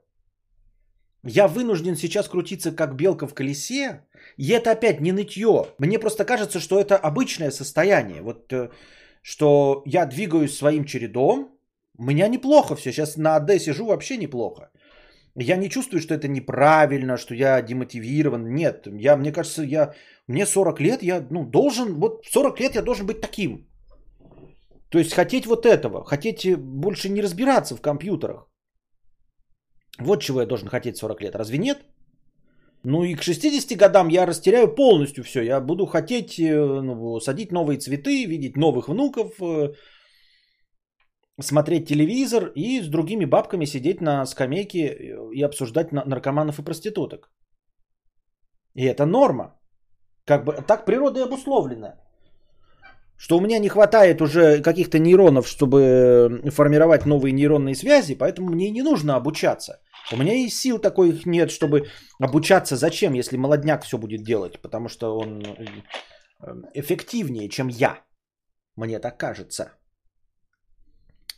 Я 1.25 1.47
вынужден 1.49 1.97
сейчас 1.97 2.29
крутиться 2.29 2.73
как 2.73 2.97
белка 2.97 3.27
в 3.27 3.35
колесе. 3.35 4.01
И 4.37 4.49
это 4.49 4.73
опять 4.73 5.01
не 5.01 5.13
нытье. 5.13 5.67
Мне 5.79 5.99
просто 5.99 6.25
кажется, 6.25 6.61
что 6.61 6.81
это 6.81 6.97
обычное 6.97 7.51
состояние. 7.51 8.23
Вот 8.23 8.53
э, 8.53 8.71
что 9.23 9.83
я 9.87 10.07
двигаюсь 10.07 10.57
своим 10.57 10.85
чередом. 10.85 11.59
У 11.99 12.05
меня 12.05 12.29
неплохо 12.29 12.75
все. 12.77 12.93
Сейчас 12.93 13.17
на 13.17 13.37
АД 13.37 13.61
сижу 13.61 13.87
вообще 13.87 14.17
неплохо. 14.17 14.72
Я 15.35 15.57
не 15.57 15.71
чувствую, 15.71 16.01
что 16.01 16.15
это 16.15 16.29
неправильно, 16.29 17.17
что 17.17 17.35
я 17.35 17.63
демотивирован. 17.63 18.55
Нет, 18.55 18.87
я, 18.87 19.17
мне 19.17 19.33
кажется, 19.33 19.63
я, 19.63 19.95
мне 20.29 20.47
40 20.47 20.81
лет, 20.81 21.03
я 21.03 21.27
ну, 21.31 21.47
должен, 21.47 21.95
вот 22.01 22.27
40 22.27 22.61
лет 22.61 22.75
я 22.75 22.83
должен 22.83 23.07
быть 23.07 23.21
таким. 23.21 23.67
То 24.91 24.99
есть 24.99 25.15
хотеть 25.15 25.47
вот 25.47 25.65
этого, 25.65 26.05
хотеть 26.05 26.47
больше 26.59 27.09
не 27.09 27.23
разбираться 27.23 27.77
в 27.77 27.81
компьютерах. 27.81 28.47
Вот 29.99 30.23
чего 30.23 30.41
я 30.41 30.47
должен 30.47 30.69
хотеть 30.69 30.97
40 30.97 31.23
лет, 31.23 31.35
разве 31.35 31.59
нет? 31.59 31.79
Ну 32.85 33.05
и 33.05 33.15
к 33.15 33.23
60 33.23 33.79
годам 33.79 34.09
я 34.09 34.27
растеряю 34.27 34.75
полностью 34.75 35.25
все. 35.25 35.43
Я 35.43 35.61
буду 35.61 35.87
хотеть 35.87 36.39
э, 36.39 36.83
ну, 36.83 37.21
садить 37.21 37.53
новые 37.53 37.79
цветы, 37.79 38.27
видеть 38.27 38.57
новых 38.57 38.89
внуков, 38.89 39.41
э, 39.41 39.73
смотреть 41.41 41.89
телевизор 41.89 42.53
и 42.55 42.81
с 42.81 42.89
другими 42.89 43.25
бабками 43.25 43.67
сидеть 43.67 44.01
на 44.01 44.27
скамейке 44.27 44.97
и 45.35 45.43
обсуждать 45.43 45.93
наркоманов 45.93 46.59
и 46.59 46.63
проституток. 46.63 47.31
И 48.75 48.85
это 48.85 49.07
норма. 49.07 49.59
Как 50.25 50.45
бы 50.45 50.53
так 50.67 50.85
природа 50.87 51.21
и 51.21 51.25
обусловлена. 51.25 51.95
Что 53.17 53.39
у 53.39 53.41
меня 53.41 53.59
не 53.59 53.69
хватает 53.69 54.21
уже 54.21 54.63
каких-то 54.63 54.99
нейронов, 54.99 55.47
чтобы 55.47 56.43
формировать 56.51 57.07
новые 57.07 57.33
нейронные 57.33 57.75
связи, 57.75 58.15
поэтому 58.15 58.51
мне 58.51 58.71
не 58.71 58.83
нужно 58.83 59.17
обучаться. 59.17 59.81
У 60.13 60.17
меня 60.17 60.35
и 60.35 60.49
сил 60.49 60.79
такой 60.79 61.21
нет, 61.25 61.51
чтобы 61.51 61.87
обучаться 62.21 62.77
зачем, 62.77 63.15
если 63.15 63.37
молодняк 63.37 63.85
все 63.85 63.99
будет 63.99 64.25
делать, 64.25 64.61
потому 64.61 64.89
что 64.89 65.19
он 65.19 65.43
э, 65.45 65.67
эффективнее, 66.75 67.49
чем 67.49 67.69
я. 67.69 68.03
Мне 68.77 68.99
так 68.99 69.19
кажется. 69.19 69.73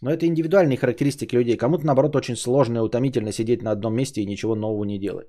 Но 0.04 0.10
это 0.10 0.26
индивидуальные 0.26 0.76
характеристики 0.76 1.34
людей. 1.34 1.56
Кому-то, 1.56 1.86
наоборот, 1.86 2.14
очень 2.14 2.36
сложно 2.36 2.78
и 2.78 2.82
утомительно 2.82 3.32
сидеть 3.32 3.62
на 3.62 3.70
одном 3.70 3.94
месте 3.94 4.20
и 4.20 4.26
ничего 4.26 4.54
нового 4.54 4.84
не 4.84 4.98
делать. 4.98 5.28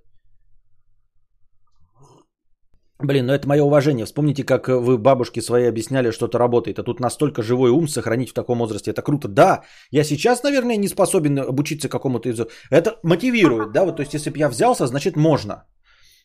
Блин, 2.99 3.25
ну 3.25 3.33
это 3.33 3.47
мое 3.47 3.63
уважение. 3.63 4.05
Вспомните, 4.05 4.43
как 4.43 4.67
вы 4.67 4.97
бабушке 4.97 5.41
своей 5.41 5.69
объясняли, 5.69 6.11
что-то 6.11 6.37
работает. 6.37 6.79
А 6.79 6.83
тут 6.83 6.99
настолько 6.99 7.41
живой 7.41 7.71
ум 7.71 7.87
сохранить 7.87 8.29
в 8.29 8.33
таком 8.33 8.59
возрасте. 8.59 8.91
Это 8.91 9.01
круто. 9.01 9.29
Да, 9.29 9.63
я 9.91 10.03
сейчас, 10.03 10.43
наверное, 10.43 10.77
не 10.77 10.89
способен 10.89 11.39
обучиться 11.39 11.87
какому-то 11.87 12.29
из... 12.29 12.39
Это 12.69 12.99
мотивирует, 13.03 13.71
да? 13.71 13.85
Вот, 13.85 13.95
то 13.95 14.01
есть, 14.01 14.13
если 14.13 14.29
бы 14.29 14.39
я 14.39 14.49
взялся, 14.49 14.87
значит, 14.87 15.15
можно. 15.15 15.55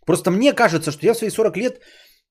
Просто 0.06 0.30
мне 0.32 0.52
кажется, 0.52 0.90
что 0.90 1.06
я 1.06 1.14
в 1.14 1.18
свои 1.18 1.30
40 1.30 1.56
лет... 1.56 1.80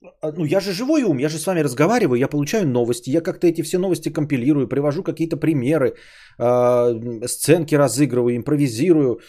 А, 0.01 0.31
ну, 0.31 0.45
я 0.45 0.59
же 0.59 0.71
живой 0.73 1.03
ум, 1.03 1.19
я 1.19 1.29
же 1.29 1.37
с 1.37 1.45
вами 1.45 1.63
разговариваю, 1.63 2.19
я 2.19 2.27
получаю 2.27 2.67
новости, 2.67 3.09
я 3.09 3.21
как-то 3.21 3.47
эти 3.47 3.61
все 3.63 3.77
новости 3.77 4.09
компилирую, 4.09 4.67
привожу 4.67 5.03
какие-то 5.03 5.37
примеры, 5.37 5.95
э, 6.37 7.27
сценки 7.27 7.75
разыгрываю, 7.75 8.37
импровизирую, 8.37 9.19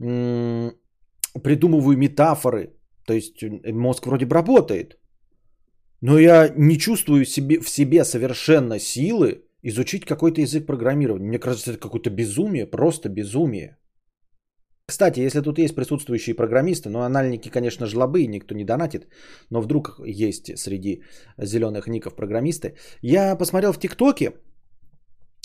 э, 0.00 0.70
придумываю 1.42 1.96
метафоры. 1.96 2.74
То 3.06 3.14
есть 3.14 3.42
мозг 3.72 4.06
вроде 4.06 4.26
бы 4.26 4.34
работает. 4.34 4.98
Но 6.00 6.18
я 6.18 6.48
не 6.56 6.78
чувствую 6.78 7.24
себе, 7.24 7.60
в 7.60 7.68
себе 7.68 8.04
совершенно 8.04 8.78
силы 8.78 9.42
изучить 9.62 10.04
какой-то 10.04 10.40
язык 10.40 10.66
программирования. 10.66 11.28
Мне 11.28 11.38
кажется, 11.38 11.72
это 11.72 11.80
какое-то 11.80 12.10
безумие, 12.10 12.66
просто 12.66 13.08
безумие. 13.08 13.76
Кстати, 14.90 15.20
если 15.20 15.40
тут 15.40 15.58
есть 15.58 15.74
присутствующие 15.74 16.34
программисты, 16.34 16.88
ну, 16.90 16.98
анальники, 17.00 17.48
конечно, 17.48 17.86
жлобы, 17.86 18.26
никто 18.26 18.54
не 18.54 18.64
донатит, 18.64 19.06
но 19.50 19.60
вдруг 19.60 20.00
есть 20.04 20.58
среди 20.58 21.02
зеленых 21.38 21.86
ников 21.86 22.16
программисты. 22.16 22.74
Я 23.02 23.36
посмотрел 23.36 23.72
в 23.72 23.78
ТикТоке, 23.78 24.32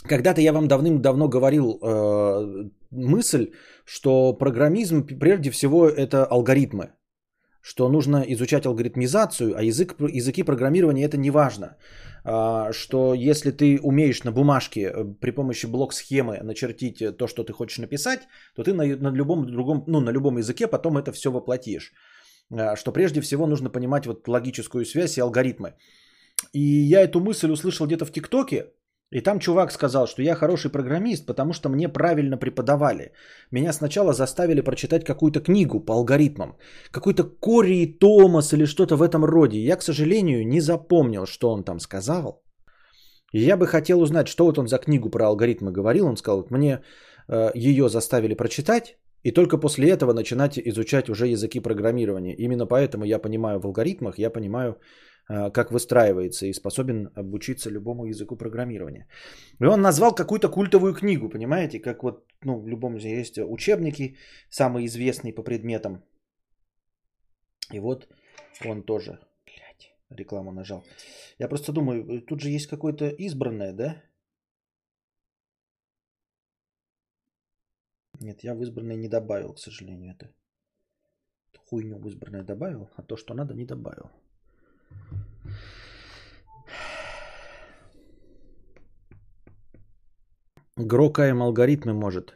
когда-то 0.09 0.41
я 0.41 0.51
вам 0.51 0.67
давным-давно 0.67 1.29
говорил 1.29 1.79
э, 1.79 2.69
мысль, 2.89 3.51
что 3.85 4.33
программизм 4.33 5.05
прежде 5.19 5.51
всего 5.51 5.87
это 5.87 6.25
алгоритмы 6.25 6.89
что 7.65 7.89
нужно 7.89 8.23
изучать 8.27 8.65
алгоритмизацию, 8.65 9.55
а 9.57 9.63
язык, 9.63 9.95
языки 9.99 10.43
программирования 10.43 11.03
это 11.03 11.17
не 11.17 11.31
важно. 11.31 11.67
А, 12.23 12.71
что 12.71 13.15
если 13.15 13.49
ты 13.51 13.79
умеешь 13.81 14.23
на 14.23 14.31
бумажке 14.31 14.81
э, 14.81 15.05
при 15.19 15.31
помощи 15.31 15.65
блок-схемы 15.65 16.43
начертить 16.43 17.01
э, 17.01 17.11
то, 17.11 17.27
что 17.27 17.43
ты 17.43 17.53
хочешь 17.53 17.79
написать, 17.79 18.27
то 18.55 18.63
ты 18.63 18.71
на, 18.71 18.83
на, 18.83 19.15
любом, 19.15 19.47
другом, 19.51 19.83
ну, 19.87 19.99
на 19.99 20.11
любом 20.11 20.37
языке 20.37 20.67
потом 20.67 20.97
это 20.97 21.11
все 21.11 21.31
воплотишь. 21.31 21.91
А, 22.51 22.75
что 22.75 22.91
прежде 22.91 23.21
всего 23.21 23.47
нужно 23.47 23.71
понимать 23.71 24.05
вот 24.05 24.27
логическую 24.27 24.85
связь 24.85 25.17
и 25.17 25.21
алгоритмы. 25.21 25.73
И 26.53 26.61
я 26.61 27.01
эту 27.01 27.19
мысль 27.19 27.51
услышал 27.51 27.87
где-то 27.87 28.05
в 28.05 28.11
ТикТоке, 28.11 28.65
и 29.15 29.21
там 29.21 29.39
чувак 29.39 29.71
сказал, 29.71 30.07
что 30.07 30.21
я 30.21 30.35
хороший 30.35 30.69
программист, 30.71 31.25
потому 31.25 31.53
что 31.53 31.69
мне 31.69 31.87
правильно 31.87 32.37
преподавали. 32.37 33.11
Меня 33.51 33.73
сначала 33.73 34.13
заставили 34.13 34.61
прочитать 34.61 35.05
какую-то 35.05 35.39
книгу 35.39 35.79
по 35.79 35.93
алгоритмам. 35.93 36.57
Какой-то 36.91 37.23
Кори 37.23 37.97
Томас 37.99 38.53
или 38.53 38.65
что-то 38.65 38.97
в 38.97 39.01
этом 39.01 39.23
роде. 39.23 39.57
Я, 39.57 39.77
к 39.77 39.83
сожалению, 39.83 40.45
не 40.45 40.59
запомнил, 40.59 41.25
что 41.25 41.51
он 41.51 41.63
там 41.63 41.79
сказал. 41.79 42.43
И 43.31 43.39
я 43.39 43.55
бы 43.55 43.67
хотел 43.67 44.01
узнать, 44.01 44.27
что 44.27 44.45
вот 44.45 44.57
он 44.57 44.67
за 44.67 44.77
книгу 44.77 45.09
про 45.09 45.27
алгоритмы 45.27 45.71
говорил. 45.71 46.07
Он 46.07 46.17
сказал, 46.17 46.45
мне 46.49 46.81
э, 47.29 47.51
ее 47.55 47.87
заставили 47.87 48.35
прочитать, 48.35 48.97
и 49.23 49.31
только 49.31 49.57
после 49.57 49.91
этого 49.91 50.13
начинать 50.13 50.59
изучать 50.59 51.09
уже 51.09 51.27
языки 51.27 51.61
программирования. 51.61 52.35
Именно 52.35 52.65
поэтому 52.65 53.05
я 53.05 53.19
понимаю 53.19 53.59
в 53.59 53.65
алгоритмах, 53.65 54.19
я 54.19 54.29
понимаю 54.29 54.75
как 55.27 55.71
выстраивается 55.71 56.45
и 56.45 56.53
способен 56.53 57.09
обучиться 57.15 57.69
любому 57.69 58.05
языку 58.05 58.35
программирования. 58.37 59.07
И 59.59 59.65
он 59.65 59.81
назвал 59.81 60.15
какую-то 60.15 60.49
культовую 60.49 60.93
книгу, 60.93 61.29
понимаете, 61.29 61.79
как 61.79 62.03
вот 62.03 62.25
ну, 62.43 62.59
в 62.59 62.67
любом 62.67 62.95
есть 62.95 63.37
учебники, 63.37 64.17
самые 64.49 64.85
известные 64.85 65.33
по 65.33 65.43
предметам. 65.43 66.03
И 67.73 67.79
вот 67.79 68.07
он 68.65 68.83
тоже, 68.83 69.19
блядь, 69.45 69.91
рекламу 70.09 70.51
нажал. 70.51 70.83
Я 71.39 71.47
просто 71.47 71.71
думаю, 71.71 72.21
тут 72.21 72.41
же 72.41 72.49
есть 72.49 72.67
какое-то 72.67 73.09
избранное, 73.09 73.73
да? 73.73 74.03
Нет, 78.21 78.43
я 78.43 78.53
в 78.53 78.61
избранное 78.61 78.95
не 78.95 79.09
добавил, 79.09 79.53
к 79.53 79.59
сожалению, 79.59 80.13
это. 80.13 80.33
Хуйню 81.69 81.97
в 81.97 82.07
избранное 82.07 82.43
добавил, 82.43 82.89
а 82.95 83.01
то, 83.01 83.17
что 83.17 83.33
надо, 83.33 83.53
не 83.55 83.65
добавил. 83.65 84.11
Грокаем 90.77 91.41
алгоритмы 91.41 91.93
может. 91.93 92.35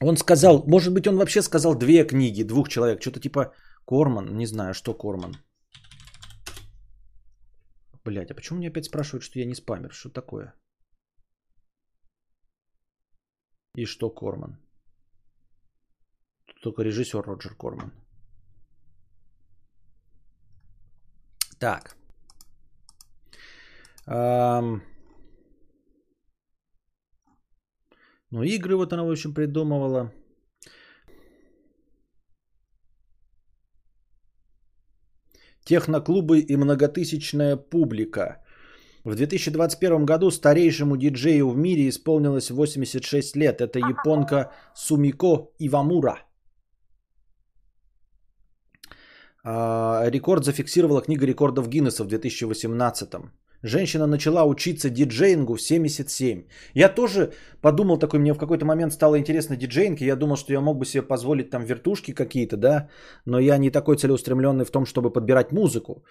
Он 0.00 0.16
сказал, 0.16 0.62
может 0.66 0.94
быть, 0.94 1.08
он 1.08 1.16
вообще 1.16 1.42
сказал 1.42 1.74
две 1.74 2.06
книги, 2.06 2.44
двух 2.44 2.68
человек. 2.68 3.00
Что-то 3.00 3.20
типа 3.20 3.52
Корман, 3.84 4.36
не 4.36 4.46
знаю, 4.46 4.74
что 4.74 4.94
Корман. 4.94 5.34
Блять, 8.04 8.30
а 8.30 8.34
почему 8.34 8.58
мне 8.58 8.68
опять 8.68 8.86
спрашивают, 8.86 9.24
что 9.24 9.40
я 9.40 9.44
не 9.44 9.54
спамер? 9.54 9.92
Что 9.92 10.08
такое? 10.08 10.54
И 13.74 13.86
что 13.86 14.08
Корман? 14.10 14.56
Только 16.62 16.82
режиссер 16.82 17.22
Роджер 17.22 17.54
Корман. 17.54 17.92
Так. 21.58 21.96
Um... 24.06 24.80
Ну, 28.30 28.42
игры 28.42 28.76
вот 28.76 28.92
она, 28.92 29.04
в 29.04 29.10
общем, 29.10 29.34
придумывала. 29.34 30.12
Техноклубы 35.64 36.40
и 36.40 36.56
многотысячная 36.56 37.56
публика. 37.56 38.42
В 39.04 39.14
2021 39.14 40.04
году 40.04 40.30
старейшему 40.30 40.96
диджею 40.96 41.50
в 41.50 41.56
мире 41.56 41.88
исполнилось 41.88 42.50
86 42.50 43.36
лет. 43.36 43.60
Это 43.60 43.78
японка 43.78 44.52
Сумико 44.74 45.50
Ивамура. 45.58 46.28
А, 49.37 49.37
рекорд 50.10 50.44
зафиксировала 50.44 51.00
книга 51.00 51.26
рекордов 51.26 51.68
Гиннесса 51.68 52.04
в 52.04 52.08
2018. 52.08 53.08
Женщина 53.62 54.06
начала 54.06 54.44
учиться 54.44 54.88
диджеингу 54.88 55.56
в 55.56 55.60
77. 55.60 56.44
Я 56.74 56.88
тоже 56.88 57.32
подумал 57.60 57.98
такой, 57.98 58.20
мне 58.20 58.32
в 58.32 58.38
какой-то 58.38 58.64
момент 58.64 58.92
стало 58.92 59.18
интересно 59.18 59.56
диджеинг, 59.56 60.00
и 60.00 60.06
я 60.06 60.16
думал, 60.16 60.36
что 60.36 60.52
я 60.52 60.60
мог 60.60 60.78
бы 60.78 60.86
себе 60.86 61.02
позволить 61.02 61.50
там 61.50 61.64
вертушки 61.64 62.14
какие-то, 62.14 62.56
да, 62.56 62.88
но 63.26 63.40
я 63.40 63.58
не 63.58 63.70
такой 63.70 63.96
целеустремленный 63.96 64.64
в 64.64 64.70
том, 64.70 64.86
чтобы 64.86 65.10
подбирать 65.12 65.52
музыку. 65.52 66.04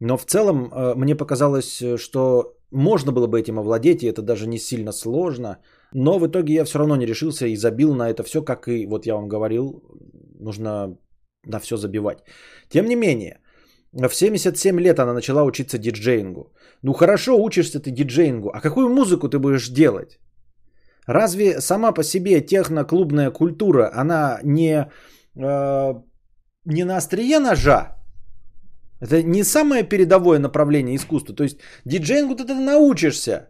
Но 0.00 0.16
в 0.16 0.24
целом 0.24 0.70
э, 0.72 0.94
мне 0.94 1.16
показалось, 1.16 1.82
что 1.96 2.56
можно 2.70 3.12
было 3.12 3.26
бы 3.26 3.40
этим 3.40 3.58
овладеть, 3.58 4.02
и 4.02 4.06
это 4.06 4.22
даже 4.22 4.46
не 4.46 4.58
сильно 4.58 4.92
сложно. 4.92 5.58
Но 5.92 6.18
в 6.18 6.26
итоге 6.26 6.54
я 6.54 6.64
все 6.64 6.78
равно 6.78 6.96
не 6.96 7.06
решился 7.06 7.46
и 7.46 7.56
забил 7.56 7.94
на 7.94 8.10
это 8.10 8.22
все, 8.22 8.42
как 8.42 8.68
и 8.68 8.86
вот 8.86 9.06
я 9.06 9.14
вам 9.14 9.28
говорил, 9.28 9.82
нужно 10.38 10.96
на 11.46 11.58
все 11.58 11.76
забивать. 11.76 12.18
Тем 12.68 12.86
не 12.86 12.96
менее, 12.96 13.40
в 13.92 14.14
77 14.14 14.80
лет 14.80 14.98
она 14.98 15.12
начала 15.12 15.44
учиться 15.44 15.78
диджеингу. 15.78 16.52
Ну 16.82 16.92
хорошо, 16.92 17.42
учишься 17.42 17.80
ты 17.80 17.90
диджеингу, 17.90 18.50
а 18.54 18.60
какую 18.60 18.88
музыку 18.88 19.28
ты 19.28 19.38
будешь 19.38 19.68
делать? 19.68 20.18
Разве 21.06 21.60
сама 21.60 21.92
по 21.92 22.02
себе 22.02 22.40
техноклубная 22.40 23.30
культура, 23.30 23.90
она 23.92 24.38
не, 24.44 24.86
э, 25.36 25.94
не 26.64 26.84
на 26.84 26.96
острие 26.96 27.38
ножа? 27.38 27.96
Это 29.00 29.22
не 29.22 29.42
самое 29.42 29.82
передовое 29.82 30.38
направление 30.38 30.94
искусства. 30.94 31.34
То 31.34 31.42
есть 31.42 31.58
диджеингу 31.84 32.36
ты 32.36 32.54
научишься. 32.54 33.48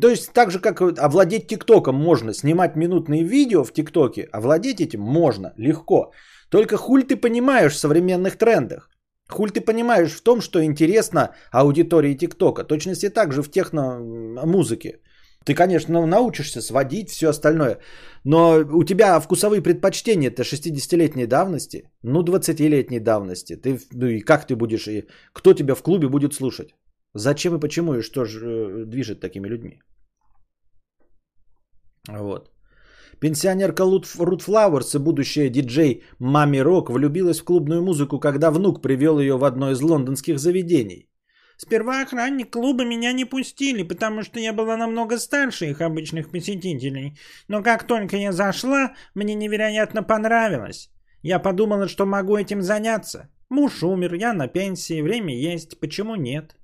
То 0.00 0.08
есть 0.08 0.32
так 0.32 0.50
же, 0.50 0.58
как 0.58 0.80
овладеть 0.80 1.46
ТикТоком 1.46 1.94
можно, 1.94 2.34
снимать 2.34 2.76
минутные 2.76 3.22
видео 3.22 3.62
в 3.64 3.72
ТикТоке, 3.72 4.28
овладеть 4.32 4.80
этим 4.80 5.00
можно, 5.00 5.52
легко. 5.56 6.12
Только 6.50 6.76
хуль 6.76 7.04
ты 7.04 7.16
понимаешь 7.16 7.74
в 7.74 7.78
современных 7.78 8.36
трендах. 8.36 8.90
Хуль 9.28 9.50
ты 9.50 9.60
понимаешь 9.60 10.12
в 10.12 10.22
том, 10.22 10.40
что 10.40 10.62
интересно 10.62 11.34
аудитории 11.50 12.14
ТикТока. 12.14 12.64
Точности 12.64 13.08
так 13.08 13.32
же 13.32 13.42
в 13.42 13.50
техно-музыке. 13.50 15.00
Ты, 15.46 15.54
конечно, 15.54 16.06
научишься 16.06 16.60
сводить 16.60 17.10
все 17.10 17.28
остальное, 17.28 17.78
но 18.24 18.64
у 18.72 18.84
тебя 18.84 19.20
вкусовые 19.20 19.62
предпочтения 19.62 20.30
это 20.30 20.42
60-летней 20.42 21.26
давности, 21.26 21.88
ну 22.02 22.24
20-летней 22.24 22.98
давности. 22.98 23.54
Ты, 23.54 23.78
ну 23.92 24.06
и 24.06 24.20
как 24.20 24.46
ты 24.46 24.56
будешь, 24.56 24.88
и 24.88 25.06
кто 25.32 25.54
тебя 25.54 25.74
в 25.74 25.82
клубе 25.82 26.08
будет 26.08 26.34
слушать? 26.34 26.74
Зачем 27.14 27.54
и 27.54 27.60
почему 27.60 27.94
и 27.94 28.02
что 28.02 28.24
же 28.24 28.40
э, 28.40 28.84
движет 28.86 29.20
такими 29.20 29.48
людьми? 29.48 29.80
Вот. 32.08 32.50
Пенсионерка 33.20 33.84
Рут 33.84 34.42
Флауэрс 34.42 34.94
и 34.94 34.98
будущая 34.98 35.48
диджей 35.48 36.02
Мами 36.18 36.58
Рок 36.58 36.90
влюбилась 36.90 37.40
в 37.40 37.44
клубную 37.44 37.82
музыку, 37.82 38.18
когда 38.18 38.50
внук 38.50 38.82
привел 38.82 39.18
ее 39.18 39.36
в 39.38 39.44
одно 39.44 39.70
из 39.70 39.80
лондонских 39.80 40.38
заведений. 40.38 41.08
Сперва 41.56 42.02
охранник 42.02 42.52
клуба 42.52 42.84
меня 42.84 43.12
не 43.12 43.24
пустили, 43.24 43.82
потому 43.82 44.22
что 44.22 44.38
я 44.38 44.52
была 44.52 44.76
намного 44.76 45.18
старше 45.18 45.70
их 45.70 45.80
обычных 45.80 46.30
посетителей. 46.30 47.18
Но 47.48 47.62
как 47.62 47.86
только 47.86 48.16
я 48.16 48.32
зашла, 48.32 48.92
мне 49.14 49.34
невероятно 49.34 50.02
понравилось. 50.02 50.90
Я 51.22 51.38
подумала, 51.38 51.88
что 51.88 52.04
могу 52.04 52.36
этим 52.36 52.60
заняться. 52.60 53.30
Муж 53.48 53.82
умер, 53.82 54.14
я 54.14 54.34
на 54.34 54.48
пенсии, 54.48 55.00
время 55.00 55.34
есть, 55.34 55.80
почему 55.80 56.14
нет? 56.14 56.56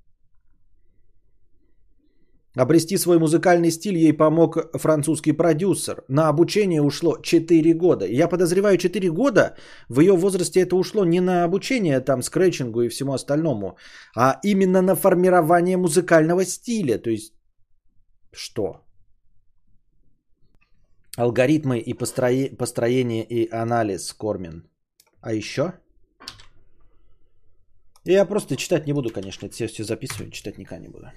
Обрести 2.55 2.97
свой 2.97 3.17
музыкальный 3.17 3.71
стиль 3.71 3.97
ей 3.97 4.13
помог 4.13 4.57
французский 4.77 5.31
продюсер. 5.31 6.03
На 6.07 6.29
обучение 6.29 6.81
ушло 6.81 7.17
4 7.21 7.73
года. 7.73 8.05
Я 8.05 8.27
подозреваю, 8.27 8.77
4 8.77 9.11
года 9.11 9.55
в 9.89 9.99
ее 9.99 10.15
возрасте 10.15 10.59
это 10.59 10.75
ушло 10.75 11.03
не 11.03 11.19
на 11.19 11.43
обучение 11.43 11.99
там 11.99 12.21
скретчингу 12.21 12.81
и 12.81 12.89
всему 12.89 13.13
остальному, 13.13 13.77
а 14.15 14.39
именно 14.43 14.81
на 14.81 14.95
формирование 14.95 15.77
музыкального 15.77 16.45
стиля. 16.45 16.99
То 16.99 17.09
есть 17.09 17.33
что? 18.31 18.85
Алгоритмы 21.17 21.79
и 21.79 21.93
построение, 21.93 22.55
построение 22.55 23.23
и 23.23 23.49
анализ 23.51 24.13
Кормин. 24.13 24.69
А 25.21 25.33
еще? 25.33 25.73
Я 28.05 28.25
просто 28.25 28.55
читать 28.57 28.85
не 28.85 28.93
буду, 28.93 29.09
конечно. 29.09 29.47
Это 29.47 29.55
все, 29.55 29.67
все 29.67 29.83
записываю, 29.83 30.31
читать 30.31 30.57
никогда 30.57 30.83
не 30.83 30.89
буду. 30.89 31.07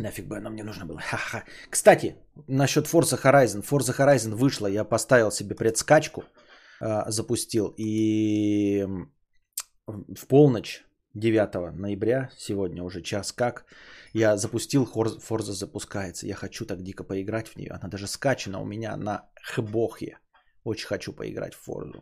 Нафиг 0.00 0.26
бы 0.26 0.36
оно 0.38 0.50
мне 0.50 0.64
нужно 0.64 0.86
было. 0.86 1.00
Ха-ха. 1.00 1.44
Кстати, 1.68 2.16
насчет 2.46 2.86
Forza 2.86 3.20
Horizon. 3.22 3.62
Forza 3.62 3.94
Horizon 3.96 4.34
вышла, 4.34 4.66
я 4.66 4.84
поставил 4.84 5.30
себе 5.30 5.54
предскачку, 5.54 6.24
э, 6.80 7.02
запустил. 7.10 7.74
И 7.76 8.86
в 9.86 10.26
полночь 10.26 10.84
9 11.14 11.72
ноября, 11.72 12.30
сегодня 12.36 12.82
уже 12.82 13.02
час 13.02 13.32
как, 13.32 13.64
я 14.12 14.36
запустил, 14.36 14.84
Forza 14.84 15.52
запускается. 15.52 16.26
Я 16.26 16.34
хочу 16.34 16.64
так 16.64 16.82
дико 16.82 17.04
поиграть 17.04 17.48
в 17.48 17.56
нее. 17.56 17.70
Она 17.72 17.88
даже 17.88 18.06
скачана 18.06 18.60
у 18.60 18.64
меня 18.64 18.96
на 18.96 19.28
хбохе. 19.42 20.18
Очень 20.64 20.86
хочу 20.86 21.12
поиграть 21.12 21.54
в 21.54 21.68
Forza. 21.68 22.00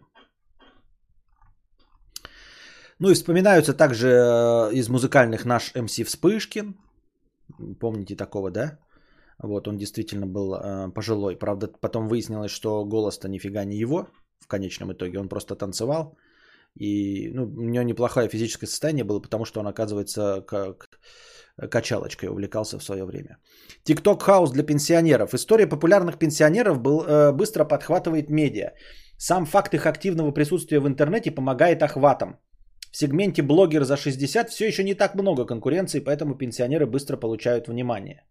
Ну 2.99 3.11
и 3.11 3.15
вспоминаются 3.15 3.75
также 3.75 4.09
э, 4.09 4.73
из 4.73 4.89
музыкальных 4.89 5.45
наш 5.45 5.73
МС 5.75 6.01
Вспышкин, 6.01 6.77
Помните 7.81 8.17
такого, 8.17 8.51
да? 8.51 8.79
Вот, 9.43 9.69
он 9.69 9.77
действительно 9.77 10.27
был 10.27 10.55
э, 10.55 10.91
пожилой. 10.95 11.39
Правда, 11.39 11.69
потом 11.81 12.09
выяснилось, 12.09 12.51
что 12.51 12.85
голос-то 12.85 13.29
нифига 13.29 13.65
не 13.65 13.77
его 13.77 14.09
в 14.41 14.49
конечном 14.49 14.93
итоге. 14.93 15.19
Он 15.19 15.29
просто 15.29 15.55
танцевал. 15.55 16.17
И 16.75 17.31
ну, 17.35 17.45
у 17.45 17.69
него 17.69 17.85
неплохое 17.85 18.29
физическое 18.29 18.67
состояние 18.67 19.05
было, 19.05 19.21
потому 19.21 19.45
что 19.45 19.61
он, 19.61 19.67
оказывается, 19.67 20.43
как 20.47 20.89
качалочкой 21.71 22.29
увлекался 22.29 22.79
в 22.79 22.85
свое 22.85 23.05
время. 23.05 23.39
TikTok 23.85 24.23
хаус 24.23 24.53
для 24.53 24.63
пенсионеров. 24.63 25.35
История 25.35 25.67
популярных 25.67 26.19
пенсионеров 26.19 26.81
был, 26.81 27.05
э, 27.05 27.33
быстро 27.33 27.65
подхватывает 27.65 28.31
медиа. 28.31 28.73
Сам 29.19 29.47
факт 29.47 29.75
их 29.75 29.87
активного 29.87 30.33
присутствия 30.33 30.81
в 30.81 30.87
интернете 30.87 31.31
помогает 31.31 31.83
охватам. 31.83 32.39
В 32.91 32.97
сегменте 32.97 33.43
блогер 33.43 33.85
за 33.85 33.97
60 33.97 34.51
все 34.51 34.67
еще 34.67 34.85
не 34.85 34.95
так 34.95 35.15
много 35.15 35.45
конкуренции, 35.47 36.01
поэтому 36.01 36.35
пенсионеры 36.35 36.87
быстро 36.87 37.17
получают 37.17 37.69
внимание. 37.69 38.23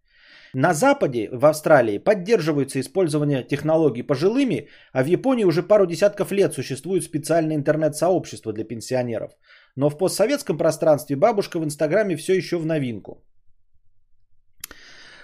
На 0.54 0.74
Западе, 0.74 1.28
в 1.30 1.44
Австралии, 1.44 1.98
поддерживается 1.98 2.80
использование 2.80 3.42
технологий 3.42 4.02
пожилыми, 4.02 4.68
а 4.92 5.02
в 5.02 5.06
Японии 5.06 5.44
уже 5.44 5.62
пару 5.62 5.86
десятков 5.86 6.32
лет 6.32 6.54
существует 6.54 7.04
специальное 7.04 7.56
интернет-сообщество 7.56 8.52
для 8.52 8.64
пенсионеров. 8.64 9.32
Но 9.76 9.90
в 9.90 9.98
постсоветском 9.98 10.56
пространстве 10.56 11.16
бабушка 11.16 11.58
в 11.58 11.64
Инстаграме 11.64 12.16
все 12.16 12.34
еще 12.34 12.56
в 12.56 12.66
новинку. 12.66 13.22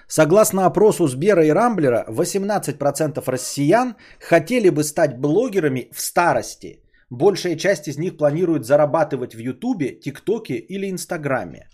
Согласно 0.07 0.67
опросу 0.67 1.09
Сбера 1.09 1.47
и 1.47 1.51
Рамблера, 1.51 2.05
18% 2.09 3.23
россиян 3.27 3.97
хотели 4.21 4.69
бы 4.69 4.85
стать 4.85 5.17
блогерами 5.17 5.89
в 5.91 6.01
старости– 6.01 6.81
Большая 7.15 7.57
часть 7.57 7.89
из 7.89 7.99
них 7.99 8.17
планирует 8.17 8.65
зарабатывать 8.65 9.35
в 9.35 9.39
Ютубе, 9.39 10.01
ТикТоке 10.01 10.55
или 10.55 10.91
Инстаграме. 10.91 11.69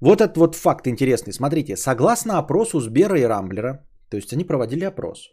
Вот 0.00 0.20
этот 0.20 0.36
вот 0.36 0.54
факт 0.54 0.86
интересный. 0.86 1.32
Смотрите, 1.32 1.76
согласно 1.76 2.38
опросу 2.38 2.80
Сбера 2.80 3.18
и 3.18 3.26
Рамблера, 3.26 3.86
то 4.10 4.16
есть 4.16 4.32
они 4.32 4.44
проводили 4.44 4.84
опрос, 4.84 5.30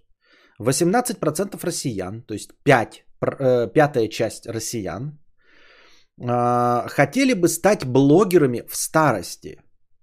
18% 0.62 1.66
россиян, 1.66 2.22
то 2.22 2.34
есть 2.34 2.52
5, 2.63 3.06
э, 3.22 3.68
пятая 3.74 4.08
часть 4.08 4.48
россиян, 4.48 5.20
э, 6.20 6.88
хотели 6.88 7.34
бы 7.34 7.48
стать 7.48 7.86
блогерами 7.86 8.63
в 8.68 8.76
старости. 8.76 9.58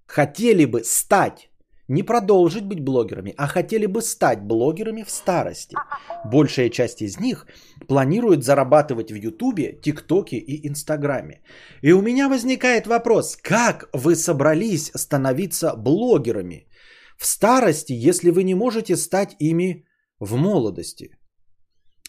Хотели 0.07 0.65
бы 0.65 0.83
стать 0.83 1.49
не 1.87 2.03
продолжить 2.03 2.65
быть 2.65 2.79
блогерами, 2.79 3.33
а 3.37 3.47
хотели 3.47 3.85
бы 3.85 4.01
стать 4.01 4.41
блогерами 4.41 5.03
в 5.03 5.09
старости. 5.09 5.75
Большая 6.25 6.69
часть 6.69 7.01
из 7.01 7.19
них 7.19 7.45
планирует 7.87 8.43
зарабатывать 8.43 9.11
в 9.11 9.15
Ютубе, 9.15 9.79
ТикТоке 9.81 10.37
и 10.37 10.67
Инстаграме. 10.67 11.41
И 11.81 11.93
у 11.93 12.01
меня 12.01 12.29
возникает 12.29 12.87
вопрос, 12.87 13.35
как 13.35 13.89
вы 13.93 14.15
собрались 14.15 14.91
становиться 14.95 15.75
блогерами 15.75 16.67
в 17.17 17.25
старости, 17.25 17.93
если 17.93 18.31
вы 18.31 18.43
не 18.43 18.55
можете 18.55 18.97
стать 18.97 19.35
ими 19.39 19.85
в 20.19 20.35
молодости? 20.35 21.09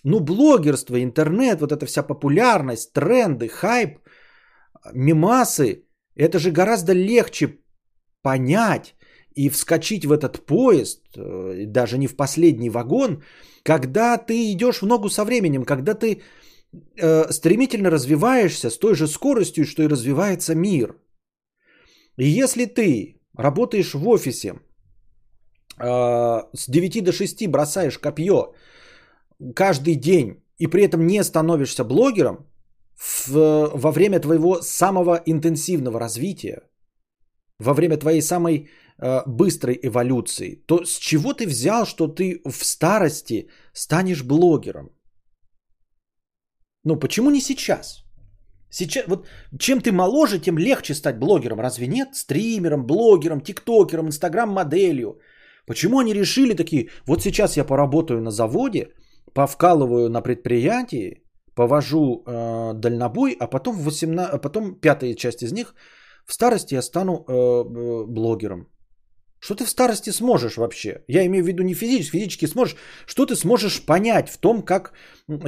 Ну, 0.05 0.21
блогерство, 0.21 1.03
интернет, 1.03 1.61
вот 1.61 1.73
эта 1.73 1.87
вся 1.87 2.03
популярность, 2.03 2.93
тренды, 2.93 3.49
хайп, 3.49 3.99
мимасы, 4.95 5.85
это 6.15 6.39
же 6.39 6.51
гораздо 6.51 6.93
легче 6.93 7.59
понять, 8.23 8.96
и 9.37 9.51
вскочить 9.51 10.05
в 10.05 10.13
этот 10.13 10.47
поезд, 10.47 11.01
э, 11.17 11.67
даже 11.67 11.99
не 11.99 12.07
в 12.07 12.17
последний 12.17 12.71
вагон, 12.71 13.23
когда 13.63 14.17
ты 14.19 14.53
идешь 14.53 14.83
в 14.83 14.87
ногу 14.87 15.09
со 15.09 15.25
временем, 15.25 15.65
когда 15.65 15.95
ты 15.95 16.23
э, 17.03 17.33
стремительно 17.33 17.91
развиваешься 17.91 18.71
с 18.71 18.79
той 18.79 18.95
же 18.95 19.07
скоростью, 19.07 19.65
что 19.65 19.83
и 19.83 19.89
развивается 19.89 20.55
мир. 20.55 20.97
И 22.19 22.27
если 22.27 22.65
ты 22.65 23.21
работаешь 23.37 23.95
в 23.95 24.09
офисе, 24.09 24.55
э, 25.79 26.43
с 26.55 26.69
9 26.69 27.05
до 27.05 27.13
6 27.13 27.49
бросаешь 27.49 27.99
копье 27.99 28.55
каждый 29.55 29.95
день 29.97 30.43
и 30.59 30.67
при 30.67 30.83
этом 30.83 31.07
не 31.07 31.25
становишься 31.25 31.85
блогером, 31.85 32.47
в, 32.97 33.71
во 33.75 33.93
время 33.93 34.21
твоего 34.21 34.63
самого 34.63 35.23
интенсивного 35.27 36.01
развития, 36.01 36.63
во 37.59 37.75
время 37.75 37.97
твоей 37.97 38.23
самой 38.23 38.69
быстрой 39.27 39.79
эволюции, 39.83 40.63
то 40.67 40.85
с 40.85 40.99
чего 40.99 41.35
ты 41.35 41.47
взял, 41.47 41.87
что 41.87 42.09
ты 42.09 42.41
в 42.45 42.65
старости 42.65 43.49
станешь 43.73 44.23
блогером? 44.23 44.91
Ну, 46.85 46.97
почему 46.97 47.31
не 47.31 47.41
сейчас? 47.41 48.07
Сейчас, 48.71 49.05
вот 49.09 49.27
чем 49.59 49.81
ты 49.81 49.93
моложе, 49.93 50.39
тем 50.39 50.59
легче 50.59 50.95
стать 50.95 51.19
блогером, 51.19 51.61
разве 51.61 51.87
нет? 51.87 52.09
Стримером, 52.15 52.87
блогером, 52.87 53.41
тиктокером, 53.41 54.07
инстаграм-моделью. 54.07 55.19
Почему 55.67 55.99
они 55.99 56.15
решили 56.15 56.55
такие, 56.55 56.89
вот 57.07 57.23
сейчас 57.23 57.57
я 57.57 57.65
поработаю 57.65 58.21
на 58.21 58.31
заводе, 58.31 58.89
повкалываю 59.35 60.09
на 60.09 60.21
предприятии, 60.23 61.23
повожу 61.55 62.23
э, 62.27 62.75
дальнобой, 62.75 63.37
а 63.41 63.47
потом, 63.47 63.77
18, 63.77 64.35
а 64.35 64.39
потом 64.39 64.81
пятая 64.81 65.15
часть 65.15 65.43
из 65.43 65.53
них, 65.53 65.75
в 66.27 66.33
старости 66.33 66.75
я 66.75 66.83
стану 66.83 67.13
э, 67.13 67.33
э 67.33 68.05
блогером. 68.07 68.69
Что 69.39 69.55
ты 69.55 69.65
в 69.65 69.69
старости 69.69 70.11
сможешь 70.11 70.57
вообще? 70.57 71.05
Я 71.09 71.25
имею 71.27 71.45
в 71.45 71.47
виду 71.47 71.63
не 71.63 71.75
физически, 71.75 72.17
физически 72.17 72.47
сможешь. 72.47 72.77
Что 73.07 73.27
ты 73.27 73.37
сможешь 73.37 73.85
понять 73.87 74.29
в 74.29 74.39
том, 74.39 74.63
как 74.63 74.93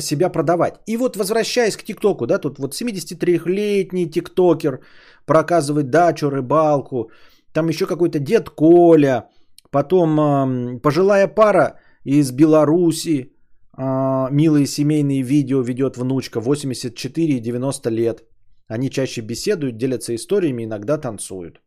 себя 0.01 0.29
продавать? 0.29 0.75
И 0.87 0.97
вот 0.97 1.17
возвращаясь 1.17 1.77
к 1.77 1.85
ТикТоку, 1.85 2.27
да, 2.27 2.39
тут 2.39 2.59
вот 2.59 2.75
73-летний 2.75 4.11
ТикТокер 4.11 4.81
проказывает 5.27 5.91
дачу, 5.91 6.31
рыбалку, 6.31 7.11
там 7.53 7.69
еще 7.69 7.87
какой-то 7.87 8.19
дед 8.19 8.51
Коля, 8.51 9.29
потом 9.71 10.21
э, 10.21 10.79
пожилая 10.81 11.27
пара 11.29 11.81
из 12.05 12.31
Беларуси, 12.31 13.33
А, 13.81 14.29
милые 14.31 14.67
семейные 14.67 15.23
видео 15.23 15.63
ведет 15.63 15.97
внучка 15.97 16.41
84 16.41 17.37
и 17.37 17.41
90 17.41 17.91
лет. 17.91 18.25
Они 18.67 18.91
чаще 18.91 19.23
беседуют, 19.23 19.77
делятся 19.77 20.15
историями, 20.15 20.65
иногда 20.65 20.99
танцуют. 20.99 21.61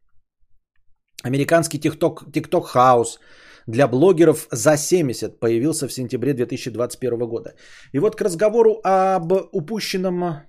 Американский 1.24 1.80
TikTok, 1.80 2.74
House 2.74 3.20
для 3.68 3.88
блогеров 3.88 4.48
за 4.52 4.78
70 4.78 5.40
появился 5.40 5.88
в 5.88 5.94
сентябре 5.94 6.34
2021 6.34 7.20
года. 7.28 7.54
И 7.94 8.00
вот 8.00 8.16
к 8.16 8.22
разговору 8.22 8.80
об 8.84 9.32
упущенном, 9.52 10.42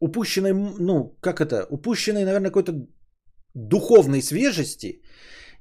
упущенной, 0.00 0.52
ну, 0.78 1.16
как 1.20 1.40
это, 1.40 1.66
упущенной, 1.70 2.24
наверное, 2.24 2.50
какой-то 2.50 2.86
духовной 3.54 4.22
свежести, 4.22 5.02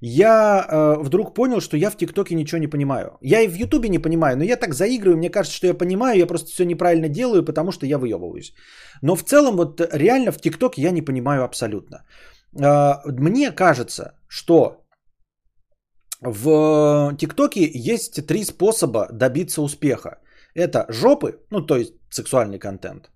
я 0.04 0.66
э, 0.68 1.04
вдруг 1.04 1.36
понял, 1.36 1.62
что 1.62 1.78
я 1.78 1.92
в 1.92 1.98
ТикТоке 1.98 2.36
ничего 2.36 2.60
не 2.60 2.68
понимаю. 2.68 3.18
Я 3.22 3.42
и 3.42 3.48
в 3.48 3.54
Ютубе 3.54 3.90
не 3.90 4.00
понимаю, 4.00 4.38
но 4.38 4.44
я 4.44 4.58
так 4.58 4.74
заигрываю, 4.74 5.18
мне 5.18 5.30
кажется, 5.30 5.58
что 5.58 5.68
я 5.68 5.74
понимаю, 5.76 6.18
я 6.18 6.26
просто 6.26 6.50
все 6.50 6.66
неправильно 6.66 7.10
делаю, 7.10 7.46
потому 7.46 7.72
что 7.72 7.86
я 7.86 7.98
выебываюсь. 7.98 8.54
Но 9.02 9.16
в 9.16 9.24
целом 9.24 9.58
вот 9.58 9.82
реально 9.94 10.32
в 10.32 10.42
ТикТоке 10.42 10.82
я 10.82 10.92
не 10.92 11.04
понимаю 11.04 11.44
абсолютно. 11.44 12.04
Э, 12.60 12.94
мне 13.06 13.52
кажется, 13.52 14.14
что 14.28 14.84
в 16.22 17.16
ТикТоке 17.18 17.72
есть 17.74 18.26
три 18.28 18.44
способа 18.46 19.08
добиться 19.12 19.62
успеха. 19.62 20.20
Это 20.54 20.86
жопы, 20.90 21.40
ну 21.50 21.66
то 21.66 21.78
есть 21.78 21.94
сексуальный 22.10 22.60
контент. 22.60 23.10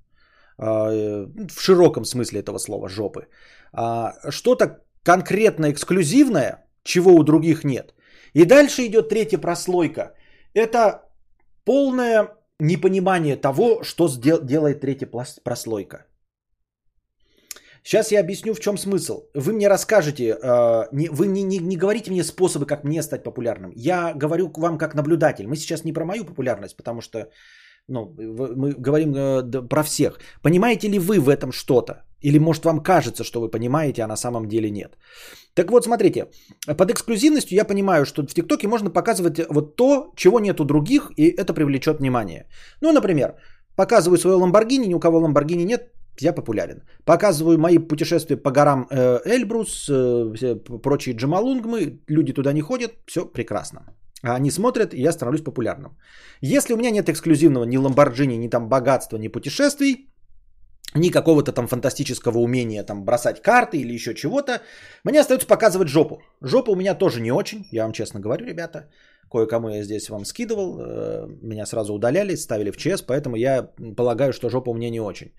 Э, 0.58 1.26
в 1.50 1.62
широком 1.62 2.06
смысле 2.06 2.40
этого 2.40 2.60
слова 2.60 2.90
жопы. 2.90 3.28
А, 3.74 4.14
что-то 4.32 4.82
конкретно 5.04 5.72
эксклюзивное, 5.72 6.66
чего 6.84 7.12
у 7.14 7.24
других 7.24 7.64
нет. 7.64 7.94
И 8.34 8.46
дальше 8.46 8.86
идет 8.86 9.10
третья 9.10 9.38
прослойка. 9.38 10.14
Это 10.54 11.04
полное 11.66 12.30
непонимание 12.60 13.36
того, 13.36 13.84
что 13.84 14.08
делает 14.44 14.82
третья 14.82 15.08
прослойка. 15.44 16.06
Сейчас 17.86 18.12
я 18.12 18.20
объясню, 18.20 18.54
в 18.54 18.60
чем 18.60 18.78
смысл. 18.78 19.30
Вы 19.36 19.54
мне 19.54 19.70
расскажете, 19.70 20.24
э, 20.24 21.10
вы 21.12 21.28
не, 21.28 21.44
не, 21.44 21.60
не 21.60 21.78
говорите 21.78 22.12
мне 22.12 22.24
способы, 22.24 22.66
как 22.66 22.84
мне 22.84 23.04
стать 23.04 23.24
популярным. 23.24 23.72
Я 23.76 24.14
говорю 24.16 24.50
к 24.50 24.58
вам 24.58 24.78
как 24.78 24.96
наблюдатель. 24.96 25.46
Мы 25.48 25.56
сейчас 25.56 25.84
не 25.84 25.94
про 25.94 26.04
мою 26.04 26.26
популярность, 26.26 26.76
потому 26.78 27.02
что 27.02 27.30
ну, 27.88 28.16
мы 28.56 28.74
говорим 28.74 29.14
э, 29.16 29.68
про 29.70 29.84
всех. 29.84 30.20
Понимаете 30.42 30.88
ли 30.88 30.98
вы 30.98 31.20
в 31.20 31.30
этом 31.30 31.52
что-то? 31.52 31.94
Или 32.22 32.40
может 32.40 32.66
вам 32.66 32.82
кажется, 32.82 33.24
что 33.24 33.40
вы 33.40 33.52
понимаете, 33.52 34.02
а 34.02 34.08
на 34.08 34.18
самом 34.18 34.48
деле 34.48 34.72
нет. 34.72 34.98
Так 35.54 35.70
вот, 35.70 35.84
смотрите, 35.84 36.26
под 36.66 36.90
эксклюзивностью 36.90 37.56
я 37.56 37.66
понимаю, 37.66 38.06
что 38.06 38.24
в 38.24 38.34
ТикТоке 38.34 38.68
можно 38.68 38.90
показывать 38.90 39.40
вот 39.50 39.76
то, 39.76 40.12
чего 40.16 40.40
нет 40.40 40.60
у 40.60 40.66
других, 40.66 41.12
и 41.18 41.30
это 41.38 41.54
привлечет 41.54 42.00
внимание. 42.00 42.48
Ну, 42.82 42.92
например, 42.94 43.36
показываю 43.76 44.18
свое 44.18 44.38
Ламборгини, 44.38 44.88
ни 44.88 44.96
у 44.96 45.00
кого 45.00 45.20
Ламборгини 45.20 45.66
нет, 45.66 45.92
я 46.22 46.34
популярен. 46.34 46.84
Показываю 47.06 47.58
мои 47.58 47.78
путешествия 47.78 48.38
по 48.38 48.52
горам 48.52 48.88
э, 48.90 49.20
Эльбрус, 49.26 49.90
э, 49.90 50.56
прочие 50.84 51.16
Джамалунгмы, 51.16 52.00
люди 52.08 52.34
туда 52.34 52.54
не 52.54 52.62
ходят, 52.62 52.92
все 53.06 53.26
прекрасно. 53.26 53.80
А 54.24 54.36
они 54.36 54.52
смотрят, 54.52 54.94
и 54.94 55.02
я 55.02 55.12
становлюсь 55.12 55.44
популярным. 55.44 55.98
Если 56.42 56.74
у 56.74 56.78
меня 56.78 56.92
нет 56.92 57.10
эксклюзивного 57.10 57.66
ни 57.66 57.78
Ламборджини, 57.78 58.38
ни 58.38 58.50
там 58.50 58.70
богатства, 58.70 59.18
ни 59.18 59.28
путешествий, 59.28 60.10
ни 60.96 61.12
какого-то 61.12 61.52
там 61.52 61.68
фантастического 61.68 62.40
умения 62.40 62.84
там 62.84 63.06
бросать 63.06 63.42
карты 63.42 63.78
или 63.78 63.94
еще 63.94 64.14
чего-то, 64.14 64.62
мне 65.04 65.20
остается 65.20 65.48
показывать 65.48 65.90
жопу. 65.90 66.22
Жопа 66.42 66.72
у 66.72 66.76
меня 66.76 66.96
тоже 66.96 67.22
не 67.22 67.32
очень, 67.32 67.68
я 67.72 67.84
вам 67.84 67.92
честно 67.92 68.20
говорю, 68.20 68.46
ребята. 68.46 68.90
Кое-кому 69.32 69.70
я 69.70 69.84
здесь 69.84 70.10
вам 70.10 70.26
скидывал, 70.26 70.80
э, 70.80 71.28
меня 71.42 71.66
сразу 71.66 71.94
удаляли, 71.94 72.36
ставили 72.36 72.72
в 72.72 72.78
ЧС, 72.78 73.02
поэтому 73.02 73.36
я 73.36 73.70
полагаю, 73.98 74.34
что 74.34 74.50
жопа 74.50 74.70
у 74.70 74.74
меня 74.74 74.90
не 74.90 75.00
очень. 75.00 75.34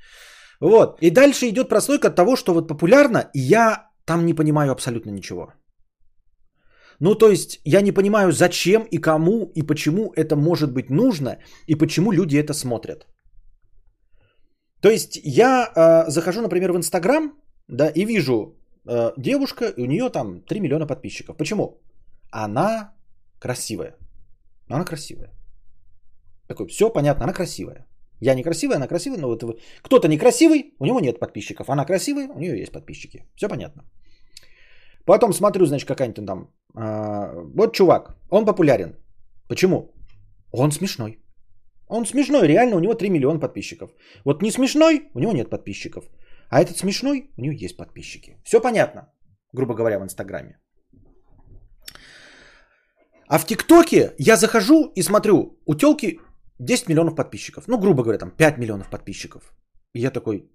Вот. 0.60 0.98
И 1.00 1.10
дальше 1.10 1.48
идет 1.48 1.68
прослойка 1.68 2.10
того, 2.10 2.36
что 2.36 2.54
вот 2.54 2.68
популярно, 2.68 3.30
и 3.34 3.40
я 3.40 3.90
там 4.04 4.26
не 4.26 4.34
понимаю 4.34 4.72
абсолютно 4.72 5.10
ничего. 5.10 5.52
Ну, 7.00 7.14
то 7.14 7.28
есть 7.28 7.60
я 7.64 7.82
не 7.82 7.92
понимаю, 7.92 8.32
зачем 8.32 8.82
и 8.90 8.98
кому 8.98 9.52
и 9.54 9.62
почему 9.62 10.12
это 10.16 10.36
может 10.36 10.72
быть 10.72 10.90
нужно, 10.90 11.38
и 11.66 11.74
почему 11.74 12.12
люди 12.12 12.36
это 12.36 12.54
смотрят. 12.54 13.06
То 14.80 14.90
есть 14.90 15.20
я 15.24 15.66
э, 15.66 16.10
захожу, 16.10 16.40
например, 16.42 16.72
в 16.72 16.76
Инстаграм, 16.76 17.32
да, 17.68 17.88
и 17.88 18.04
вижу 18.04 18.56
э, 18.88 19.12
девушка, 19.16 19.64
и 19.76 19.82
у 19.82 19.86
нее 19.86 20.10
там 20.10 20.40
3 20.40 20.60
миллиона 20.60 20.86
подписчиков. 20.86 21.36
Почему? 21.36 21.80
Она 22.30 22.94
красивая. 23.40 23.96
Она 24.70 24.84
красивая. 24.84 25.32
Такой, 26.48 26.66
все 26.66 26.92
понятно, 26.92 27.24
она 27.24 27.32
красивая. 27.32 27.86
Я 28.20 28.34
некрасивая, 28.34 28.76
она 28.76 28.86
красивая, 28.86 29.18
но 29.18 29.28
вот 29.28 29.44
кто-то 29.82 30.08
некрасивый, 30.08 30.74
у 30.78 30.86
него 30.86 31.00
нет 31.00 31.18
подписчиков. 31.18 31.68
Она 31.68 31.84
красивая, 31.84 32.28
у 32.28 32.38
нее 32.38 32.58
есть 32.58 32.72
подписчики. 32.72 33.24
Все 33.36 33.48
понятно. 33.48 33.82
Потом 35.04 35.32
смотрю, 35.32 35.66
значит, 35.66 35.88
какая-нибудь 35.88 36.26
там... 36.26 36.50
Э, 36.76 37.32
вот 37.54 37.74
чувак, 37.74 38.16
он 38.30 38.44
популярен. 38.44 38.96
Почему? 39.48 39.92
Он 40.52 40.72
смешной. 40.72 41.18
Он 41.88 42.06
смешной, 42.06 42.48
реально, 42.48 42.76
у 42.76 42.80
него 42.80 42.94
3 42.94 43.10
миллиона 43.10 43.38
подписчиков. 43.38 43.90
Вот 44.24 44.42
не 44.42 44.50
смешной, 44.50 45.10
у 45.14 45.20
него 45.20 45.32
нет 45.32 45.50
подписчиков. 45.50 46.04
А 46.48 46.60
этот 46.60 46.76
смешной, 46.76 47.30
у 47.36 47.42
него 47.42 47.54
есть 47.54 47.76
подписчики. 47.76 48.36
Все 48.44 48.60
понятно, 48.60 49.12
грубо 49.52 49.74
говоря, 49.74 49.98
в 49.98 50.02
Инстаграме. 50.02 50.58
А 53.28 53.38
в 53.38 53.46
ТикТоке 53.46 54.14
я 54.18 54.36
захожу 54.36 54.92
и 54.94 55.02
смотрю, 55.02 55.58
у 55.66 55.74
телки 55.74 56.20
10 56.58 56.88
миллионов 56.88 57.14
подписчиков. 57.14 57.68
Ну, 57.68 57.78
грубо 57.78 58.02
говоря, 58.02 58.18
там 58.18 58.30
5 58.30 58.58
миллионов 58.58 58.90
подписчиков. 58.90 59.52
И 59.94 60.00
я 60.00 60.10
такой, 60.10 60.50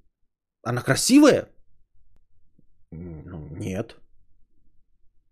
она 0.64 0.82
красивая? 0.82 1.50
Ну, 2.92 3.48
нет. 3.58 3.96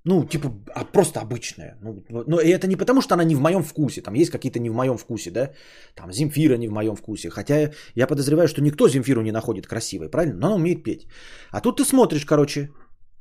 Ну, 0.06 0.26
типа, 0.26 0.50
а 0.76 0.86
просто 0.86 1.20
обычная. 1.20 1.78
Ну, 1.82 2.04
но 2.28 2.40
и 2.42 2.50
это 2.50 2.68
не 2.68 2.78
потому, 2.78 3.02
что 3.02 3.14
она 3.14 3.24
не 3.24 3.36
в 3.36 3.42
моем 3.42 3.64
вкусе. 3.64 4.02
Там 4.02 4.16
есть 4.16 4.32
какие-то 4.32 4.60
не 4.60 4.70
в 4.70 4.74
моем 4.74 4.98
вкусе, 4.98 5.32
да? 5.32 5.52
Там 5.96 6.12
Земфира 6.12 6.58
не 6.58 6.68
в 6.68 6.72
моем 6.72 6.96
вкусе. 6.96 7.30
Хотя 7.30 7.72
я 7.96 8.08
подозреваю, 8.08 8.48
что 8.48 8.62
никто 8.62 8.88
Земфиру 8.88 9.22
не 9.22 9.32
находит 9.32 9.68
красивой, 9.68 10.10
правильно? 10.10 10.36
Но 10.40 10.48
она 10.48 10.56
умеет 10.56 10.84
петь. 10.84 11.08
А 11.52 11.62
тут 11.62 11.78
ты 11.78 11.86
смотришь, 11.86 12.26
короче. 12.26 12.70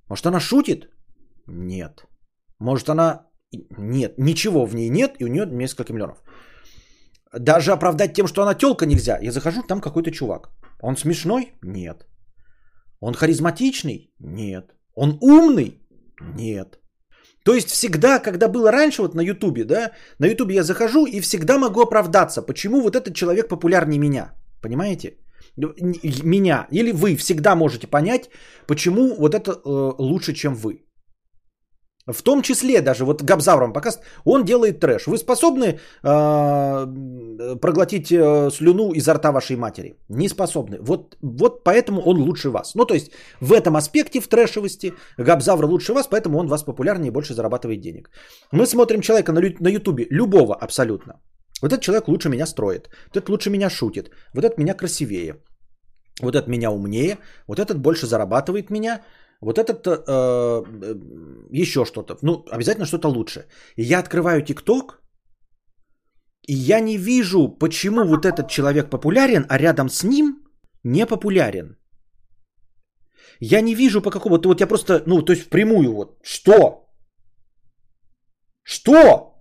Может, 0.09 0.27
она 0.27 0.41
шутит? 0.41 0.89
Нет. 1.47 2.07
Может, 2.61 2.89
она... 2.89 3.27
Нет, 3.79 4.15
ничего 4.19 4.67
в 4.67 4.75
ней 4.75 4.91
нет, 4.91 5.17
и 5.19 5.25
у 5.25 5.29
нее 5.29 5.47
несколько 5.47 5.93
миллионов. 5.93 6.23
Даже 7.33 7.73
оправдать 7.73 8.15
тем, 8.15 8.27
что 8.27 8.43
она 8.43 8.55
телка 8.55 8.87
нельзя. 8.87 9.19
Я 9.21 9.33
захожу, 9.33 9.63
там 9.63 9.81
какой-то 9.81 10.11
чувак. 10.11 10.51
Он 10.81 10.97
смешной? 10.97 11.53
Нет. 11.63 12.07
Он 13.01 13.15
харизматичный? 13.15 14.13
Нет. 14.21 14.75
Он 14.95 15.19
умный? 15.21 15.81
Нет. 16.21 16.79
То 17.45 17.55
есть 17.55 17.71
всегда, 17.71 18.19
когда 18.19 18.49
было 18.49 18.73
раньше 18.73 19.03
вот 19.03 19.15
на 19.15 19.23
Ютубе, 19.23 19.65
да, 19.65 19.93
на 20.19 20.27
Ютубе 20.27 20.55
я 20.55 20.63
захожу 20.63 21.07
и 21.07 21.21
всегда 21.21 21.59
могу 21.59 21.81
оправдаться, 21.81 22.43
почему 22.43 22.81
вот 22.81 22.97
этот 22.97 23.15
человек 23.15 23.49
популярнее 23.49 23.99
меня. 23.99 24.33
Понимаете? 24.61 25.17
Меня. 25.57 26.67
Или 26.71 26.93
вы 26.93 27.17
всегда 27.17 27.55
можете 27.55 27.87
понять, 27.87 28.29
почему 28.67 29.15
вот 29.15 29.35
это 29.35 29.53
э, 29.53 29.95
лучше, 29.99 30.35
чем 30.35 30.55
вы. 30.55 30.88
В 32.09 32.23
том 32.23 32.43
числе 32.43 32.81
даже 32.81 33.05
вот 33.05 33.23
Габзавром 33.23 33.73
показывает, 33.73 34.09
он 34.25 34.45
делает 34.45 34.81
трэш. 34.81 35.07
Вы 35.07 35.19
способны 35.19 35.79
э, 36.03 37.57
проглотить 37.61 38.11
э, 38.11 38.51
слюну 38.51 38.93
изо 38.93 39.15
рта 39.15 39.31
вашей 39.31 39.57
матери? 39.57 39.97
Не 40.09 40.29
способны. 40.29 40.79
Вот, 40.81 41.17
вот 41.23 41.65
поэтому 41.65 42.01
он 42.01 42.19
лучше 42.19 42.51
вас. 42.51 42.75
Ну 42.75 42.87
то 42.87 42.95
есть 42.95 43.13
в 43.41 43.53
этом 43.53 43.77
аспекте 43.77 44.21
в 44.21 44.29
трэшевости 44.29 44.95
Габзавр 45.19 45.67
лучше 45.67 45.93
вас, 45.93 46.09
поэтому 46.09 46.39
он 46.39 46.47
вас 46.47 46.63
популярнее 46.63 47.09
и 47.09 47.13
больше 47.13 47.35
зарабатывает 47.35 47.81
денег. 47.81 48.11
Мы 48.53 48.67
смотрим 48.67 49.01
человека 49.01 49.33
на, 49.33 49.41
на 49.41 49.69
ютубе, 49.69 50.07
любого 50.11 50.55
абсолютно. 50.55 51.21
Вот 51.61 51.73
этот 51.73 51.83
человек 51.83 52.09
лучше 52.09 52.29
меня 52.29 52.47
строит, 52.47 52.89
вот 53.09 53.17
этот 53.17 53.29
лучше 53.29 53.51
меня 53.51 53.69
шутит, 53.69 54.11
вот 54.33 54.45
этот 54.45 54.59
меня 54.59 54.75
красивее, 54.75 55.35
вот 56.23 56.37
этот 56.37 56.49
меня 56.49 56.71
умнее, 56.71 57.19
вот 57.47 57.59
этот 57.59 57.79
больше 57.79 58.07
зарабатывает 58.07 58.71
меня, 58.71 59.01
вот 59.41 59.59
этот 59.59 59.87
э, 59.87 59.97
э, 60.09 60.95
еще 61.63 61.85
что-то. 61.85 62.19
Ну, 62.23 62.45
обязательно 62.51 62.87
что-то 62.87 63.09
лучше. 63.09 63.47
Я 63.77 64.01
открываю 64.01 64.43
ТикТок, 64.43 65.01
и 66.49 66.55
я 66.55 66.81
не 66.81 66.97
вижу, 66.99 67.49
почему 67.49 68.05
вот 68.05 68.25
этот 68.25 68.49
человек 68.49 68.91
популярен, 68.91 69.47
а 69.49 69.59
рядом 69.59 69.89
с 69.89 70.03
ним 70.03 70.45
не 70.85 71.07
популярен. 71.07 71.77
Я 73.41 73.61
не 73.61 73.75
вижу 73.75 74.03
по 74.03 74.11
какому-то, 74.11 74.49
вот 74.49 74.61
я 74.61 74.67
просто, 74.67 75.03
ну, 75.07 75.23
то 75.23 75.33
есть 75.33 75.47
впрямую 75.47 75.93
вот, 75.93 76.19
что? 76.23 76.89
Что? 78.65 79.35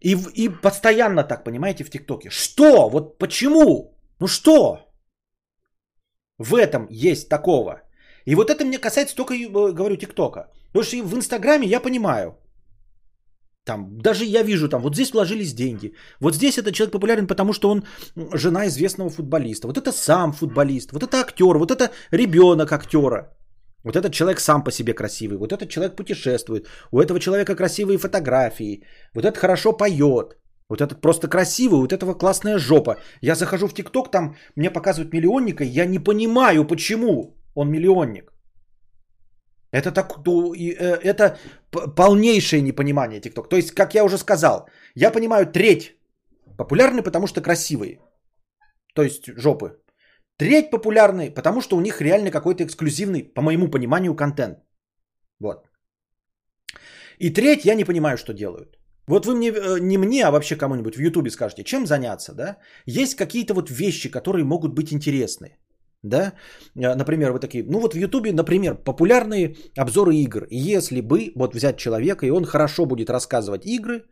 И, 0.00 0.16
и 0.34 0.48
постоянно 0.48 1.24
так, 1.24 1.44
понимаете, 1.44 1.84
в 1.84 1.90
ТикТоке. 1.90 2.30
Что? 2.30 2.88
Вот 2.88 3.18
почему? 3.18 3.98
Ну 4.20 4.26
что? 4.26 4.78
В 6.38 6.54
этом 6.54 6.86
есть 6.90 7.28
такого. 7.28 7.83
И 8.26 8.34
вот 8.34 8.50
это 8.50 8.64
мне 8.64 8.78
касается 8.78 9.16
только, 9.16 9.34
э, 9.34 9.72
говорю, 9.72 9.96
ТикТока. 9.96 10.48
Потому 10.72 10.84
что 10.84 10.96
в 11.02 11.14
Инстаграме 11.14 11.66
я 11.66 11.80
понимаю. 11.80 12.38
Там, 13.64 13.98
даже 13.98 14.24
я 14.24 14.42
вижу, 14.42 14.68
там, 14.68 14.82
вот 14.82 14.94
здесь 14.94 15.12
вложились 15.12 15.54
деньги. 15.54 15.94
Вот 16.20 16.34
здесь 16.34 16.58
этот 16.58 16.74
человек 16.74 16.92
популярен, 16.92 17.26
потому 17.26 17.52
что 17.52 17.70
он 17.70 17.84
жена 18.34 18.66
известного 18.66 19.10
футболиста. 19.10 19.66
Вот 19.66 19.78
это 19.78 19.92
сам 19.92 20.32
футболист, 20.32 20.92
вот 20.92 21.02
это 21.02 21.20
актер, 21.20 21.56
вот 21.56 21.70
это 21.70 21.90
ребенок 22.12 22.72
актера. 22.72 23.34
Вот 23.84 23.96
этот 23.96 24.12
человек 24.12 24.40
сам 24.40 24.64
по 24.64 24.70
себе 24.70 24.94
красивый, 24.94 25.38
вот 25.38 25.52
этот 25.52 25.68
человек 25.68 25.96
путешествует, 25.96 26.66
у 26.90 27.00
этого 27.00 27.20
человека 27.20 27.54
красивые 27.54 27.98
фотографии, 27.98 28.82
вот 29.14 29.24
этот 29.24 29.38
хорошо 29.38 29.72
поет, 29.72 30.38
вот 30.68 30.80
этот 30.80 31.00
просто 31.00 31.28
красивый, 31.28 31.80
вот 31.80 31.92
этого 31.92 32.14
классная 32.14 32.58
жопа. 32.58 32.96
Я 33.20 33.34
захожу 33.34 33.68
в 33.68 33.74
ТикТок, 33.74 34.10
там 34.10 34.36
мне 34.56 34.70
показывают 34.70 35.12
миллионника, 35.12 35.64
я 35.64 35.86
не 35.86 35.98
понимаю, 35.98 36.64
почему 36.64 37.36
он 37.54 37.70
миллионник. 37.70 38.34
Это, 39.72 39.90
так, 39.90 40.12
э, 40.26 41.00
это 41.02 41.36
полнейшее 41.96 42.62
непонимание 42.62 43.20
ТикТок. 43.20 43.48
То 43.48 43.56
есть, 43.56 43.74
как 43.74 43.94
я 43.94 44.04
уже 44.04 44.18
сказал, 44.18 44.68
я 44.94 45.10
понимаю 45.10 45.46
треть 45.46 45.96
популярны, 46.56 47.02
потому 47.02 47.26
что 47.26 47.42
красивые. 47.42 47.98
То 48.94 49.02
есть 49.02 49.24
жопы. 49.36 49.80
Треть 50.36 50.70
популярны, 50.70 51.34
потому 51.34 51.60
что 51.60 51.76
у 51.76 51.80
них 51.80 52.00
реально 52.00 52.30
какой-то 52.30 52.62
эксклюзивный, 52.64 53.24
по 53.34 53.42
моему 53.42 53.68
пониманию, 53.68 54.14
контент. 54.14 54.58
Вот. 55.40 55.68
И 57.18 57.30
треть 57.30 57.64
я 57.64 57.74
не 57.74 57.84
понимаю, 57.84 58.16
что 58.16 58.32
делают. 58.32 58.78
Вот 59.08 59.26
вы 59.26 59.34
мне, 59.34 59.50
э, 59.50 59.80
не 59.80 59.98
мне, 59.98 60.24
а 60.24 60.30
вообще 60.30 60.56
кому-нибудь 60.56 60.96
в 60.96 61.00
Ютубе 61.00 61.30
скажете, 61.30 61.64
чем 61.64 61.86
заняться, 61.86 62.34
да? 62.34 62.58
Есть 62.86 63.16
какие-то 63.16 63.54
вот 63.54 63.70
вещи, 63.70 64.08
которые 64.08 64.44
могут 64.44 64.74
быть 64.74 64.92
интересны 64.92 65.56
да, 66.04 66.32
а, 66.76 66.94
например, 66.94 67.32
вы 67.32 67.40
такие, 67.40 67.64
ну 67.64 67.80
вот 67.80 67.94
в 67.94 67.96
Ютубе, 67.96 68.32
например, 68.32 68.74
популярные 68.74 69.56
обзоры 69.76 70.14
игр. 70.14 70.46
Если 70.50 71.00
бы 71.00 71.32
вот 71.34 71.54
взять 71.54 71.76
человека, 71.76 72.26
и 72.26 72.30
он 72.30 72.44
хорошо 72.44 72.86
будет 72.86 73.10
рассказывать 73.10 73.66
игры, 73.66 74.04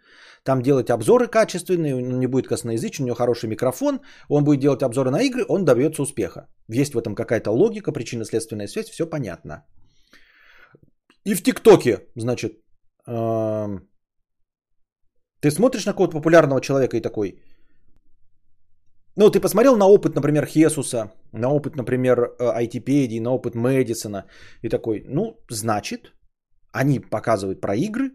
там 0.45 0.63
делать 0.63 0.91
обзоры 0.91 1.29
качественные, 1.29 1.95
он 1.95 2.19
не 2.19 2.27
будет 2.27 2.49
косноязычен, 2.49 3.05
у 3.05 3.07
него 3.07 3.17
хороший 3.17 3.49
микрофон, 3.49 4.01
он 4.29 4.45
будет 4.45 4.61
делать 4.61 4.83
обзоры 4.83 5.11
на 5.11 5.23
игры, 5.23 5.45
он 5.49 5.65
добьется 5.65 6.03
успеха. 6.03 6.49
Есть 6.69 6.95
в 6.95 6.99
этом 6.99 7.15
какая-то 7.15 7.51
логика, 7.51 7.93
причинно-следственная 7.93 8.67
связь, 8.67 8.91
все 8.91 9.07
понятно. 9.07 9.65
И 11.25 11.35
в 11.35 11.43
ТикТоке, 11.43 11.99
значит, 12.17 12.53
ты 15.41 15.51
смотришь 15.51 15.87
на 15.87 15.93
какого-то 15.93 16.17
популярного 16.17 16.61
человека 16.61 16.97
и 16.97 17.01
такой, 17.01 17.43
ну, 19.17 19.31
ты 19.31 19.41
посмотрел 19.41 19.77
на 19.77 19.87
опыт, 19.87 20.15
например, 20.15 20.47
Хесуса, 20.47 21.13
на 21.33 21.51
опыт, 21.51 21.77
например, 21.77 22.35
IT-педии, 22.39 23.21
на 23.21 23.31
опыт 23.31 23.55
Мэдисона 23.55 24.27
и 24.63 24.69
такой, 24.69 25.05
ну, 25.07 25.37
значит, 25.51 26.13
они 26.73 27.01
показывают 27.01 27.61
про 27.61 27.75
игры, 27.75 28.11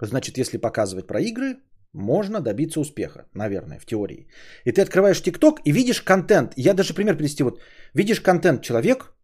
значит, 0.00 0.38
если 0.38 0.58
показывать 0.58 1.06
про 1.06 1.20
игры, 1.20 1.56
можно 1.92 2.40
добиться 2.40 2.80
успеха, 2.80 3.26
наверное, 3.34 3.78
в 3.78 3.84
теории. 3.84 4.28
И 4.64 4.72
ты 4.72 4.80
открываешь 4.80 5.22
ТикТок 5.22 5.60
и 5.64 5.72
видишь 5.72 6.02
контент. 6.02 6.52
Я 6.56 6.74
даже 6.74 6.94
пример 6.94 7.16
привести. 7.16 7.42
Вот 7.42 7.60
видишь 7.94 8.20
контент, 8.20 8.62
человек 8.62 9.14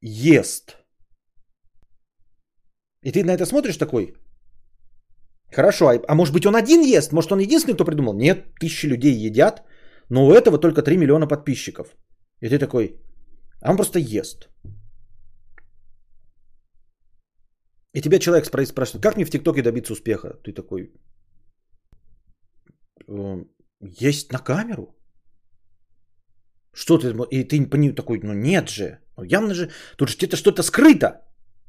ест. 0.00 0.78
И 3.02 3.12
ты 3.12 3.22
на 3.24 3.32
это 3.32 3.44
смотришь 3.44 3.76
такой, 3.76 4.14
Хорошо, 5.54 5.88
а, 5.88 6.00
а 6.08 6.14
может 6.14 6.34
быть 6.34 6.46
он 6.46 6.56
один 6.56 6.80
ест? 6.82 7.12
Может 7.12 7.32
он 7.32 7.40
единственный, 7.40 7.74
кто 7.74 7.84
придумал? 7.84 8.14
Нет, 8.14 8.54
тысячи 8.60 8.86
людей 8.86 9.26
едят, 9.26 9.62
но 10.10 10.26
у 10.26 10.32
этого 10.32 10.58
только 10.58 10.82
3 10.82 10.96
миллиона 10.96 11.28
подписчиков. 11.28 11.96
И 12.40 12.48
ты 12.48 12.58
такой, 12.58 13.00
а 13.62 13.70
он 13.70 13.76
просто 13.76 13.98
ест. 13.98 14.48
И 17.94 18.00
тебя 18.00 18.18
человек 18.18 18.46
спрашивает, 18.46 19.02
как 19.02 19.16
мне 19.16 19.24
в 19.24 19.30
ТикТоке 19.30 19.62
добиться 19.62 19.92
успеха? 19.92 20.34
Ты 20.42 20.52
такой, 20.52 20.92
«Эм, 23.08 23.48
есть 23.80 24.32
на 24.32 24.38
камеру? 24.38 24.96
Что 26.72 26.98
ты? 26.98 27.14
И 27.30 27.44
ты 27.44 27.94
такой, 27.94 28.20
ну 28.22 28.32
нет 28.32 28.68
же. 28.68 28.98
Ну 29.16 29.24
явно 29.24 29.54
же, 29.54 29.70
тут 29.96 30.08
же 30.08 30.16
где-то 30.16 30.36
что-то 30.36 30.62
скрыто. 30.62 31.22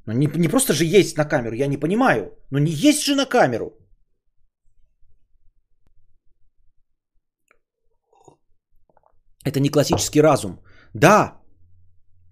Ну 0.08 0.14
не, 0.14 0.28
не 0.28 0.48
просто 0.48 0.74
же 0.74 0.86
есть 0.86 1.18
на 1.18 1.26
камеру, 1.26 1.56
я 1.56 1.68
не 1.68 1.78
понимаю. 1.78 2.32
Но 2.52 2.60
не 2.60 2.72
есть 2.72 3.04
же 3.04 3.16
на 3.16 3.26
камеру. 3.26 3.72
Это 9.46 9.60
не 9.60 9.70
классический 9.70 10.22
разум. 10.22 10.60
Да, 10.94 11.46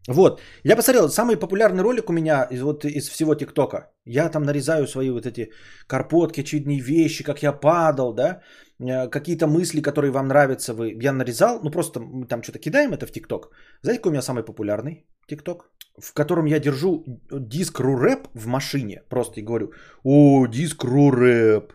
вот, 0.08 0.42
я 0.66 0.76
посмотрел, 0.76 1.10
самый 1.10 1.38
популярный 1.38 1.82
ролик 1.82 2.10
у 2.10 2.14
меня 2.14 2.48
из, 2.52 2.62
вот, 2.62 2.84
из 2.84 3.10
всего 3.10 3.36
ТикТока. 3.36 3.92
Я 4.06 4.30
там 4.30 4.44
нарезаю 4.44 4.88
свои 4.88 5.10
вот 5.10 5.26
эти 5.26 5.52
карпотки, 5.88 6.42
очевидные 6.42 6.82
вещи, 6.82 7.24
как 7.24 7.42
я 7.42 7.54
падал, 7.54 8.14
да, 8.14 8.42
какие-то 8.80 9.48
мысли, 9.48 9.82
которые 9.82 10.12
вам 10.12 10.28
нравятся, 10.28 10.74
вы, 10.74 10.98
я 11.02 11.14
нарезал, 11.14 11.60
ну 11.64 11.72
просто 11.72 12.00
мы 12.00 12.28
там 12.28 12.44
что-то 12.44 12.60
кидаем 12.60 12.94
это 12.94 13.06
в 13.06 13.12
ТикТок. 13.12 13.52
Знаете, 13.82 14.00
какой 14.00 14.10
у 14.10 14.14
меня 14.14 14.22
самый 14.22 14.44
популярный 14.44 15.06
ТикТок? 15.28 15.70
В 16.02 16.14
котором 16.14 16.46
я 16.46 16.60
держу 16.60 17.04
диск 17.32 17.80
Рурэп 17.80 18.28
в 18.34 18.48
машине, 18.48 19.04
просто 19.10 19.40
и 19.40 19.44
говорю, 19.44 19.72
о, 20.04 20.48
диск 20.48 20.84
Рурэп, 20.84 21.74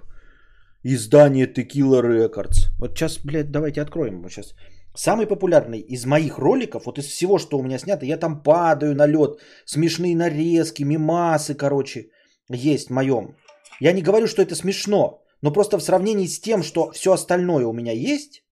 издание 0.82 1.46
Tequila 1.46 2.02
Records. 2.02 2.70
Вот 2.78 2.90
сейчас, 2.90 3.18
блядь, 3.24 3.50
давайте 3.50 3.80
откроем 3.80 4.18
его 4.18 4.28
сейчас. 4.28 4.54
Самый 4.94 5.26
популярный 5.26 5.78
из 5.78 6.04
моих 6.06 6.38
роликов, 6.38 6.86
вот 6.86 6.98
из 6.98 7.06
всего, 7.06 7.38
что 7.38 7.58
у 7.58 7.62
меня 7.62 7.78
снято, 7.78 8.04
я 8.04 8.16
там 8.16 8.42
падаю 8.42 8.96
на 8.96 9.06
лед, 9.06 9.38
смешные 9.64 10.16
нарезки, 10.16 10.82
мимасы, 10.82 11.54
короче, 11.54 12.10
есть 12.50 12.88
в 12.88 12.92
моем. 12.92 13.36
Я 13.80 13.92
не 13.92 14.02
говорю, 14.02 14.26
что 14.26 14.42
это 14.42 14.56
смешно, 14.56 15.22
но 15.40 15.50
просто 15.52 15.78
в 15.78 15.82
сравнении 15.82 16.26
с 16.26 16.40
тем, 16.40 16.62
что 16.62 16.90
все 16.92 17.12
остальное 17.12 17.66
у 17.66 17.72
меня 17.72 17.92
есть, 17.92 18.44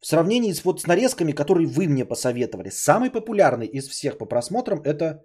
в 0.00 0.06
сравнении 0.06 0.52
с, 0.52 0.64
вот, 0.64 0.80
с 0.80 0.86
нарезками, 0.86 1.32
которые 1.32 1.68
вы 1.68 1.86
мне 1.86 2.04
посоветовали, 2.04 2.70
самый 2.70 3.10
популярный 3.10 3.66
из 3.66 3.88
всех 3.88 4.18
по 4.18 4.26
просмотрам 4.26 4.82
это 4.82 5.24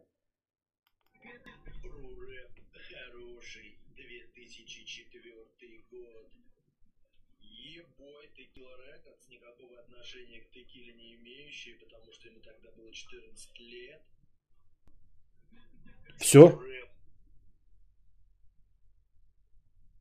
Все. 16.19 16.59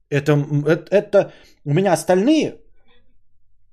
Это, 0.08 0.32
это, 0.66 0.88
это 0.90 1.32
у 1.64 1.74
меня 1.74 1.92
остальные, 1.92 2.60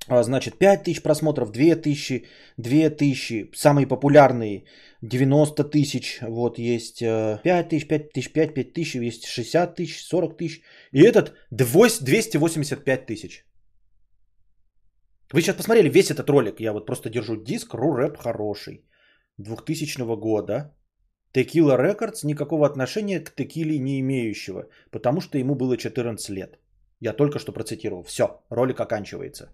а, 0.08 0.24
значит, 0.24 0.58
5000 0.58 1.02
просмотров, 1.04 1.52
2000, 1.52 2.26
2000, 2.58 3.52
самые 3.56 3.88
популярные 3.88 4.66
90 5.02 5.64
тысяч, 5.64 6.20
вот 6.22 6.58
есть 6.58 7.00
5000, 7.00 7.88
5000, 7.88 8.34
5, 8.34 8.54
5000, 8.54 8.96
есть 8.96 9.26
60 9.26 9.76
тысяч, 9.76 10.02
40 10.08 10.38
тысяч, 10.38 10.62
и 10.92 11.04
этот 11.04 11.34
285 11.52 13.06
тысяч. 13.06 13.46
Вы 15.32 15.42
сейчас 15.42 15.56
посмотрели 15.56 15.90
весь 15.90 16.12
этот 16.12 16.30
ролик, 16.30 16.60
я 16.60 16.74
вот 16.74 16.86
просто 16.86 17.10
держу 17.10 17.36
диск, 17.36 17.74
ру 17.74 17.94
рэп 17.96 18.18
хороший, 18.18 18.86
2000 19.38 20.16
года, 20.16 20.76
Tequila 21.34 21.78
Records 21.78 22.24
никакого 22.24 22.66
отношения 22.66 23.20
к 23.20 23.36
текиле 23.36 23.80
не 23.80 24.00
имеющего, 24.00 24.68
потому 24.92 25.22
что 25.22 25.38
ему 25.38 25.56
было 25.56 25.78
14 25.78 26.30
лет. 26.30 26.60
Я 27.00 27.14
только 27.14 27.40
что 27.40 27.52
процитировал. 27.52 28.04
Все, 28.04 28.24
ролик 28.50 28.80
оканчивается. 28.80 29.50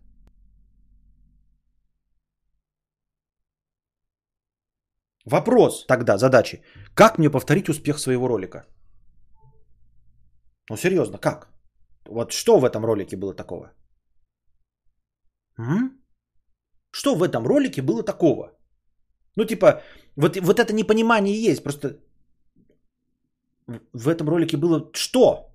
Вопрос 5.25 5.86
тогда, 5.88 6.17
задачи. 6.17 6.61
Как 6.95 7.17
мне 7.17 7.30
повторить 7.30 7.69
успех 7.69 7.99
своего 7.99 8.27
ролика? 8.27 8.65
Ну 10.69 10.77
серьезно, 10.77 11.17
как? 11.17 11.47
Вот 12.05 12.32
что 12.32 12.59
в 12.59 12.65
этом 12.65 12.86
ролике 12.86 13.15
было 13.17 13.34
такого? 13.34 13.71
М? 15.57 16.01
Что 16.91 17.15
в 17.15 17.23
этом 17.23 17.45
ролике 17.47 17.82
было 17.82 18.03
такого? 18.03 18.59
Ну, 19.36 19.45
типа, 19.45 19.82
вот, 20.20 20.38
вот 20.38 20.59
это 20.59 20.74
непонимание 20.74 21.34
есть. 21.34 21.63
Просто 21.63 21.88
в 23.93 24.09
этом 24.09 24.28
ролике 24.30 24.57
было 24.57 24.89
что? 24.93 25.49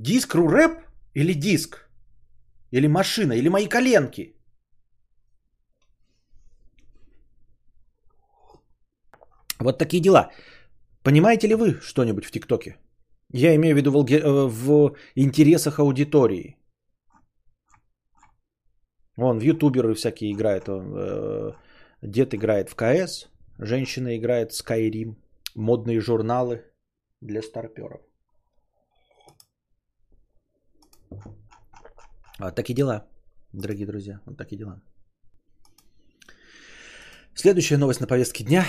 Диск 0.00 0.34
рэп 0.34 0.82
или 1.14 1.32
диск? 1.34 1.88
Или 2.72 2.88
машина? 2.88 3.34
Или 3.34 3.48
мои 3.48 3.68
коленки? 3.68 4.34
Вот 9.60 9.78
такие 9.78 10.02
дела. 10.02 10.30
Понимаете 11.02 11.48
ли 11.48 11.54
вы 11.54 11.80
что-нибудь 11.80 12.24
в 12.24 12.30
ТикТоке? 12.30 12.76
Я 13.32 13.54
имею 13.54 13.74
в 13.74 13.78
виду 13.78 13.90
в, 13.92 14.10
э, 14.10 14.48
в 14.48 14.96
интересах 15.14 15.78
аудитории. 15.78 16.56
Вон, 19.16 19.38
в 19.38 19.42
ютуберы 19.42 19.94
всякие 19.94 20.32
играют. 20.32 20.64
Э, 20.68 21.52
дед 22.02 22.34
играет 22.34 22.70
в 22.70 22.74
КС, 22.74 23.28
женщина 23.58 24.16
играет 24.16 24.52
в 24.52 24.60
Skyrim, 24.60 25.16
модные 25.54 26.00
журналы 26.00 26.64
для 27.20 27.42
старперов. 27.42 28.00
Вот 32.38 32.54
такие 32.54 32.74
дела, 32.74 33.06
дорогие 33.52 33.86
друзья. 33.86 34.20
Вот 34.26 34.38
такие 34.38 34.56
дела. 34.56 34.80
Следующая 37.34 37.78
новость 37.78 38.00
на 38.00 38.06
повестке 38.06 38.44
дня. 38.44 38.64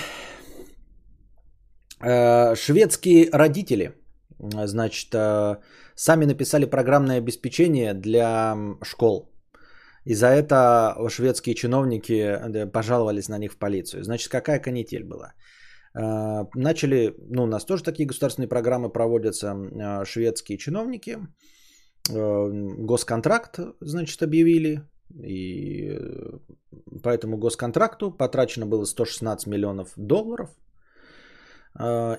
Э, 2.01 2.55
шведские 2.55 3.29
родители, 3.31 3.93
значит, 4.39 5.13
э, 5.13 5.57
сами 5.95 6.25
написали 6.25 6.65
программное 6.65 7.17
обеспечение 7.17 7.93
для 7.93 8.55
школ. 8.83 9.30
И 10.05 10.15
за 10.15 10.27
это 10.27 10.95
шведские 11.09 11.55
чиновники 11.55 12.13
э, 12.13 12.71
пожаловались 12.71 13.29
на 13.29 13.37
них 13.37 13.53
в 13.53 13.57
полицию. 13.57 14.03
Значит, 14.03 14.31
какая 14.31 14.59
канитель 14.59 15.03
была? 15.03 15.33
Начали, 15.93 17.13
ну, 17.29 17.43
у 17.43 17.47
нас 17.47 17.65
тоже 17.65 17.83
такие 17.83 18.07
государственные 18.07 18.47
программы 18.47 18.89
проводятся, 18.89 20.05
шведские 20.05 20.57
чиновники, 20.57 21.19
госконтракт, 22.09 23.59
значит, 23.81 24.23
объявили, 24.23 24.83
и 25.21 25.99
по 27.03 27.09
этому 27.09 27.37
госконтракту 27.37 28.09
потрачено 28.11 28.65
было 28.65 28.85
116 28.85 29.47
миллионов 29.47 29.91
долларов. 29.97 30.49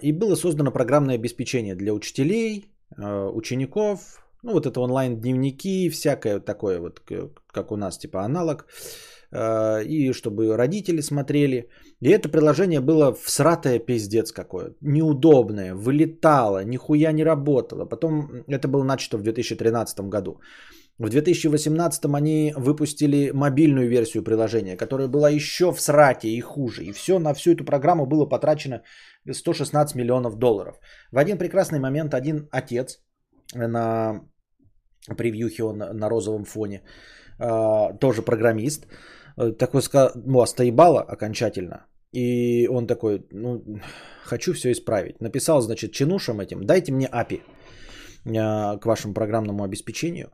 И 0.03 0.13
было 0.13 0.35
создано 0.35 0.71
программное 0.71 1.15
обеспечение 1.15 1.75
для 1.75 1.95
учителей, 1.95 2.67
учеников, 2.99 4.22
ну 4.43 4.53
вот 4.53 4.67
это 4.67 4.81
онлайн-дневники, 4.81 5.91
всякое 5.91 6.41
такое 6.41 6.81
вот, 6.81 7.01
как 7.53 7.73
у 7.73 7.77
нас, 7.77 7.99
типа 7.99 8.25
аналог. 8.25 8.67
А, 9.33 9.81
и 9.81 10.13
чтобы 10.13 10.57
родители 10.57 11.01
смотрели. 11.03 11.69
И 12.01 12.11
это 12.11 12.29
приложение 12.29 12.81
было 12.81 13.15
всратое 13.15 13.79
пиздец 13.79 14.33
какое. 14.33 14.75
Неудобное, 14.81 15.75
вылетало, 15.75 16.65
нихуя 16.65 17.13
не 17.13 17.25
работало. 17.25 17.87
Потом 17.87 18.45
это 18.49 18.69
было 18.69 18.85
начато 18.85 19.17
в 19.17 19.23
2013 19.23 20.01
году. 20.09 20.41
В 20.99 21.09
2018 21.09 22.05
они 22.15 22.53
выпустили 22.57 23.31
мобильную 23.33 23.89
версию 23.89 24.23
приложения, 24.23 24.77
которая 24.77 25.09
была 25.09 25.31
еще 25.31 25.73
в 25.73 25.81
срате 25.81 26.29
и 26.29 26.41
хуже. 26.41 26.85
И 26.85 26.93
все 26.93 27.19
на 27.19 27.33
всю 27.33 27.53
эту 27.53 27.65
программу 27.65 28.07
было 28.07 28.27
потрачено 28.27 28.83
116 29.31 29.97
миллионов 29.97 30.37
долларов. 30.37 30.77
В 31.11 31.19
один 31.19 31.39
прекрасный 31.39 31.81
момент 31.81 32.13
один 32.13 32.49
отец 32.51 33.01
на 33.55 34.21
превьюхе, 35.09 35.65
он 35.65 35.79
на 35.79 36.09
розовом 36.09 36.45
фоне, 36.45 36.83
а, 37.39 37.93
тоже 37.93 38.23
программист, 38.23 38.87
э, 39.37 39.53
такой 39.53 39.83
сказал, 39.83 40.11
ну, 40.15 40.41
остоебало 40.41 41.01
окончательно. 41.01 41.87
И 42.13 42.69
он 42.69 42.87
такой, 42.87 43.27
ну, 43.33 43.63
хочу 44.25 44.53
все 44.53 44.71
исправить. 44.71 45.21
Написал, 45.21 45.61
значит, 45.61 45.93
чинушам 45.93 46.41
этим, 46.41 46.65
дайте 46.65 46.93
мне 46.93 47.09
API 47.09 47.41
а, 48.37 48.79
к 48.79 48.87
вашему 48.87 49.15
программному 49.15 49.65
обеспечению. 49.65 50.29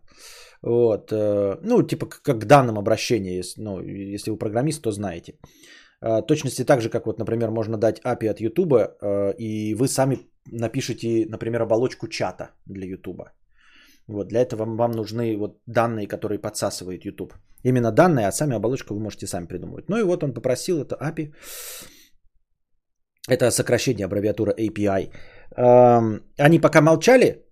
Вот. 0.63 1.13
Э, 1.13 1.57
ну, 1.63 1.83
типа 1.83 2.07
как 2.07 2.41
к 2.41 2.45
данным 2.45 2.79
обращения. 2.79 3.43
Ну, 3.57 3.81
если 3.81 4.31
вы 4.31 4.39
программист, 4.39 4.83
то 4.83 4.91
знаете. 4.91 5.35
Э, 6.01 6.23
точности 6.27 6.65
так 6.65 6.81
же, 6.81 6.91
как 6.91 7.07
вот, 7.07 7.19
например, 7.19 7.51
можно 7.51 7.77
дать 7.77 8.01
API 8.05 8.31
от 8.31 8.41
YouTube, 8.41 8.73
э, 8.75 9.35
и 9.39 9.75
вы 9.75 9.89
сами 9.89 10.19
напишите, 10.51 11.27
например, 11.29 11.63
оболочку 11.63 12.09
чата 12.09 12.51
для 12.67 12.87
YouTube. 12.87 13.29
Вот, 14.09 14.29
для 14.29 14.41
этого 14.41 14.65
вам, 14.65 14.93
нужны 14.93 15.37
вот 15.37 15.59
данные, 15.67 16.07
которые 16.07 16.39
подсасывает 16.39 17.05
YouTube. 17.05 17.35
Именно 17.63 17.93
данные, 17.93 18.29
а 18.29 18.33
сами 18.33 18.57
оболочку 18.57 18.95
вы 18.95 19.01
можете 19.01 19.27
сами 19.27 19.47
придумывать. 19.47 19.89
Ну 19.89 19.99
и 19.99 20.03
вот 20.03 20.23
он 20.23 20.33
попросил 20.33 20.83
это 20.83 20.97
API. 20.97 21.35
Это 23.29 23.51
сокращение 23.51 24.07
аббревиатура 24.07 24.53
API. 24.53 25.11
Эм, 25.57 26.23
они 26.39 26.59
пока 26.59 26.81
молчали, 26.81 27.45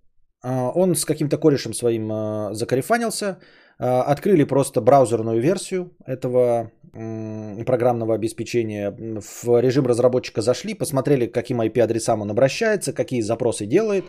а, 0.43 0.71
он 0.75 0.95
с 0.95 1.05
каким-то 1.05 1.37
корешем 1.37 1.73
своим 1.73 2.11
а, 2.11 2.53
закарифанился. 2.53 3.37
А, 3.79 4.01
открыли 4.01 4.43
просто 4.43 4.81
браузерную 4.81 5.39
версию 5.41 5.91
этого 6.05 6.71
программного 7.65 8.15
обеспечения. 8.15 8.91
В 9.21 9.61
режим 9.61 9.85
разработчика 9.85 10.41
зашли, 10.41 10.73
посмотрели, 10.73 11.27
каким 11.27 11.61
IP-адресам 11.61 12.21
он 12.21 12.31
обращается, 12.31 12.91
какие 12.91 13.21
запросы 13.21 13.67
делает. 13.67 14.05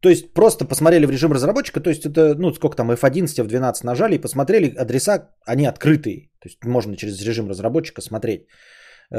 То 0.00 0.08
есть 0.08 0.34
просто 0.34 0.64
посмотрели 0.64 1.06
в 1.06 1.10
режим 1.10 1.32
разработчика, 1.32 1.80
то 1.80 1.90
есть 1.90 2.04
это, 2.06 2.34
ну, 2.38 2.52
сколько 2.52 2.76
там, 2.76 2.90
F11, 2.90 3.46
F12 3.46 3.84
нажали 3.84 4.14
и 4.14 4.20
посмотрели, 4.20 4.74
адреса, 4.76 5.30
они 5.46 5.66
открытые. 5.66 6.30
То 6.40 6.48
есть 6.48 6.64
можно 6.64 6.96
через 6.96 7.22
режим 7.22 7.48
разработчика 7.48 8.02
смотреть. 8.02 8.46
Э, 9.10 9.16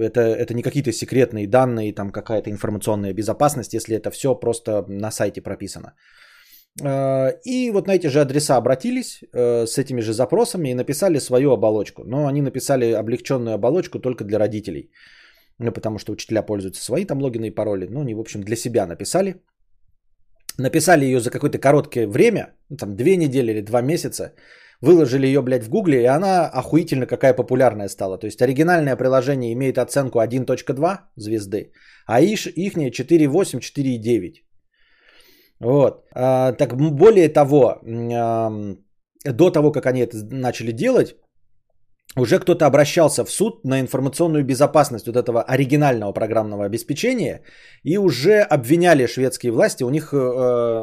это, 0.00 0.20
это 0.20 0.54
не 0.54 0.62
какие-то 0.62 0.92
секретные 0.92 1.46
данные, 1.46 1.94
там 1.94 2.10
какая-то 2.10 2.50
информационная 2.50 3.14
безопасность, 3.14 3.74
если 3.74 3.96
это 3.96 4.10
все 4.10 4.34
просто 4.34 4.84
на 4.88 5.10
сайте 5.10 5.40
прописано. 5.40 5.94
Э, 6.82 7.32
и 7.44 7.70
вот 7.70 7.86
на 7.86 7.94
эти 7.94 8.08
же 8.08 8.20
адреса 8.20 8.56
обратились 8.56 9.20
э, 9.32 9.66
с 9.66 9.78
этими 9.78 10.00
же 10.02 10.12
запросами 10.12 10.70
и 10.70 10.74
написали 10.74 11.18
свою 11.20 11.52
оболочку. 11.52 12.04
Но 12.04 12.26
они 12.26 12.42
написали 12.42 12.92
облегченную 12.92 13.54
оболочку 13.54 13.98
только 13.98 14.24
для 14.24 14.38
родителей. 14.38 14.90
Ну, 15.58 15.72
потому 15.72 15.98
что 15.98 16.12
учителя 16.12 16.42
пользуются 16.42 16.84
свои 16.84 17.04
там 17.04 17.22
логины 17.22 17.46
и 17.46 17.54
пароли. 17.54 17.86
Ну, 17.90 18.00
они, 18.00 18.14
в 18.14 18.20
общем, 18.20 18.42
для 18.42 18.56
себя 18.56 18.86
написали. 18.86 19.42
Написали 20.58 21.04
ее 21.04 21.20
за 21.20 21.30
какое-то 21.30 21.58
короткое 21.58 22.06
время, 22.06 22.54
ну, 22.70 22.76
там 22.76 22.96
две 22.96 23.16
недели 23.16 23.52
или 23.52 23.60
два 23.62 23.82
месяца. 23.82 24.32
Выложили 24.80 25.26
ее, 25.26 25.42
блядь, 25.42 25.64
в 25.64 25.68
гугле, 25.68 26.02
и 26.02 26.06
она 26.06 26.48
охуительно 26.48 27.06
какая 27.06 27.34
популярная 27.34 27.88
стала. 27.88 28.18
То 28.18 28.26
есть 28.26 28.42
оригинальное 28.42 28.96
приложение 28.96 29.52
имеет 29.52 29.78
оценку 29.78 30.18
1.2 30.18 30.98
звезды, 31.16 31.72
а 32.06 32.20
их, 32.20 32.46
ихнее 32.46 32.90
4.8, 32.90 33.60
4.9. 33.60 34.34
Вот. 35.60 36.04
А, 36.14 36.52
так 36.52 36.76
более 36.76 37.28
того, 37.28 37.80
до 39.24 39.50
того, 39.50 39.72
как 39.72 39.86
они 39.86 40.00
это 40.00 40.16
начали 40.30 40.72
делать, 40.72 41.14
уже 42.16 42.38
кто-то 42.38 42.66
обращался 42.66 43.24
в 43.24 43.30
суд 43.30 43.64
на 43.64 43.80
информационную 43.80 44.44
безопасность 44.44 45.06
вот 45.06 45.16
этого 45.16 45.42
оригинального 45.42 46.12
программного 46.12 46.64
обеспечения 46.66 47.42
и 47.84 47.96
уже 47.96 48.40
обвиняли 48.40 49.06
шведские 49.06 49.52
власти. 49.52 49.84
У 49.84 49.90
них, 49.90 50.12
э, 50.12 50.16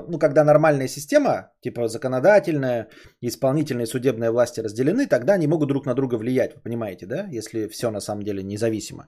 ну, 0.07 0.17
когда 0.17 0.43
нормальная 0.43 0.87
система, 0.87 1.51
типа 1.61 1.87
законодательная, 1.87 2.87
исполнительная 3.21 3.85
и 3.85 3.87
судебная 3.87 4.31
власти 4.31 4.61
разделены, 4.61 5.05
тогда 5.07 5.33
они 5.33 5.47
могут 5.47 5.67
друг 5.67 5.85
на 5.85 5.93
друга 5.93 6.15
влиять, 6.15 6.55
вы 6.55 6.61
понимаете, 6.61 7.05
да, 7.05 7.27
если 7.31 7.67
все 7.67 7.91
на 7.91 7.99
самом 7.99 8.23
деле 8.23 8.43
независимо. 8.43 9.07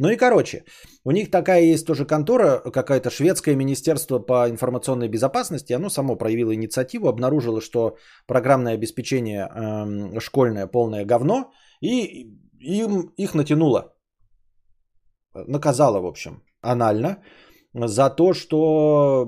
Ну 0.00 0.08
и 0.08 0.16
короче, 0.16 0.64
у 1.04 1.10
них 1.10 1.30
такая 1.30 1.62
есть 1.62 1.86
тоже 1.86 2.06
контора, 2.06 2.70
какая-то 2.72 3.10
шведское 3.10 3.54
министерство 3.54 4.18
по 4.18 4.48
информационной 4.48 5.08
безопасности, 5.08 5.74
оно 5.74 5.90
само 5.90 6.16
проявило 6.16 6.54
инициативу, 6.54 7.08
обнаружило, 7.08 7.60
что 7.60 7.96
программное 8.26 8.74
обеспечение 8.74 9.46
э, 9.46 10.20
школьное 10.20 10.66
полное 10.66 11.04
говно, 11.04 11.52
и 11.82 12.30
им, 12.60 13.12
их 13.18 13.34
натянуло, 13.34 13.92
наказало, 15.34 16.00
в 16.00 16.06
общем, 16.06 16.42
анально 16.62 17.22
за 17.74 18.08
то, 18.08 18.32
что 18.32 19.26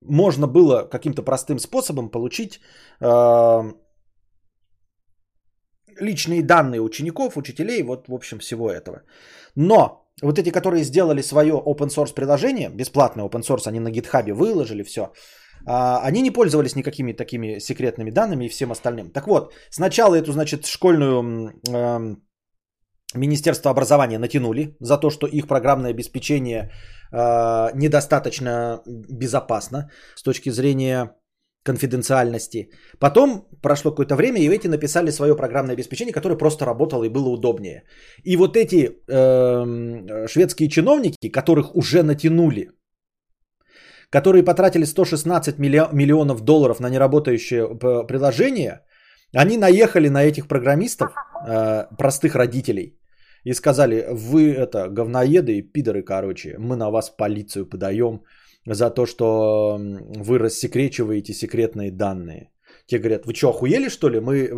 можно 0.00 0.46
было 0.46 0.88
каким-то 0.90 1.22
простым 1.22 1.58
способом 1.58 2.08
получить 2.10 2.60
э, 3.00 3.72
личные 6.00 6.42
данные 6.42 6.80
учеников, 6.80 7.36
учителей, 7.36 7.82
вот, 7.82 8.08
в 8.08 8.14
общем, 8.14 8.38
всего 8.38 8.70
этого. 8.70 9.02
Но 9.54 10.06
вот 10.22 10.38
эти, 10.38 10.50
которые 10.50 10.84
сделали 10.84 11.22
свое 11.22 11.54
open 11.54 11.88
source 11.88 12.14
приложение, 12.14 12.70
бесплатное 12.70 13.24
open 13.24 13.42
source, 13.42 13.66
они 13.68 13.80
на 13.80 13.88
GitHub 13.88 14.32
выложили 14.32 14.82
все, 14.82 15.12
а, 15.66 16.00
они 16.02 16.22
не 16.22 16.30
пользовались 16.30 16.76
никакими 16.76 17.12
такими 17.12 17.58
секретными 17.58 18.10
данными 18.10 18.46
и 18.46 18.48
всем 18.48 18.70
остальным. 18.72 19.10
Так 19.10 19.26
вот, 19.26 19.52
сначала 19.70 20.14
эту, 20.14 20.32
значит, 20.32 20.66
школьную 20.66 21.52
э, 21.68 22.16
Министерство 23.14 23.70
образования 23.70 24.18
натянули 24.18 24.76
за 24.80 24.98
то, 24.98 25.10
что 25.10 25.26
их 25.26 25.46
программное 25.46 25.90
обеспечение 25.90 26.70
э, 27.12 27.70
недостаточно 27.74 28.82
безопасно 28.86 29.90
с 30.16 30.22
точки 30.22 30.50
зрения 30.50 31.14
конфиденциальности. 31.62 32.70
Потом 32.98 33.46
прошло 33.62 33.90
какое-то 33.90 34.16
время, 34.16 34.40
и 34.40 34.48
эти 34.48 34.68
написали 34.68 35.10
свое 35.10 35.36
программное 35.36 35.74
обеспечение, 35.74 36.12
которое 36.12 36.36
просто 36.36 36.64
работало 36.64 37.04
и 37.04 37.08
было 37.08 37.28
удобнее. 37.28 37.84
И 38.24 38.36
вот 38.36 38.56
эти 38.56 38.90
э, 39.08 40.26
шведские 40.28 40.68
чиновники, 40.68 41.28
которых 41.28 41.74
уже 41.74 42.02
натянули, 42.02 42.70
которые 44.10 44.42
потратили 44.44 44.84
116 44.84 45.58
миллионов 45.58 46.40
долларов 46.40 46.80
на 46.80 46.90
неработающее 46.90 47.66
приложение, 48.06 48.80
они 49.34 49.56
наехали 49.56 50.08
на 50.08 50.24
этих 50.24 50.48
программистов, 50.48 51.12
э, 51.46 51.86
простых 51.98 52.34
родителей, 52.34 52.98
и 53.44 53.54
сказали, 53.54 54.06
вы 54.10 54.52
это 54.52 54.88
говноеды 54.88 55.58
и 55.58 55.62
пидоры, 55.62 56.02
короче, 56.02 56.56
мы 56.58 56.76
на 56.76 56.90
вас 56.90 57.10
полицию 57.10 57.66
подаем 57.66 58.22
за 58.66 58.90
то, 58.90 59.06
что 59.06 59.78
вы 59.78 60.38
рассекречиваете 60.38 61.32
секретные 61.32 61.90
данные. 61.90 62.50
Те 62.86 62.98
говорят, 62.98 63.26
вы 63.26 63.34
что, 63.34 63.50
охуели 63.50 63.88
что 63.88 64.08
ли? 64.08 64.20
Мы 64.20 64.48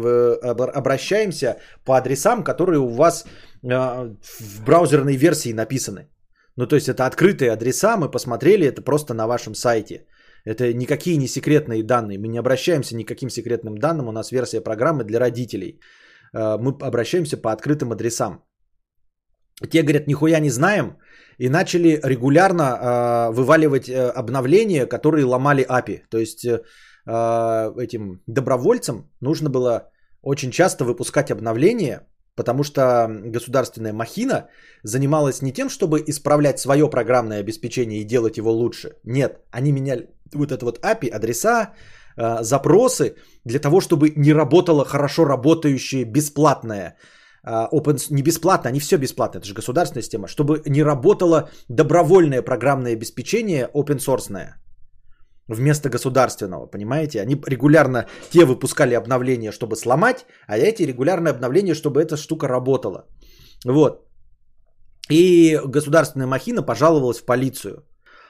обращаемся 0.75 1.57
по 1.85 1.97
адресам, 1.97 2.45
которые 2.45 2.81
у 2.81 2.89
вас 2.89 3.25
э, 3.25 3.69
в 3.69 4.65
браузерной 4.65 5.17
версии 5.17 5.53
написаны. 5.53 6.09
Ну, 6.57 6.67
то 6.67 6.77
есть 6.77 6.89
это 6.89 7.07
открытые 7.07 7.53
адреса, 7.53 7.97
мы 7.97 8.11
посмотрели 8.11 8.67
это 8.67 8.83
просто 8.83 9.15
на 9.15 9.27
вашем 9.27 9.55
сайте. 9.55 10.07
Это 10.45 10.73
никакие 10.75 11.17
не 11.17 11.27
секретные 11.27 11.83
данные. 11.83 12.19
Мы 12.19 12.29
не 12.29 12.39
обращаемся 12.39 12.97
ни 12.97 13.05
к 13.05 13.09
каким 13.09 13.31
секретным 13.31 13.79
данным. 13.79 14.09
У 14.09 14.13
нас 14.13 14.33
версия 14.33 14.61
программы 14.61 15.05
для 15.05 15.19
родителей. 15.19 15.81
Э, 16.35 16.57
мы 16.59 16.73
обращаемся 16.81 17.37
по 17.37 17.53
открытым 17.53 17.93
адресам. 17.93 18.45
Те 19.71 19.83
говорят, 19.83 20.07
нихуя 20.07 20.41
не 20.41 20.51
знаем. 20.51 20.97
И 21.39 21.49
начали 21.49 22.01
регулярно 22.03 22.63
э, 22.63 23.33
вываливать 23.33 23.89
э, 23.89 24.11
обновления, 24.11 24.87
которые 24.87 25.25
ломали 25.25 25.67
API. 25.69 26.03
То 26.11 26.19
есть 26.19 26.45
э, 26.45 26.61
этим 27.07 28.23
добровольцам 28.27 29.11
нужно 29.21 29.51
было 29.51 29.91
очень 30.23 30.51
часто 30.51 30.85
выпускать 30.85 31.31
обновления, 31.31 32.07
потому 32.37 32.65
что 32.65 33.09
государственная 33.09 33.93
махина 33.93 34.49
занималась 34.83 35.43
не 35.43 35.53
тем, 35.53 35.69
чтобы 35.69 36.03
исправлять 36.07 36.59
свое 36.59 36.89
программное 36.89 37.41
обеспечение 37.41 38.01
и 38.01 38.05
делать 38.05 38.39
его 38.39 38.53
лучше. 38.53 38.97
Нет, 39.05 39.41
они 39.51 39.73
меняли 39.73 40.09
вот 40.33 40.53
это 40.53 40.65
вот 40.65 40.85
API, 40.85 41.09
адреса, 41.11 41.75
э, 42.17 42.43
запросы 42.43 43.17
для 43.45 43.59
того, 43.59 43.81
чтобы 43.81 44.13
не 44.17 44.33
работало 44.33 44.85
хорошо 44.85 45.25
работающее 45.25 46.05
бесплатное 46.05 46.97
open, 47.45 47.99
не 48.11 48.23
бесплатно, 48.23 48.71
они 48.71 48.81
все 48.81 48.97
бесплатно, 48.97 49.39
это 49.39 49.47
же 49.47 49.55
государственная 49.55 50.03
система, 50.03 50.29
чтобы 50.29 50.63
не 50.67 50.83
работало 50.83 51.51
добровольное 51.69 52.43
программное 52.43 52.93
обеспечение 52.93 53.69
open 53.75 53.99
source 53.99 54.31
вместо 55.49 55.89
государственного, 55.91 56.67
понимаете? 56.67 57.21
Они 57.21 57.35
регулярно, 57.35 58.07
те 58.31 58.45
выпускали 58.45 58.95
обновления, 58.95 59.53
чтобы 59.53 59.77
сломать, 59.77 60.27
а 60.47 60.57
эти 60.57 60.83
регулярные 60.83 61.31
обновления, 61.33 61.75
чтобы 61.75 62.03
эта 62.03 62.17
штука 62.17 62.49
работала. 62.49 63.07
Вот. 63.65 64.07
И 65.11 65.61
государственная 65.67 66.27
махина 66.27 66.63
пожаловалась 66.63 67.21
в 67.21 67.27
полицию. 67.27 67.85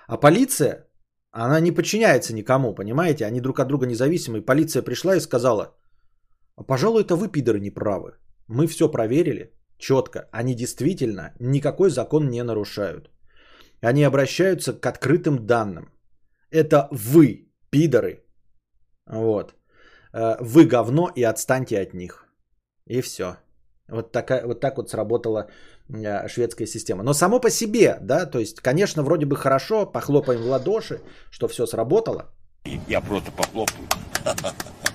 А 0.09 0.17
полиция, 0.17 0.89
она 1.31 1.61
не 1.61 1.73
подчиняется 1.73 2.35
никому, 2.35 2.75
понимаете? 2.75 3.27
Они 3.27 3.41
друг 3.41 3.61
от 3.61 3.69
друга 3.69 3.87
независимы. 3.87 4.43
полиция 4.43 4.83
пришла 4.83 5.17
и 5.17 5.21
сказала, 5.21 5.77
«А, 6.57 6.65
пожалуй, 6.65 7.03
это 7.03 7.15
вы, 7.17 7.29
пидоры, 7.29 7.61
не 7.61 7.71
правы. 7.71 8.19
Мы 8.49 8.67
все 8.67 8.91
проверили 8.91 9.53
четко. 9.79 10.29
Они 10.33 10.55
действительно 10.55 11.33
никакой 11.41 11.91
закон 11.91 12.31
не 12.31 12.43
нарушают. 12.43 13.11
Они 13.81 14.05
обращаются 14.05 14.73
к 14.73 14.87
открытым 14.87 15.47
данным. 15.47 15.93
Это 16.51 16.89
вы, 16.91 17.49
пидоры. 17.71 18.25
Вот. 19.07 19.55
Э, 20.13 20.37
вы 20.41 20.65
говно 20.65 21.11
и 21.17 21.23
отстаньте 21.23 21.81
от 21.81 21.95
них. 21.95 22.25
И 22.87 23.01
все. 23.03 23.37
Вот, 23.89 24.13
такая, 24.13 24.47
вот 24.47 24.61
так 24.61 24.77
вот 24.77 24.91
сработала 24.91 25.49
э, 25.89 26.29
шведская 26.29 26.67
система. 26.67 27.03
Но 27.03 27.15
само 27.15 27.41
по 27.41 27.51
себе, 27.51 27.99
да, 28.01 28.27
то 28.27 28.39
есть, 28.39 28.61
конечно, 28.61 29.03
вроде 29.03 29.27
бы 29.27 29.37
хорошо, 29.37 29.87
похлопаем 29.87 30.43
в 30.43 30.47
ладоши, 30.47 31.01
что 31.31 31.49
все 31.49 31.67
сработало. 31.67 32.31
Я 32.89 33.01
просто 33.01 33.31
похлопаю. 33.33 33.89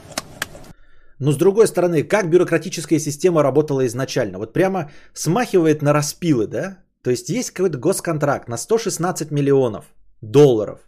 Но 1.20 1.32
с 1.32 1.38
другой 1.38 1.67
стороны, 1.67 2.03
как 2.03 2.30
бюрократическая 2.30 2.99
система 2.99 3.43
работала 3.43 3.86
изначально? 3.86 4.38
Вот 4.38 4.53
прямо 4.53 4.89
смахивает 5.13 5.82
на 5.82 5.93
распилы, 5.93 6.47
да? 6.47 6.78
То 7.03 7.11
есть 7.11 7.30
есть 7.30 7.51
какой-то 7.51 7.78
госконтракт 7.78 8.47
на 8.47 8.57
116 8.57 9.32
миллионов 9.32 9.86
долларов. 10.22 10.80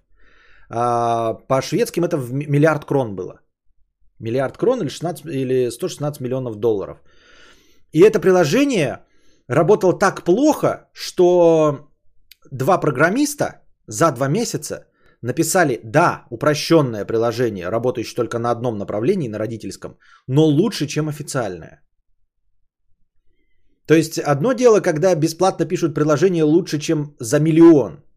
А 0.70 1.34
по 1.34 1.62
шведским 1.62 2.04
это 2.04 2.18
в 2.18 2.34
миллиард 2.34 2.86
крон 2.86 3.16
было. 3.16 3.42
Миллиард 4.20 4.58
крон 4.58 4.82
или, 4.82 4.90
16, 4.90 5.26
или 5.26 5.70
116 5.70 6.22
миллионов 6.22 6.56
долларов. 6.56 6.98
И 7.92 8.00
это 8.00 8.20
приложение 8.20 9.00
работало 9.48 10.00
так 10.00 10.24
плохо, 10.24 10.90
что 10.94 11.90
два 12.52 12.78
программиста 12.78 13.62
за 13.88 14.12
два 14.12 14.28
месяца 14.28 14.86
написали, 15.22 15.80
да, 15.84 16.26
упрощенное 16.30 17.06
приложение, 17.06 17.70
работающее 17.70 18.16
только 18.16 18.40
на 18.40 18.52
одном 18.52 18.78
направлении, 18.78 19.30
на 19.30 19.38
родительском, 19.38 19.98
но 20.28 20.46
лучше, 20.46 20.88
чем 20.88 21.08
официальное. 21.08 21.82
То 23.88 23.96
есть 23.96 24.20
одно 24.20 24.54
дело, 24.54 24.80
когда 24.82 25.16
бесплатно 25.16 25.66
пишут 25.66 25.96
приложение 25.96 26.44
лучше, 26.44 26.80
чем 26.80 27.16
за 27.20 27.40
миллион– 27.40 28.04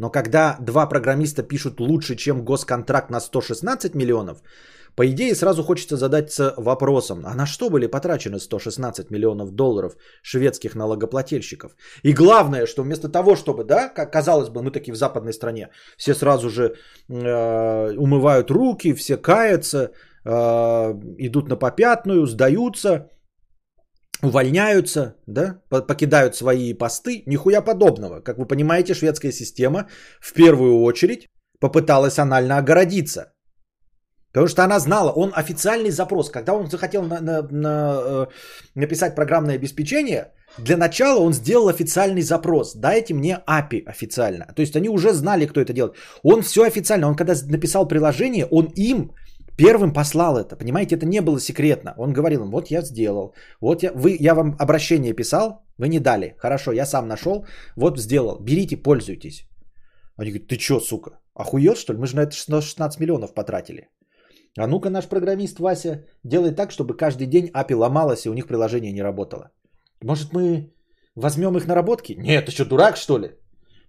но 0.00 0.10
когда 0.10 0.56
два 0.60 0.86
программиста 0.86 1.42
пишут 1.42 1.80
лучше, 1.80 2.16
чем 2.16 2.42
госконтракт 2.42 3.10
на 3.10 3.20
116 3.20 3.94
миллионов, 3.94 4.42
по 4.96 5.06
идее 5.06 5.34
сразу 5.34 5.62
хочется 5.62 5.96
задаться 5.96 6.54
вопросом, 6.56 7.22
а 7.26 7.34
на 7.34 7.46
что 7.46 7.70
были 7.70 7.86
потрачены 7.86 8.38
116 8.38 9.10
миллионов 9.10 9.50
долларов 9.50 9.96
шведских 10.22 10.74
налогоплательщиков? 10.74 11.72
И 12.02 12.14
главное, 12.14 12.66
что 12.66 12.82
вместо 12.82 13.10
того, 13.10 13.36
чтобы, 13.36 13.64
да, 13.64 13.88
как 13.88 14.12
казалось 14.12 14.48
бы, 14.48 14.62
мы 14.62 14.70
такие 14.70 14.94
в 14.94 14.96
западной 14.96 15.32
стране, 15.32 15.68
все 15.98 16.14
сразу 16.14 16.48
же 16.48 16.62
э, 17.08 17.94
умывают 17.96 18.50
руки, 18.50 18.94
все 18.94 19.18
каются, 19.18 19.90
э, 20.24 20.30
идут 21.18 21.48
на 21.48 21.56
попятную, 21.56 22.26
сдаются– 22.26 23.10
увольняются, 24.22 25.16
да, 25.26 25.60
покидают 25.68 26.36
свои 26.36 26.74
посты, 26.74 27.22
нихуя 27.26 27.62
подобного. 27.62 28.20
Как 28.20 28.38
вы 28.38 28.46
понимаете, 28.46 28.94
шведская 28.94 29.32
система 29.32 29.88
в 30.20 30.32
первую 30.32 30.82
очередь 30.82 31.26
попыталась 31.60 32.18
анально 32.18 32.58
огородиться. 32.58 33.32
Потому 34.32 34.48
что 34.48 34.62
она 34.62 34.78
знала, 34.78 35.10
он 35.10 35.32
официальный 35.34 35.90
запрос, 35.90 36.30
когда 36.30 36.52
он 36.52 36.70
захотел 36.70 37.02
на, 37.02 37.20
на, 37.20 37.42
на, 37.50 38.00
э, 38.02 38.26
написать 38.76 39.16
программное 39.16 39.56
обеспечение, 39.56 40.32
для 40.58 40.76
начала 40.76 41.20
он 41.20 41.32
сделал 41.32 41.68
официальный 41.68 42.22
запрос. 42.22 42.74
Дайте 42.76 43.14
мне 43.14 43.42
API 43.46 43.82
официально. 43.86 44.46
То 44.54 44.62
есть 44.62 44.76
они 44.76 44.88
уже 44.88 45.12
знали, 45.12 45.46
кто 45.46 45.60
это 45.60 45.72
делает. 45.72 45.96
Он 46.22 46.42
все 46.42 46.62
официально. 46.62 47.08
Он 47.08 47.16
когда 47.16 47.34
написал 47.48 47.88
приложение, 47.88 48.46
он 48.46 48.66
им 48.76 49.12
Первым 49.56 49.92
послал 49.92 50.36
это, 50.38 50.56
понимаете, 50.56 50.96
это 50.96 51.06
не 51.06 51.20
было 51.20 51.40
секретно. 51.40 51.94
Он 51.98 52.12
говорил 52.12 52.44
им, 52.44 52.50
вот 52.50 52.70
я 52.70 52.82
сделал, 52.82 53.34
вот 53.60 53.82
я, 53.82 53.92
вы, 53.92 54.16
я 54.20 54.34
вам 54.34 54.56
обращение 54.58 55.12
писал, 55.12 55.62
вы 55.78 55.88
не 55.88 56.00
дали. 56.00 56.34
Хорошо, 56.38 56.72
я 56.72 56.86
сам 56.86 57.08
нашел, 57.08 57.44
вот 57.76 57.98
сделал, 57.98 58.38
берите, 58.40 58.76
пользуйтесь. 58.76 59.46
Они 60.16 60.30
говорят, 60.30 60.48
ты 60.48 60.58
что, 60.58 60.80
сука, 60.80 61.10
охуел 61.34 61.74
что 61.74 61.92
ли? 61.92 61.98
Мы 61.98 62.06
же 62.06 62.16
на 62.16 62.22
это 62.22 62.32
16 62.32 63.00
миллионов 63.00 63.34
потратили. 63.34 63.88
А 64.58 64.66
ну-ка 64.66 64.90
наш 64.90 65.06
программист 65.06 65.58
Вася 65.58 66.04
делает 66.24 66.56
так, 66.56 66.72
чтобы 66.72 66.96
каждый 66.96 67.26
день 67.26 67.50
API 67.54 67.74
ломалось 67.74 68.26
и 68.26 68.30
у 68.30 68.34
них 68.34 68.46
приложение 68.46 68.92
не 68.92 69.02
работало. 69.02 69.50
Может 70.02 70.32
мы 70.32 70.72
возьмем 71.14 71.56
их 71.56 71.66
наработки? 71.66 72.14
Нет, 72.18 72.46
ты 72.46 72.52
что, 72.52 72.64
дурак 72.64 72.96
что 72.96 73.18
ли? 73.18 73.30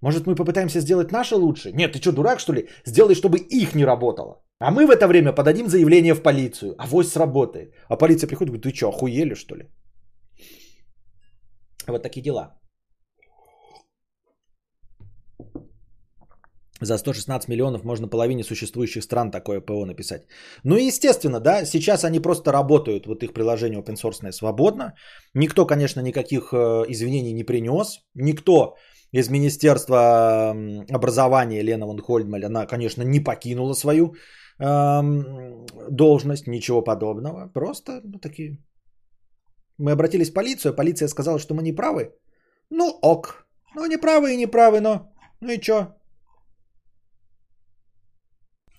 Может 0.01 0.28
мы 0.28 0.36
попытаемся 0.36 0.80
сделать 0.82 1.12
наше 1.12 1.36
лучше? 1.36 1.72
Нет, 1.74 1.93
ты 1.93 1.99
что, 1.99 2.12
дурак 2.12 2.39
что 2.39 2.53
ли? 2.53 2.70
Сделай, 2.86 3.16
чтобы 3.16 3.38
их 3.38 3.76
не 3.76 3.86
работало. 3.86 4.41
А 4.62 4.70
мы 4.70 4.86
в 4.86 4.91
это 4.91 5.07
время 5.07 5.34
подадим 5.34 5.68
заявление 5.68 6.14
в 6.14 6.22
полицию. 6.22 6.76
А 6.78 6.86
вось 6.86 7.12
сработает. 7.12 7.74
А 7.89 7.97
полиция 7.97 8.28
приходит 8.28 8.49
и 8.49 8.51
говорит, 8.51 8.64
ты 8.64 8.76
что, 8.76 8.89
охуели 8.89 9.36
что 9.36 9.55
ли? 9.55 9.64
Вот 11.88 12.03
такие 12.03 12.22
дела. 12.22 12.53
За 16.82 16.97
116 16.97 17.47
миллионов 17.47 17.84
можно 17.84 18.07
половине 18.07 18.43
существующих 18.43 19.03
стран 19.03 19.32
такое 19.32 19.62
ПО 19.62 19.86
написать. 19.86 20.28
Ну 20.64 20.76
и 20.76 20.88
естественно, 20.88 21.39
да, 21.39 21.66
сейчас 21.66 22.03
они 22.03 22.20
просто 22.20 22.51
работают, 22.51 23.05
вот 23.05 23.24
их 23.24 23.34
приложение 23.34 23.82
open 23.82 23.95
source 23.95 24.32
свободно. 24.32 24.93
Никто, 25.34 25.66
конечно, 25.66 26.01
никаких 26.01 26.53
э, 26.53 26.86
извинений 26.88 27.34
не 27.34 27.43
принес. 27.43 27.99
Никто 28.16 28.76
из 29.12 29.30
Министерства 29.30 30.55
образования 30.89 31.64
Лена 31.64 31.88
Ван 31.88 31.99
Хольдмаль, 31.99 32.45
она, 32.45 32.66
конечно, 32.66 33.03
не 33.03 33.20
покинула 33.20 33.74
свою 33.74 34.16
должность, 34.62 36.47
ничего 36.47 36.84
подобного. 36.84 37.51
Просто 37.53 38.01
ну, 38.03 38.20
такие. 38.20 38.57
Мы 39.78 39.91
обратились 39.91 40.30
в 40.30 40.34
полицию, 40.34 40.76
полиция 40.76 41.07
сказала, 41.07 41.39
что 41.39 41.53
мы 41.53 41.64
не 41.64 41.76
правы. 41.76 42.14
Ну 42.70 42.99
ок. 43.01 43.45
Ну 43.76 43.86
не 43.86 43.97
правы 43.97 44.34
и 44.34 44.38
не 44.38 44.47
правы, 44.47 44.82
но 44.82 45.12
ну 45.41 45.51
и 45.51 45.59
чё? 45.59 45.88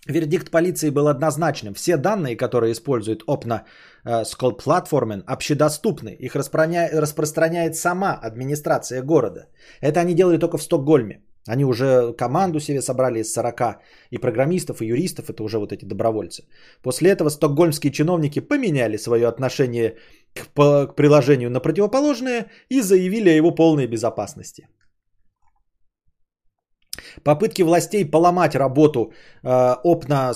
Вердикт 0.09 0.51
полиции 0.51 0.91
был 0.91 1.09
однозначным. 1.09 1.75
Все 1.75 1.97
данные, 1.97 2.37
которые 2.37 2.73
использует 2.73 3.23
Opna 3.29 3.61
э, 4.05 4.25
Skull 4.25 4.59
Platformen, 4.59 5.23
общедоступны. 5.27 6.17
Их 6.19 6.35
распространяет 6.35 7.77
сама 7.77 8.15
администрация 8.15 9.03
города. 9.03 9.47
Это 9.81 10.01
они 10.01 10.15
делали 10.15 10.39
только 10.39 10.59
в 10.59 10.63
Стокгольме. 10.63 11.23
Они 11.49 11.65
уже 11.65 12.13
команду 12.13 12.61
себе 12.61 12.83
собрали 12.83 13.21
из 13.21 13.33
40 13.33 13.81
и 14.11 14.19
программистов, 14.19 14.81
и 14.81 14.87
юристов, 14.87 15.29
это 15.29 15.43
уже 15.43 15.59
вот 15.59 15.73
эти 15.73 15.85
добровольцы. 15.85 16.45
После 16.83 17.11
этого 17.11 17.31
стокгольмские 17.31 17.93
чиновники 17.93 18.41
поменяли 18.41 18.97
свое 18.97 19.27
отношение 19.27 19.97
к, 20.35 20.47
по, 20.55 20.87
к 20.87 20.95
приложению 20.95 21.51
на 21.51 21.61
противоположное 21.61 22.47
и 22.69 22.81
заявили 22.81 23.31
о 23.31 23.37
его 23.37 23.51
полной 23.51 23.87
безопасности. 23.87 24.69
Попытки 27.25 27.63
властей 27.63 28.05
поломать 28.11 28.55
работу 28.55 29.13
э, 29.43 29.77
ОПНА 29.85 30.33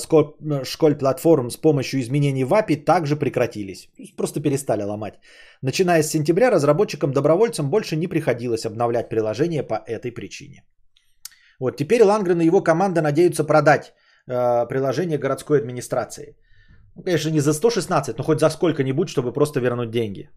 школь 0.64 0.98
платформ 0.98 1.50
с 1.50 1.56
помощью 1.56 2.00
изменений 2.00 2.44
в 2.44 2.52
API 2.52 2.84
также 2.84 3.16
прекратились. 3.16 3.88
Просто 4.16 4.40
перестали 4.40 4.82
ломать. 4.82 5.14
Начиная 5.62 6.02
с 6.02 6.10
сентября 6.10 6.50
разработчикам-добровольцам 6.50 7.70
больше 7.70 7.96
не 7.96 8.08
приходилось 8.08 8.66
обновлять 8.66 9.08
приложение 9.08 9.62
по 9.62 9.74
этой 9.86 10.12
причине. 10.12 10.64
Вот 11.60 11.76
теперь 11.76 12.02
Лангрен 12.02 12.40
и 12.40 12.46
его 12.46 12.62
команда 12.62 13.02
надеются 13.02 13.44
продать 13.44 13.92
э, 14.26 14.66
приложение 14.68 15.18
городской 15.18 15.58
администрации. 15.58 16.36
Ну, 16.96 17.02
конечно, 17.02 17.30
не 17.30 17.40
за 17.40 17.52
116, 17.52 18.18
но 18.18 18.24
хоть 18.24 18.40
за 18.40 18.50
сколько-нибудь, 18.50 19.08
чтобы 19.08 19.32
просто 19.32 19.60
вернуть 19.60 19.90
деньги. 19.90 20.30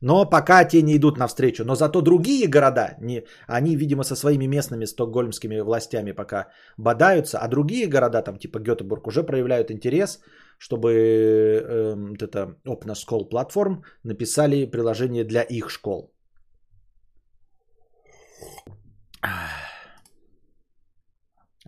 Но 0.00 0.26
пока 0.30 0.64
те 0.64 0.82
не 0.82 0.96
идут 0.96 1.18
навстречу. 1.18 1.64
Но 1.64 1.74
зато 1.74 2.02
другие 2.02 2.48
города, 2.48 2.96
не, 3.00 3.24
они, 3.46 3.76
видимо, 3.76 4.04
со 4.04 4.16
своими 4.16 4.46
местными 4.46 4.84
стокгольмскими 4.84 5.60
властями 5.60 6.12
пока 6.12 6.48
бодаются, 6.76 7.38
а 7.38 7.48
другие 7.48 7.86
города, 7.86 8.22
там 8.22 8.38
типа 8.38 8.58
Гетебург, 8.58 9.06
уже 9.06 9.22
проявляют 9.22 9.70
интерес, 9.70 10.20
чтобы 10.58 10.92
э, 10.92 11.94
вот 11.94 12.22
это 12.22 12.56
Open 12.66 12.94
School 12.94 13.28
платформ 13.28 13.84
написали 14.04 14.66
приложение 14.66 15.24
для 15.24 15.42
их 15.42 15.70
школ. 15.70 16.12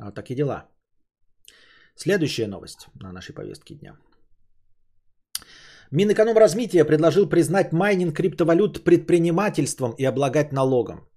Вот 0.04 0.14
такие 0.14 0.36
дела. 0.36 0.68
Следующая 1.96 2.46
новость 2.46 2.86
на 3.00 3.12
нашей 3.12 3.34
повестке 3.34 3.74
дня. 3.74 3.96
Минэкономразвития 5.90 6.84
предложил 6.84 7.28
признать 7.28 7.72
майнинг 7.72 8.16
криптовалют 8.16 8.84
предпринимательством 8.84 9.94
и 9.98 10.04
облагать 10.04 10.52
налогом. 10.52 11.08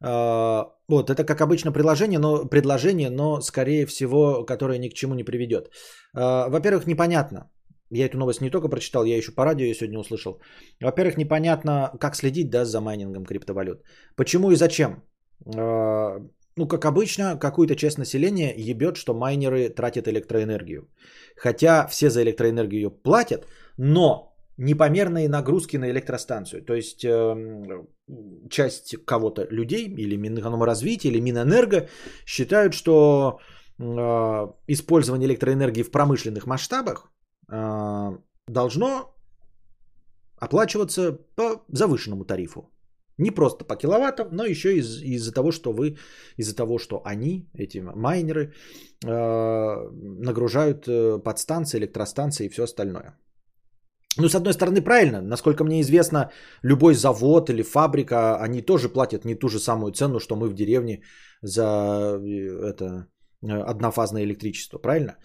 А, 0.00 0.66
вот, 0.88 1.10
это 1.10 1.24
как 1.24 1.40
обычно 1.40 1.72
предложение, 1.72 2.18
но, 2.18 2.44
предложение, 2.44 3.10
но 3.10 3.40
скорее 3.40 3.86
всего, 3.86 4.44
которое 4.44 4.78
ни 4.78 4.88
к 4.88 4.94
чему 4.94 5.14
не 5.14 5.24
приведет. 5.24 5.70
А, 6.14 6.48
во-первых, 6.48 6.86
непонятно. 6.86 7.50
Я 7.90 8.06
эту 8.06 8.18
новость 8.18 8.42
не 8.42 8.50
только 8.50 8.68
прочитал, 8.68 9.04
я 9.04 9.16
еще 9.16 9.32
по 9.32 9.44
радио 9.44 9.64
ее 9.64 9.74
сегодня 9.74 9.98
услышал. 9.98 10.40
Во-первых, 10.80 11.16
непонятно, 11.16 11.90
как 11.98 12.16
следить 12.16 12.50
да, 12.50 12.64
за 12.64 12.80
майнингом 12.80 13.24
криптовалют. 13.24 13.82
Почему 14.14 14.50
и 14.50 14.56
зачем? 14.56 15.02
Ну, 16.58 16.66
как 16.66 16.84
обычно, 16.84 17.38
какую-то 17.38 17.76
часть 17.76 17.98
населения 17.98 18.52
ебет, 18.56 18.96
что 18.96 19.14
майнеры 19.14 19.68
тратят 19.68 20.08
электроэнергию. 20.08 20.88
Хотя 21.36 21.86
все 21.86 22.10
за 22.10 22.22
электроэнергию 22.22 22.90
платят, 22.90 23.46
но 23.76 24.36
непомерные 24.56 25.28
нагрузки 25.28 25.78
на 25.78 25.88
электростанцию. 25.88 26.64
То 26.64 26.74
есть 26.74 27.04
э, 27.04 27.86
часть 28.50 28.96
кого-то 29.06 29.46
людей 29.50 29.84
или 29.84 30.16
Минэкономразвития, 30.16 31.12
или 31.12 31.20
Минэнерго 31.20 31.88
считают, 32.26 32.74
что 32.74 33.38
э, 33.78 33.84
использование 34.66 35.28
электроэнергии 35.28 35.84
в 35.84 35.92
промышленных 35.92 36.46
масштабах 36.46 37.12
э, 37.52 38.18
должно 38.48 39.14
оплачиваться 40.40 41.12
по 41.36 41.62
завышенному 41.68 42.24
тарифу. 42.24 42.68
Не 43.18 43.30
просто 43.30 43.64
по 43.64 43.76
киловаттам, 43.76 44.28
но 44.32 44.44
еще 44.44 44.76
из- 44.76 45.02
из-за 45.02 45.32
того, 45.32 45.50
что 45.50 45.72
вы, 45.72 45.96
из-за 46.36 46.54
того, 46.54 46.78
что 46.78 47.02
они, 47.04 47.50
эти 47.54 47.78
майнеры, 47.78 48.52
э- 49.04 49.90
нагружают 50.24 50.86
э, 50.86 51.18
подстанции, 51.24 51.78
электростанции 51.78 52.46
и 52.46 52.48
все 52.48 52.62
остальное. 52.62 53.18
Ну, 54.18 54.28
с 54.28 54.34
одной 54.34 54.52
стороны, 54.52 54.82
правильно. 54.82 55.20
Насколько 55.20 55.64
мне 55.64 55.80
известно, 55.80 56.30
любой 56.62 56.94
завод 56.94 57.50
или 57.50 57.62
фабрика, 57.62 58.36
они 58.36 58.62
тоже 58.62 58.88
платят 58.88 59.24
не 59.24 59.34
ту 59.34 59.48
же 59.48 59.58
самую 59.58 59.92
цену, 59.92 60.20
что 60.20 60.36
мы 60.36 60.48
в 60.48 60.54
деревне 60.54 61.02
за 61.42 61.62
э, 61.62 62.70
это 62.70 63.06
э, 63.42 63.70
однофазное 63.70 64.22
электричество, 64.22 64.78
правильно? 64.78 65.16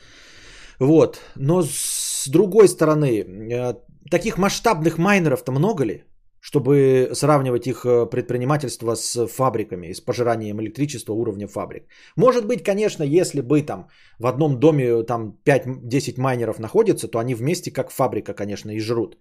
Вот. 0.79 1.19
Но 1.35 1.63
с 1.63 2.27
другой 2.27 2.67
стороны, 2.67 3.75
таких 4.09 4.37
масштабных 4.37 4.97
майнеров-то 4.97 5.51
много 5.51 5.85
ли? 5.85 6.03
Чтобы 6.43 7.09
сравнивать 7.13 7.67
их 7.67 7.85
предпринимательство 8.11 8.95
с 8.95 9.27
фабриками, 9.27 9.93
с 9.93 10.01
пожиранием 10.01 10.59
электричества 10.61 11.13
уровня 11.13 11.47
фабрик. 11.47 11.83
Может 12.17 12.45
быть, 12.47 12.63
конечно, 12.63 13.03
если 13.03 13.39
бы 13.39 13.61
там 13.61 13.87
в 14.19 14.27
одном 14.27 14.59
доме 14.59 15.03
там 15.03 15.37
5-10 15.45 16.19
майнеров 16.19 16.59
находятся, 16.59 17.07
то 17.07 17.19
они 17.19 17.33
вместе 17.33 17.71
как 17.71 17.91
фабрика, 17.91 18.33
конечно, 18.33 18.71
и 18.71 18.79
жрут. 18.79 19.17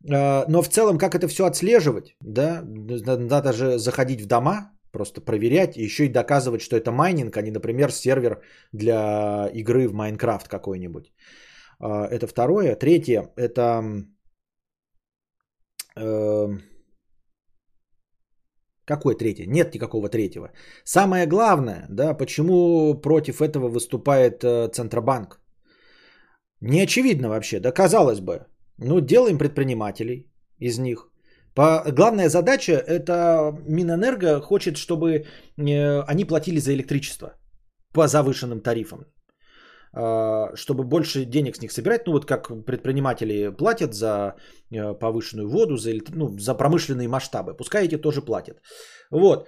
Но 0.00 0.62
в 0.62 0.68
целом, 0.68 0.96
как 0.96 1.14
это 1.16 1.26
все 1.26 1.44
отслеживать, 1.44 2.14
да, 2.20 2.62
надо 2.64 3.52
же 3.52 3.78
заходить 3.78 4.20
в 4.20 4.26
дома, 4.26 4.70
просто 4.92 5.20
проверять, 5.20 5.76
и 5.76 5.82
еще 5.82 6.04
и 6.04 6.12
доказывать, 6.12 6.60
что 6.60 6.76
это 6.76 6.92
майнинг, 6.92 7.36
а 7.36 7.42
не, 7.42 7.50
например, 7.50 7.90
сервер 7.90 8.42
для 8.72 9.50
игры 9.54 9.88
в 9.88 9.92
Майнкрафт 9.92 10.46
какой-нибудь. 10.46 11.12
Это 11.80 12.28
второе. 12.28 12.76
Третье, 12.76 13.32
это 13.36 13.82
какое 18.84 19.14
третье? 19.14 19.46
Нет 19.46 19.74
никакого 19.74 20.08
третьего. 20.08 20.50
Самое 20.84 21.26
главное, 21.26 21.86
да, 21.88 22.14
почему 22.14 22.94
против 23.00 23.40
этого 23.40 23.68
выступает 23.68 24.42
э, 24.44 24.68
Центробанк? 24.68 25.40
Не 26.60 26.80
очевидно 26.82 27.28
вообще, 27.28 27.60
да 27.60 27.72
казалось 27.72 28.20
бы. 28.20 28.46
Ну, 28.78 29.00
делаем 29.00 29.38
предпринимателей 29.38 30.30
из 30.58 30.78
них. 30.78 31.10
По, 31.54 31.84
главная 31.92 32.28
задача 32.28 32.72
это 32.72 33.52
Минэнерго 33.66 34.40
хочет, 34.40 34.76
чтобы 34.76 35.10
э, 35.56 36.00
они 36.02 36.24
платили 36.24 36.58
за 36.58 36.72
электричество 36.72 37.34
по 37.92 38.08
завышенным 38.08 38.60
тарифам. 38.60 39.04
А, 39.96 40.50
чтобы 40.56 40.84
больше 40.84 41.24
денег 41.24 41.56
с 41.56 41.62
них 41.62 41.72
собирать. 41.72 42.06
Ну 42.06 42.12
вот 42.12 42.26
как 42.26 42.48
предприниматели 42.66 43.50
платят 43.56 43.94
за 43.94 44.34
э, 44.72 44.98
повышенную 44.98 45.48
воду, 45.48 45.76
за, 45.76 45.90
ну, 46.14 46.38
за 46.38 46.54
промышленные 46.54 47.08
масштабы. 47.08 47.54
Пускай 47.56 47.84
эти 47.84 47.96
тоже 47.96 48.20
платят. 48.20 48.56
Вот. 49.10 49.46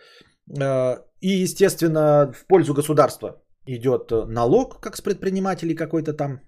А, 0.61 0.99
и, 1.20 1.42
естественно, 1.42 2.32
в 2.32 2.47
пользу 2.47 2.74
государства 2.74 3.42
идет 3.66 4.11
налог, 4.28 4.80
как 4.80 4.97
с 4.97 5.01
предпринимателей 5.01 5.74
какой-то 5.74 6.12
там, 6.12 6.40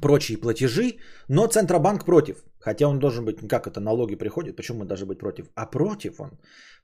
прочие 0.00 0.38
платежи, 0.38 0.96
но 1.28 1.46
Центробанк 1.46 2.06
против. 2.06 2.44
Хотя 2.60 2.86
он 2.86 2.98
должен 2.98 3.24
быть, 3.24 3.46
как 3.48 3.66
это 3.66 3.80
налоги 3.80 4.14
приходят, 4.14 4.56
почему 4.56 4.78
мы 4.78 4.86
должны 4.86 5.06
быть 5.06 5.18
против? 5.18 5.48
А 5.54 5.66
против 5.66 6.20
он 6.20 6.30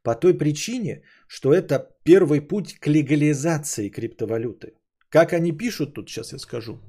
по 0.03 0.15
той 0.15 0.35
причине, 0.35 1.03
что 1.27 1.55
это 1.55 1.89
первый 2.05 2.41
путь 2.41 2.79
к 2.81 2.87
легализации 2.87 3.89
криптовалюты. 3.89 4.75
Как 5.09 5.33
они 5.33 5.53
пишут 5.53 5.95
тут, 5.95 6.09
сейчас 6.09 6.33
я 6.33 6.39
скажу. 6.39 6.81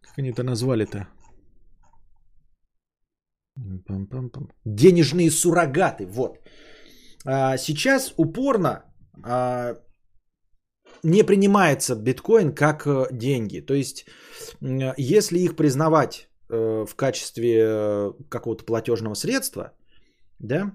Как 0.00 0.18
они 0.18 0.30
это 0.30 0.42
назвали-то? 0.42 1.08
Денежные 4.64 5.30
суррогаты, 5.30 6.06
вот. 6.06 6.38
А, 7.26 7.56
сейчас 7.58 8.14
упорно 8.16 8.84
а, 9.22 9.76
не 11.02 11.22
принимается 11.22 11.94
биткоин 11.94 12.54
как 12.54 12.86
э, 12.86 13.06
деньги. 13.12 13.60
То 13.60 13.74
есть, 13.74 14.06
если 14.98 15.38
их 15.38 15.56
признавать 15.56 16.28
э, 16.48 16.84
в 16.86 16.94
качестве 16.94 17.58
э, 17.58 18.12
какого-то 18.28 18.64
платежного 18.64 19.14
средства, 19.14 19.72
да, 20.38 20.74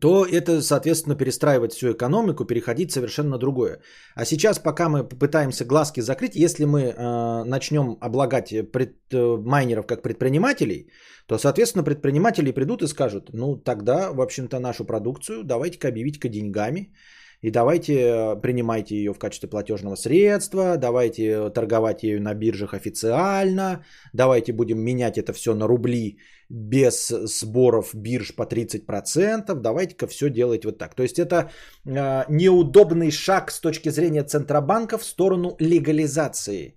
то 0.00 0.24
это, 0.24 0.62
соответственно, 0.62 1.16
перестраивать 1.16 1.72
всю 1.72 1.92
экономику, 1.92 2.44
переходить 2.44 2.92
совершенно 2.92 3.30
на 3.30 3.38
другое. 3.38 3.80
А 4.14 4.24
сейчас, 4.24 4.58
пока 4.58 4.88
мы 4.88 5.04
пытаемся 5.04 5.64
глазки 5.64 6.00
закрыть, 6.00 6.34
если 6.34 6.64
мы 6.64 6.80
э, 6.80 7.44
начнем 7.44 7.98
облагать 8.00 8.54
пред, 8.72 8.96
э, 9.12 9.36
майнеров 9.44 9.86
как 9.86 10.02
предпринимателей, 10.02 10.88
то, 11.26 11.38
соответственно, 11.38 11.84
предприниматели 11.84 12.52
придут 12.52 12.82
и 12.82 12.88
скажут, 12.88 13.30
ну, 13.32 13.56
тогда, 13.56 14.12
в 14.12 14.20
общем-то, 14.20 14.58
нашу 14.58 14.84
продукцию 14.84 15.44
давайте-ка 15.44 15.88
объявить-ка 15.88 16.28
деньгами, 16.28 16.94
и 17.42 17.50
давайте 17.50 17.92
э, 17.92 18.40
принимайте 18.40 18.96
ее 18.96 19.12
в 19.12 19.18
качестве 19.18 19.48
платежного 19.50 19.96
средства, 19.96 20.76
давайте 20.76 21.50
торговать 21.50 22.02
ею 22.02 22.22
на 22.22 22.34
биржах 22.34 22.72
официально, 22.72 23.84
давайте 24.12 24.52
будем 24.52 24.80
менять 24.80 25.18
это 25.18 25.32
все 25.32 25.54
на 25.54 25.66
рубли 25.66 26.18
без 26.52 27.08
сборов 27.08 27.94
бирж 27.94 28.34
по 28.36 28.42
30%, 28.42 29.54
давайте-ка 29.54 30.06
все 30.06 30.30
делать 30.30 30.64
вот 30.64 30.78
так. 30.78 30.94
То 30.94 31.02
есть 31.02 31.18
это 31.18 31.50
э, 31.86 32.24
неудобный 32.28 33.10
шаг 33.10 33.50
с 33.50 33.60
точки 33.60 33.88
зрения 33.90 34.22
Центробанка 34.22 34.98
в 34.98 35.04
сторону 35.04 35.56
легализации, 35.58 36.76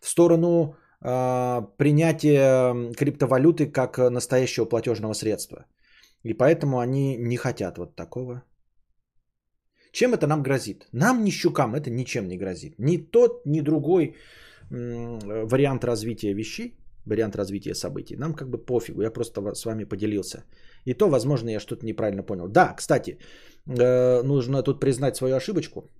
в 0.00 0.08
сторону 0.08 0.76
э, 1.02 1.62
принятия 1.76 2.92
криптовалюты 2.94 3.66
как 3.66 3.98
настоящего 3.98 4.66
платежного 4.66 5.14
средства. 5.14 5.66
И 6.22 6.34
поэтому 6.34 6.78
они 6.78 7.16
не 7.16 7.36
хотят 7.36 7.78
вот 7.78 7.96
такого 7.96 8.42
чем 9.90 10.12
это 10.12 10.26
нам 10.26 10.42
грозит? 10.42 10.86
Нам, 10.92 11.24
не 11.24 11.30
щукам, 11.30 11.74
это 11.74 11.90
ничем 11.90 12.28
не 12.28 12.36
грозит. 12.36 12.74
Ни 12.78 12.98
тот, 12.98 13.46
ни 13.46 13.60
другой 13.62 14.14
вариант 14.70 15.84
развития 15.84 16.34
вещей 16.34 16.77
вариант 17.08 17.36
развития 17.36 17.74
событий. 17.74 18.16
Нам 18.16 18.34
как 18.34 18.48
бы 18.48 18.58
пофигу, 18.58 19.02
я 19.02 19.10
просто 19.10 19.54
с 19.54 19.64
вами 19.64 19.84
поделился. 19.84 20.44
И 20.86 20.94
то, 20.94 21.08
возможно, 21.08 21.50
я 21.50 21.60
что-то 21.60 21.86
неправильно 21.86 22.22
понял. 22.22 22.48
Да, 22.48 22.74
кстати, 22.76 23.18
э, 23.66 24.22
нужно 24.22 24.62
тут 24.62 24.80
признать 24.80 25.16
свою 25.16 25.36
ошибочку. 25.36 25.90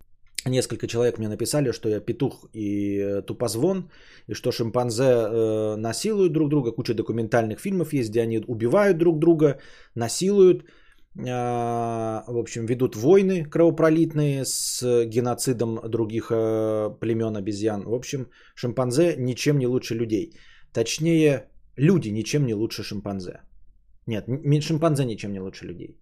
Несколько 0.46 0.86
человек 0.86 1.18
мне 1.18 1.28
написали, 1.28 1.72
что 1.72 1.88
я 1.88 2.00
петух 2.00 2.48
и 2.52 2.98
э, 2.98 3.22
тупозвон, 3.22 3.90
и 4.28 4.34
что 4.34 4.52
шимпанзе 4.52 5.04
э, 5.04 5.76
насилуют 5.76 6.32
друг 6.32 6.48
друга. 6.48 6.72
Куча 6.72 6.94
документальных 6.94 7.60
фильмов 7.60 7.92
есть, 7.92 8.10
где 8.10 8.22
они 8.22 8.44
убивают 8.46 8.98
друг 8.98 9.18
друга, 9.18 9.58
насилуют. 9.94 10.62
Э, 11.16 12.22
в 12.26 12.38
общем, 12.38 12.66
ведут 12.66 12.96
войны 12.96 13.44
кровопролитные 13.44 14.44
с 14.44 15.04
геноцидом 15.06 15.80
других 15.88 16.30
э, 16.30 16.90
племен 17.00 17.36
обезьян. 17.36 17.82
В 17.82 17.94
общем, 17.94 18.28
шимпанзе 18.54 19.16
ничем 19.18 19.58
не 19.58 19.66
лучше 19.66 19.94
людей. 19.94 20.32
Точнее, 20.72 21.48
люди 21.76 22.08
ничем 22.10 22.46
не 22.46 22.54
лучше 22.54 22.82
шимпанзе. 22.82 23.42
Нет, 24.06 24.26
шимпанзе 24.62 25.04
ничем 25.04 25.32
не 25.32 25.40
лучше 25.40 25.66
людей. 25.66 25.98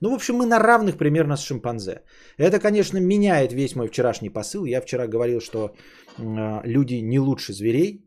Ну, 0.00 0.10
в 0.10 0.14
общем, 0.14 0.34
мы 0.36 0.46
на 0.46 0.58
равных 0.58 0.96
примерно 0.96 1.36
с 1.36 1.44
шимпанзе. 1.44 2.02
Это, 2.38 2.58
конечно, 2.58 2.98
меняет 2.98 3.52
весь 3.52 3.76
мой 3.76 3.88
вчерашний 3.88 4.30
посыл. 4.30 4.64
Я 4.64 4.80
вчера 4.80 5.06
говорил, 5.06 5.40
что 5.40 5.74
э, 6.18 6.60
люди 6.64 6.94
не 7.02 7.18
лучше 7.18 7.52
зверей. 7.52 8.02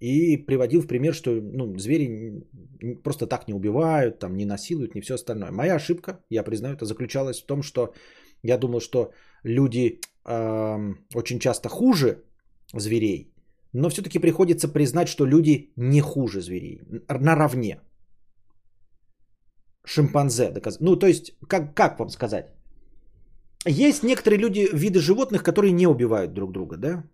И 0.00 0.38
приводил 0.38 0.80
в 0.80 0.86
пример, 0.86 1.14
что 1.14 1.30
ну, 1.30 1.78
звери 1.78 2.42
просто 3.04 3.26
так 3.26 3.48
не 3.48 3.54
убивают, 3.54 4.18
там, 4.18 4.36
не 4.36 4.46
насилуют, 4.46 4.94
не 4.94 5.02
все 5.02 5.14
остальное. 5.14 5.50
Моя 5.50 5.74
ошибка, 5.74 6.24
я 6.30 6.42
признаю, 6.42 6.74
это 6.74 6.86
заключалась 6.86 7.42
в 7.42 7.46
том, 7.46 7.62
что 7.62 7.92
я 8.42 8.56
думал, 8.56 8.80
что 8.80 9.12
люди 9.44 10.00
э, 10.24 10.94
очень 11.14 11.38
часто 11.38 11.68
хуже 11.68 12.24
зверей, 12.72 13.29
но 13.72 13.88
все-таки 13.88 14.18
приходится 14.18 14.68
признать, 14.68 15.08
что 15.08 15.26
люди 15.26 15.72
не 15.76 16.00
хуже 16.00 16.40
зверей, 16.40 16.80
наравне 17.08 17.80
шимпанзе 19.84 20.50
доказать. 20.50 20.80
Ну, 20.80 20.96
то 20.96 21.06
есть, 21.06 21.32
как, 21.48 21.74
как 21.74 21.98
вам 21.98 22.10
сказать? 22.10 22.46
Есть 23.66 24.02
некоторые 24.02 24.38
люди, 24.38 24.68
виды 24.72 25.00
животных, 25.00 25.42
которые 25.42 25.72
не 25.72 25.86
убивают 25.86 26.32
друг 26.32 26.52
друга, 26.52 26.76
да? 26.76 27.04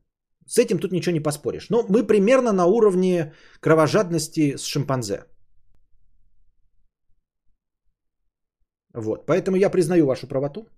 С 0.47 0.59
этим 0.59 0.79
тут 0.79 0.93
ничего 0.93 1.13
не 1.13 1.23
поспоришь. 1.23 1.71
Но 1.71 1.85
мы 1.89 2.07
примерно 2.07 2.53
на 2.53 2.67
уровне 2.67 3.33
кровожадности 3.61 4.57
с 4.57 4.65
шимпанзе. 4.65 5.25
Вот, 8.95 9.27
поэтому 9.27 9.57
я 9.57 9.71
признаю 9.71 10.07
вашу 10.07 10.27
правоту. 10.29 10.69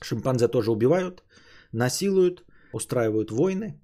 Шимпанзе 0.00 0.48
тоже 0.48 0.70
убивают, 0.70 1.24
насилуют, 1.72 2.44
устраивают 2.72 3.30
войны. 3.30 3.80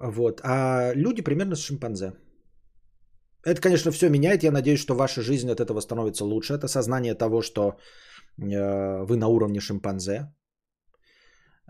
Вот, 0.00 0.40
а 0.42 0.92
люди 0.94 1.22
примерно 1.22 1.56
с 1.56 1.62
шимпанзе. 1.62 2.12
Это, 3.44 3.60
конечно, 3.60 3.90
все 3.90 4.08
меняет. 4.08 4.42
Я 4.42 4.52
надеюсь, 4.52 4.80
что 4.80 4.94
ваша 4.94 5.22
жизнь 5.22 5.50
от 5.50 5.60
этого 5.60 5.80
становится 5.80 6.24
лучше. 6.24 6.54
Это 6.54 6.68
сознание 6.68 7.14
того, 7.14 7.42
что 7.42 7.78
э, 8.38 9.04
вы 9.04 9.16
на 9.16 9.28
уровне 9.28 9.60
шимпанзе. 9.60 10.32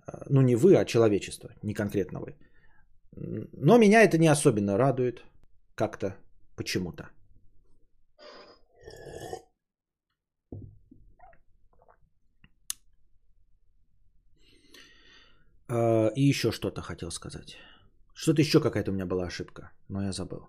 Э, 0.07 0.13
ну, 0.29 0.41
не 0.43 0.57
вы, 0.57 0.77
а 0.77 0.85
человечество, 0.85 1.51
не 1.63 1.75
конкретно 1.75 2.21
вы. 2.21 2.37
Но 3.53 3.79
меня 3.79 4.03
это 4.03 4.19
не 4.19 4.29
особенно 4.29 4.79
радует 4.79 5.25
как-то, 5.75 6.17
почему-то. 6.57 7.09
Э, 15.69 16.13
и 16.15 16.23
еще 16.23 16.53
что-то 16.53 16.83
хотел 16.83 17.11
сказать. 17.11 17.57
Что-то 18.15 18.43
еще 18.43 18.61
какая-то 18.61 18.91
у 18.91 18.95
меня 18.95 19.07
была 19.07 19.27
ошибка, 19.27 19.73
но 19.89 20.03
я 20.03 20.13
забыл. 20.13 20.49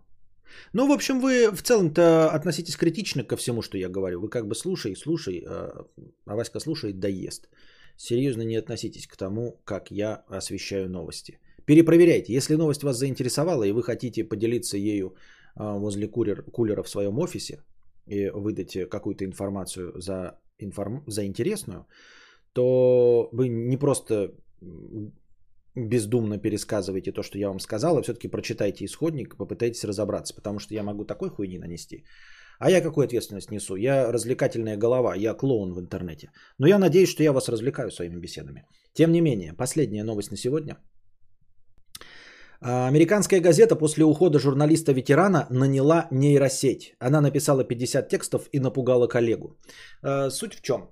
Ну, 0.74 0.88
в 0.88 0.92
общем, 0.92 1.20
вы 1.20 1.52
в 1.52 1.62
целом-то 1.62 2.30
относитесь 2.30 2.78
критично 2.78 3.24
ко 3.24 3.36
всему, 3.36 3.62
что 3.62 3.78
я 3.78 3.90
говорю. 3.90 4.22
Вы 4.22 4.30
как 4.30 4.48
бы 4.48 4.56
слушай, 4.56 4.96
слушай, 4.96 5.44
а, 5.48 5.86
а 6.26 6.36
Васька 6.36 6.60
слушает, 6.60 7.00
да 7.00 7.08
ест. 7.08 7.50
Серьезно 7.98 8.44
не 8.44 8.56
относитесь 8.56 9.08
к 9.08 9.18
тому, 9.18 9.62
как 9.66 9.92
я 9.92 10.24
освещаю 10.28 10.90
новости. 10.90 11.40
Перепроверяйте. 11.66 12.34
Если 12.34 12.56
новость 12.56 12.84
вас 12.84 12.98
заинтересовала 12.98 13.64
и 13.64 13.72
вы 13.72 13.84
хотите 13.84 14.24
поделиться 14.24 14.78
ею 14.78 15.16
а, 15.56 15.78
возле 15.78 16.08
кулер, 16.08 16.44
кулера 16.44 16.84
в 16.84 16.90
своем 16.90 17.18
офисе 17.20 17.64
и 18.06 18.30
выдать 18.30 18.90
какую-то 18.90 19.26
информацию 19.26 20.00
за, 20.00 20.40
информ, 20.60 21.04
за 21.08 21.26
интересную, 21.26 21.88
то 22.54 23.30
вы 23.32 23.50
не 23.50 23.78
просто 23.78 24.34
бездумно 25.76 26.38
пересказывайте 26.38 27.12
то, 27.12 27.24
что 27.24 27.38
я 27.38 27.48
вам 27.48 27.60
сказал, 27.60 27.98
а 27.98 28.02
все-таки 28.02 28.28
прочитайте 28.28 28.86
исходник, 28.86 29.38
попытайтесь 29.38 29.84
разобраться, 29.84 30.34
потому 30.36 30.60
что 30.60 30.74
я 30.74 30.84
могу 30.84 31.06
такой 31.06 31.30
хуйни 31.30 31.60
нанести. 31.60 32.04
А 32.60 32.70
я 32.70 32.82
какую 32.82 33.06
ответственность 33.06 33.52
несу? 33.52 33.76
Я 33.76 34.12
развлекательная 34.12 34.78
голова, 34.78 35.16
я 35.16 35.34
клоун 35.34 35.74
в 35.74 35.80
интернете. 35.80 36.32
Но 36.58 36.68
я 36.68 36.80
надеюсь, 36.80 37.10
что 37.10 37.24
я 37.24 37.34
вас 37.34 37.50
развлекаю 37.50 37.92
своими 37.92 38.20
беседами. 38.20 38.66
Тем 38.94 39.12
не 39.12 39.22
менее, 39.22 39.54
последняя 39.54 40.04
новость 40.04 40.32
на 40.32 40.38
сегодня. 40.38 40.78
А, 42.62 42.88
американская 42.88 43.42
газета 43.42 43.76
после 43.76 44.06
ухода 44.06 44.40
журналиста-ветерана 44.40 45.48
наняла 45.50 46.08
нейросеть. 46.12 46.96
Она 47.00 47.22
написала 47.22 47.64
50 47.64 48.08
текстов 48.10 48.48
и 48.54 48.60
напугала 48.60 49.08
коллегу. 49.08 49.58
А, 50.02 50.30
суть 50.30 50.54
в 50.54 50.62
чем? 50.62 50.90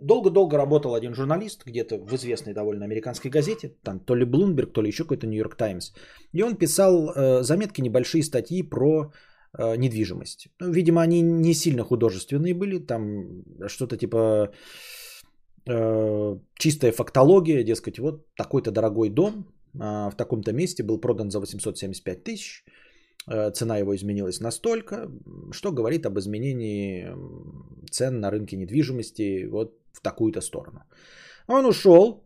Долго-долго 0.00 0.56
работал 0.56 0.94
один 0.94 1.14
журналист 1.14 1.66
где-то 1.66 1.98
в 1.98 2.14
известной 2.14 2.54
довольно 2.54 2.84
американской 2.84 3.30
газете, 3.30 3.74
там 3.82 4.00
то 4.00 4.16
ли 4.16 4.24
Bloomberg, 4.24 4.72
то 4.72 4.82
ли 4.82 4.88
еще 4.88 5.02
какой-то 5.02 5.26
Нью-Йорк 5.26 5.56
Таймс. 5.56 5.92
И 6.32 6.42
он 6.42 6.56
писал 6.56 7.10
э, 7.10 7.42
заметки, 7.42 7.80
небольшие 7.80 8.22
статьи 8.22 8.62
про 8.62 9.12
э, 9.58 9.76
недвижимость. 9.76 10.48
Ну, 10.60 10.72
видимо, 10.72 11.02
они 11.02 11.20
не 11.20 11.54
сильно 11.54 11.84
художественные 11.84 12.54
были, 12.54 12.78
там 12.78 13.44
что-то 13.66 13.96
типа 13.96 14.52
э, 15.66 16.38
чистая 16.58 16.92
фактология, 16.92 17.64
дескать, 17.64 17.98
вот 17.98 18.26
такой-то 18.34 18.70
дорогой 18.70 19.10
дом 19.10 19.46
э, 19.74 20.10
в 20.10 20.14
таком-то 20.16 20.52
месте 20.52 20.82
был 20.82 21.00
продан 21.00 21.30
за 21.30 21.40
875 21.40 22.24
тысяч, 22.24 22.64
цена 23.54 23.78
его 23.78 23.94
изменилась 23.94 24.40
настолько, 24.40 25.10
что 25.52 25.72
говорит 25.72 26.06
об 26.06 26.18
изменении 26.18 27.08
цен 27.90 28.20
на 28.20 28.30
рынке 28.30 28.56
недвижимости 28.56 29.46
вот 29.46 29.78
в 29.92 30.00
такую-то 30.02 30.40
сторону. 30.40 30.80
Он 31.48 31.66
ушел, 31.66 32.24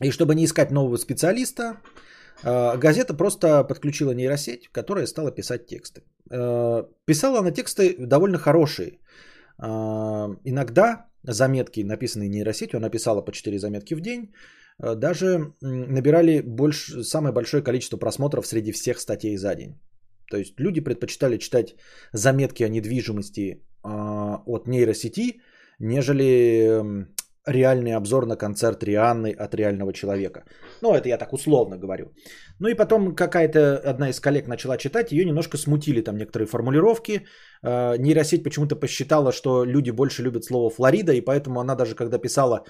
и 0.00 0.10
чтобы 0.10 0.34
не 0.34 0.44
искать 0.44 0.70
нового 0.70 0.96
специалиста, 0.96 1.80
э, 2.44 2.78
газета 2.78 3.14
просто 3.14 3.64
подключила 3.64 4.12
нейросеть, 4.14 4.68
которая 4.72 5.06
стала 5.06 5.30
писать 5.30 5.66
тексты. 5.66 6.02
Э, 6.30 6.84
писала 7.06 7.38
она 7.38 7.50
тексты 7.50 7.96
довольно 7.98 8.38
хорошие. 8.38 8.98
Э, 9.58 10.36
иногда 10.44 11.06
заметки, 11.22 11.80
написанные 11.84 12.28
нейросетью, 12.28 12.76
она 12.78 12.90
писала 12.90 13.22
по 13.22 13.32
4 13.32 13.58
заметки 13.58 13.94
в 13.94 14.00
день, 14.00 14.32
даже 14.78 15.52
набирали 15.60 16.40
больше, 16.40 17.04
самое 17.04 17.32
большое 17.32 17.62
количество 17.62 17.96
просмотров 17.96 18.46
среди 18.46 18.72
всех 18.72 18.98
статей 19.00 19.36
за 19.36 19.54
день. 19.54 19.78
То 20.30 20.36
есть 20.36 20.58
люди 20.58 20.80
предпочитали 20.80 21.38
читать 21.38 21.76
заметки 22.12 22.62
о 22.64 22.68
недвижимости 22.68 23.62
от 23.82 24.66
нейросети, 24.66 25.40
нежели 25.78 27.06
реальный 27.46 27.94
обзор 27.94 28.26
на 28.26 28.36
концерт 28.36 28.82
Рианны 28.82 29.32
от 29.32 29.54
реального 29.54 29.92
человека. 29.92 30.44
Ну, 30.82 30.94
это 30.94 31.08
я 31.08 31.18
так 31.18 31.32
условно 31.32 31.78
говорю. 31.78 32.12
Ну 32.58 32.68
и 32.68 32.74
потом 32.74 33.14
какая-то 33.14 33.78
одна 33.90 34.10
из 34.10 34.20
коллег 34.20 34.48
начала 34.48 34.76
читать, 34.76 35.12
ее 35.12 35.24
немножко 35.24 35.56
смутили 35.56 36.02
там 36.02 36.16
некоторые 36.16 36.46
формулировки. 36.46 37.26
А, 37.62 37.96
нейросеть 37.96 38.42
почему-то 38.44 38.76
посчитала, 38.76 39.32
что 39.32 39.64
люди 39.64 39.90
больше 39.90 40.22
любят 40.22 40.44
слово 40.44 40.70
Флорида, 40.70 41.12
и 41.12 41.20
поэтому 41.20 41.60
она 41.60 41.74
даже 41.74 41.94
когда 41.94 42.18
писала, 42.18 42.64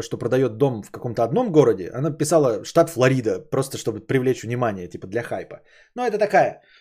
что 0.00 0.18
продает 0.18 0.56
дом 0.56 0.82
в 0.82 0.90
каком-то 0.90 1.24
одном 1.24 1.50
городе, 1.50 1.90
она 1.92 2.10
писала 2.10 2.64
штат 2.64 2.90
Флорида, 2.90 3.40
просто 3.50 3.78
чтобы 3.78 4.00
привлечь 4.00 4.44
внимание, 4.44 4.88
типа 4.88 5.08
для 5.08 5.22
хайпа. 5.22 5.62
Но 5.94 6.06
это 6.06 6.18
такая 6.18 6.46
Э, 6.46 6.75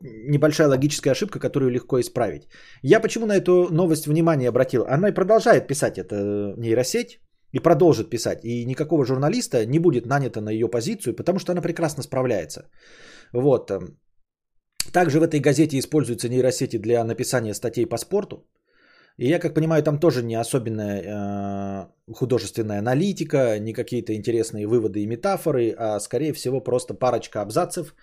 небольшая 0.00 0.68
логическая 0.68 1.12
ошибка, 1.12 1.38
которую 1.38 1.70
легко 1.70 2.00
исправить. 2.00 2.48
Я 2.82 3.00
почему 3.00 3.26
на 3.26 3.36
эту 3.36 3.68
новость 3.70 4.06
внимание 4.06 4.48
обратил? 4.48 4.84
Она 4.88 5.08
и 5.08 5.14
продолжает 5.14 5.66
писать 5.66 5.98
эта 5.98 6.54
нейросеть, 6.56 7.20
и 7.54 7.60
продолжит 7.60 8.10
писать. 8.10 8.44
И 8.44 8.64
никакого 8.66 9.04
журналиста 9.04 9.64
не 9.66 9.78
будет 9.78 10.06
нанято 10.06 10.40
на 10.40 10.50
ее 10.50 10.68
позицию, 10.68 11.14
потому 11.14 11.38
что 11.38 11.52
она 11.52 11.62
прекрасно 11.62 12.02
справляется. 12.02 12.68
Вот. 13.32 13.70
Также 14.92 15.20
в 15.20 15.22
этой 15.22 15.40
газете 15.40 15.78
используются 15.78 16.28
нейросети 16.28 16.78
для 16.78 17.04
написания 17.04 17.54
статей 17.54 17.86
по 17.86 17.96
спорту. 17.96 18.36
И 19.16 19.28
я, 19.28 19.38
как 19.38 19.54
понимаю, 19.54 19.82
там 19.82 19.98
тоже 19.98 20.22
не 20.22 20.34
особенная 20.34 21.02
э, 21.02 22.12
художественная 22.12 22.80
аналитика, 22.80 23.58
не 23.60 23.72
какие-то 23.72 24.12
интересные 24.12 24.66
выводы 24.66 25.02
и 25.02 25.06
метафоры, 25.06 25.72
а 25.78 26.00
скорее 26.00 26.32
всего 26.32 26.60
просто 26.60 26.94
парочка 26.94 27.40
абзацев, 27.40 27.94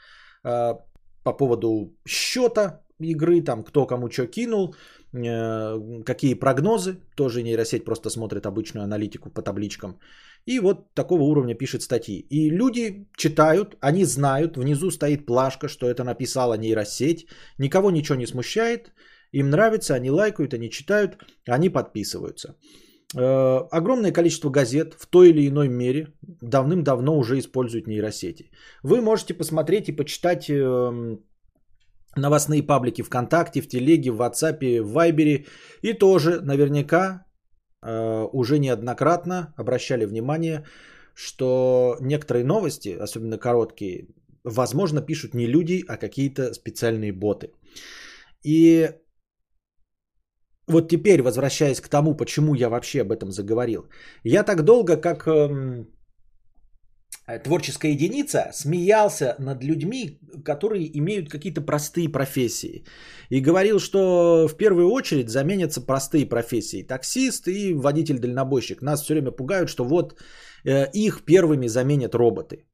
э, 0.45 0.75
по 1.23 1.33
поводу 1.33 1.95
счета 2.05 2.81
игры, 2.99 3.41
там 3.41 3.63
кто 3.63 3.85
кому 3.85 4.09
что 4.11 4.27
кинул, 4.27 4.75
э, 5.13 6.03
какие 6.05 6.33
прогнозы, 6.35 6.97
тоже 7.15 7.43
нейросеть 7.43 7.85
просто 7.85 8.09
смотрит 8.09 8.45
обычную 8.45 8.83
аналитику 8.83 9.29
по 9.29 9.41
табличкам. 9.41 9.99
И 10.47 10.59
вот 10.59 10.93
такого 10.93 11.23
уровня 11.23 11.55
пишет 11.55 11.81
статьи. 11.81 12.25
И 12.29 12.49
люди 12.49 13.07
читают, 13.15 13.77
они 13.79 14.05
знают, 14.05 14.57
внизу 14.57 14.91
стоит 14.91 15.25
плашка, 15.25 15.67
что 15.67 15.87
это 15.87 16.03
написала 16.03 16.55
нейросеть, 16.57 17.27
никого 17.59 17.91
ничего 17.91 18.17
не 18.17 18.27
смущает, 18.27 18.91
им 19.31 19.49
нравится, 19.49 19.95
они 19.95 20.09
лайкают, 20.09 20.53
они 20.53 20.69
читают, 20.69 21.17
они 21.47 21.69
подписываются. 21.69 22.55
Э, 23.15 23.67
огромное 23.71 24.11
количество 24.11 24.49
газет 24.49 24.95
в 24.99 25.07
той 25.07 25.29
или 25.29 25.47
иной 25.47 25.67
мере 25.67 26.07
давным-давно 26.41 27.17
уже 27.17 27.39
используют 27.39 27.87
нейросети. 27.87 28.51
Вы 28.83 29.01
можете 29.01 29.33
посмотреть 29.33 29.89
и 29.89 29.95
почитать 29.95 30.49
эм, 30.49 31.19
новостные 32.15 32.63
паблики 32.63 33.01
ВКонтакте, 33.01 33.61
в 33.61 33.67
Телеге, 33.67 34.11
в 34.11 34.21
WhatsApp, 34.21 34.81
в 34.81 34.91
Вайбере. 34.93 35.45
И 35.81 35.93
тоже 35.93 36.39
наверняка 36.41 37.25
э, 37.81 38.27
уже 38.31 38.59
неоднократно 38.59 39.53
обращали 39.57 40.05
внимание, 40.05 40.65
что 41.13 41.97
некоторые 41.99 42.45
новости, 42.45 42.97
особенно 42.99 43.37
короткие, 43.37 44.07
возможно, 44.45 45.01
пишут 45.01 45.33
не 45.33 45.47
люди, 45.47 45.83
а 45.87 45.97
какие-то 45.97 46.53
специальные 46.53 47.11
боты. 47.11 47.51
И 48.43 48.89
вот 50.71 50.89
теперь, 50.89 51.21
возвращаясь 51.21 51.81
к 51.81 51.89
тому, 51.89 52.15
почему 52.15 52.55
я 52.55 52.69
вообще 52.69 53.01
об 53.01 53.11
этом 53.11 53.31
заговорил. 53.31 53.83
Я 54.23 54.43
так 54.43 54.63
долго, 54.63 54.97
как 54.97 55.27
эм, 55.27 55.87
творческая 57.43 57.91
единица, 57.91 58.51
смеялся 58.53 59.35
над 59.39 59.63
людьми, 59.63 60.19
которые 60.43 60.97
имеют 60.97 61.29
какие-то 61.29 61.61
простые 61.61 62.09
профессии. 62.09 62.83
И 63.29 63.41
говорил, 63.41 63.79
что 63.79 64.47
в 64.47 64.57
первую 64.57 64.89
очередь 64.91 65.29
заменятся 65.29 65.81
простые 65.81 66.25
профессии. 66.25 66.83
Таксист 66.83 67.47
и 67.47 67.73
водитель-дальнобойщик. 67.73 68.81
Нас 68.81 69.01
все 69.03 69.13
время 69.13 69.31
пугают, 69.31 69.69
что 69.69 69.83
вот 69.83 70.19
э, 70.65 70.89
их 70.93 71.23
первыми 71.25 71.67
заменят 71.67 72.15
роботы. 72.15 72.65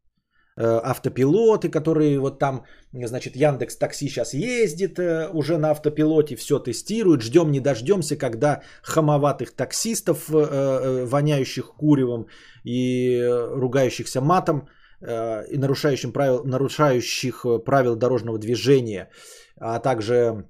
Э, 0.60 0.82
автопилоты, 0.84 1.70
которые 1.70 2.20
вот 2.20 2.40
там, 2.40 2.66
значит, 2.92 3.36
Яндекс 3.36 3.78
Такси 3.78 4.08
сейчас 4.08 4.34
ездит 4.34 4.98
э, 4.98 5.30
уже 5.32 5.58
на 5.58 5.70
автопилоте, 5.70 6.36
все 6.36 6.58
тестирует, 6.58 7.22
ждем 7.22 7.52
не 7.52 7.60
дождемся, 7.60 8.18
когда 8.18 8.64
хамоватых 8.82 9.52
таксистов, 9.52 10.32
э, 10.32 11.06
воняющих 11.06 11.76
куревом 11.78 12.28
и 12.64 13.22
ругающихся 13.52 14.22
матом, 14.22 14.68
и 15.00 15.58
нарушающим 15.58 16.12
правил, 16.12 16.44
нарушающих 16.44 17.46
правил 17.64 17.96
дорожного 17.96 18.40
движения, 18.40 19.12
а 19.58 19.80
также 19.80 20.50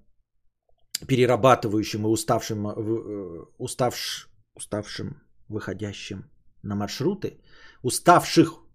перерабатывающим 1.06 2.06
и 2.06 2.10
уставшим, 2.10 2.66
уставш, 3.58 4.30
уставшим 4.56 5.22
выходящим 5.50 6.30
на 6.64 6.76
маршруты, 6.76 7.42
уставших 7.84 8.67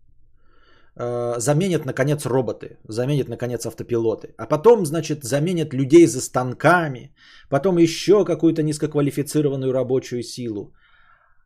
заменят, 0.95 1.87
наконец, 1.87 2.27
роботы, 2.27 2.79
заменят, 2.89 3.29
наконец, 3.29 3.67
автопилоты. 3.67 4.35
А 4.37 4.47
потом, 4.47 4.87
значит, 4.87 5.25
заменят 5.25 5.73
людей 5.75 6.07
за 6.07 6.21
станками, 6.21 7.15
потом 7.49 7.79
еще 7.79 8.25
какую-то 8.25 8.63
низкоквалифицированную 8.63 9.73
рабочую 9.73 10.23
силу. 10.23 10.75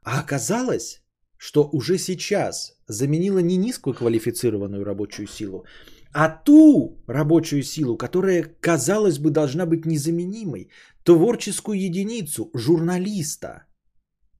А 0.03 0.21
оказалось, 0.21 1.03
что 1.39 1.69
уже 1.73 1.99
сейчас 1.99 2.77
заменила 2.89 3.39
не 3.39 3.57
низкую 3.57 3.95
квалифицированную 3.95 4.85
рабочую 4.85 5.27
силу, 5.27 5.65
а 6.13 6.29
ту 6.29 7.03
рабочую 7.07 7.63
силу, 7.63 7.97
которая, 7.97 8.45
казалось 8.61 9.19
бы, 9.19 9.31
должна 9.31 9.67
быть 9.67 9.87
незаменимой, 9.87 10.71
творческую 11.05 11.79
единицу, 11.79 12.51
журналиста. 12.55 13.67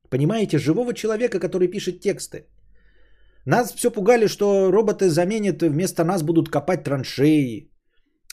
Понимаете, 0.09 0.59
живого 0.59 0.95
человека, 0.95 1.39
который 1.39 1.69
пишет 1.69 2.01
тексты. 2.01 2.47
Нас 3.47 3.73
все 3.73 3.91
пугали, 3.91 4.27
что 4.27 4.73
роботы 4.73 5.09
заменят, 5.09 5.63
вместо 5.63 6.05
нас 6.05 6.23
будут 6.23 6.49
копать 6.49 6.83
траншеи, 6.85 7.71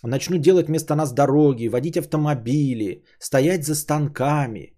начнут 0.04 0.42
делать 0.42 0.68
вместо 0.68 0.96
нас 0.96 1.14
дороги, 1.14 1.70
водить 1.70 1.98
автомобили, 1.98 3.04
стоять 3.20 3.64
за 3.64 3.76
станками. 3.76 4.74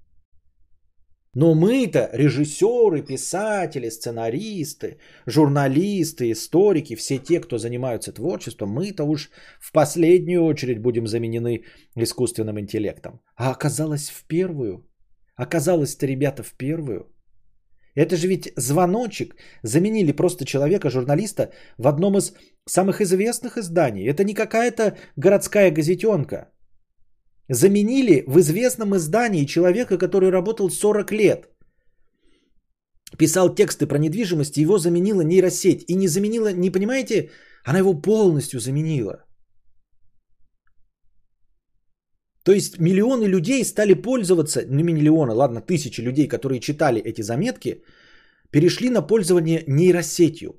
Но 1.34 1.56
мы-то, 1.56 2.10
режиссеры, 2.14 3.02
писатели, 3.02 3.90
сценаристы, 3.90 4.98
журналисты, 5.26 6.32
историки, 6.32 6.96
все 6.96 7.18
те, 7.18 7.40
кто 7.40 7.58
занимаются 7.58 8.14
творчеством, 8.14 8.70
мы-то 8.70 9.06
уж 9.06 9.30
в 9.62 9.72
последнюю 9.72 10.44
очередь 10.44 10.82
будем 10.82 11.08
заменены 11.08 11.64
искусственным 11.96 12.60
интеллектом. 12.60 13.22
А 13.36 13.52
оказалось 13.52 14.10
в 14.10 14.26
первую. 14.28 14.86
Оказалось-то, 15.38 16.06
ребята, 16.06 16.44
в 16.44 16.54
первую. 16.58 17.15
Это 17.96 18.18
же 18.18 18.28
ведь 18.28 18.52
звоночек. 18.58 19.36
Заменили 19.64 20.12
просто 20.12 20.46
человека, 20.46 20.90
журналиста, 20.90 21.50
в 21.78 21.88
одном 21.88 22.18
из 22.18 22.34
самых 22.70 23.02
известных 23.02 23.58
изданий. 23.58 24.10
Это 24.10 24.24
не 24.24 24.34
какая-то 24.34 24.98
городская 25.16 25.72
газетенка. 25.72 26.52
Заменили 27.50 28.24
в 28.28 28.40
известном 28.40 28.96
издании 28.96 29.46
человека, 29.46 29.98
который 29.98 30.30
работал 30.30 30.70
40 30.70 31.12
лет. 31.12 31.50
Писал 33.18 33.56
тексты 33.56 33.88
про 33.88 33.98
недвижимость, 33.98 34.58
его 34.58 34.78
заменила 34.78 35.22
нейросеть. 35.22 35.86
И 35.88 35.96
не 35.96 36.08
заменила, 36.08 36.52
не 36.52 36.72
понимаете, 36.72 37.30
она 37.64 37.80
его 37.80 37.94
полностью 37.94 38.60
заменила. 38.60 39.26
То 42.46 42.52
есть 42.52 42.80
миллионы 42.80 43.26
людей 43.28 43.66
стали 43.66 43.96
пользоваться, 43.96 44.66
не 44.70 44.84
миллионы, 44.84 45.34
ладно, 45.34 45.62
тысячи 45.62 46.02
людей, 46.02 46.28
которые 46.28 46.60
читали 46.60 47.02
эти 47.02 47.24
заметки, 47.24 47.82
перешли 48.52 48.90
на 48.90 49.02
пользование 49.02 49.64
нейросетью. 49.68 50.54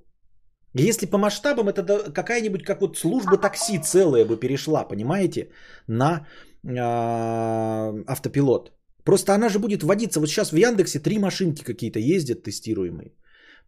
Если 0.75 1.07
по 1.07 1.19
масштабам 1.19 1.69
это 1.69 2.13
какая-нибудь 2.13 2.65
как 2.65 2.81
вот 2.81 2.99
служба 2.99 3.39
такси 3.39 3.79
целая 3.79 4.25
бы 4.27 4.37
перешла, 4.37 4.85
понимаете, 4.85 5.49
на 5.87 6.27
э, 6.65 8.05
автопилот. 8.07 8.73
Просто 9.05 9.35
она 9.35 9.49
же 9.49 9.59
будет 9.59 9.83
вводиться. 9.83 10.21
Вот 10.21 10.29
сейчас 10.29 10.53
в 10.53 10.57
Яндексе 10.57 10.99
три 10.99 11.19
машинки 11.19 11.63
какие-то 11.63 12.01
ездят 12.01 12.43
тестируемые. 12.43 13.13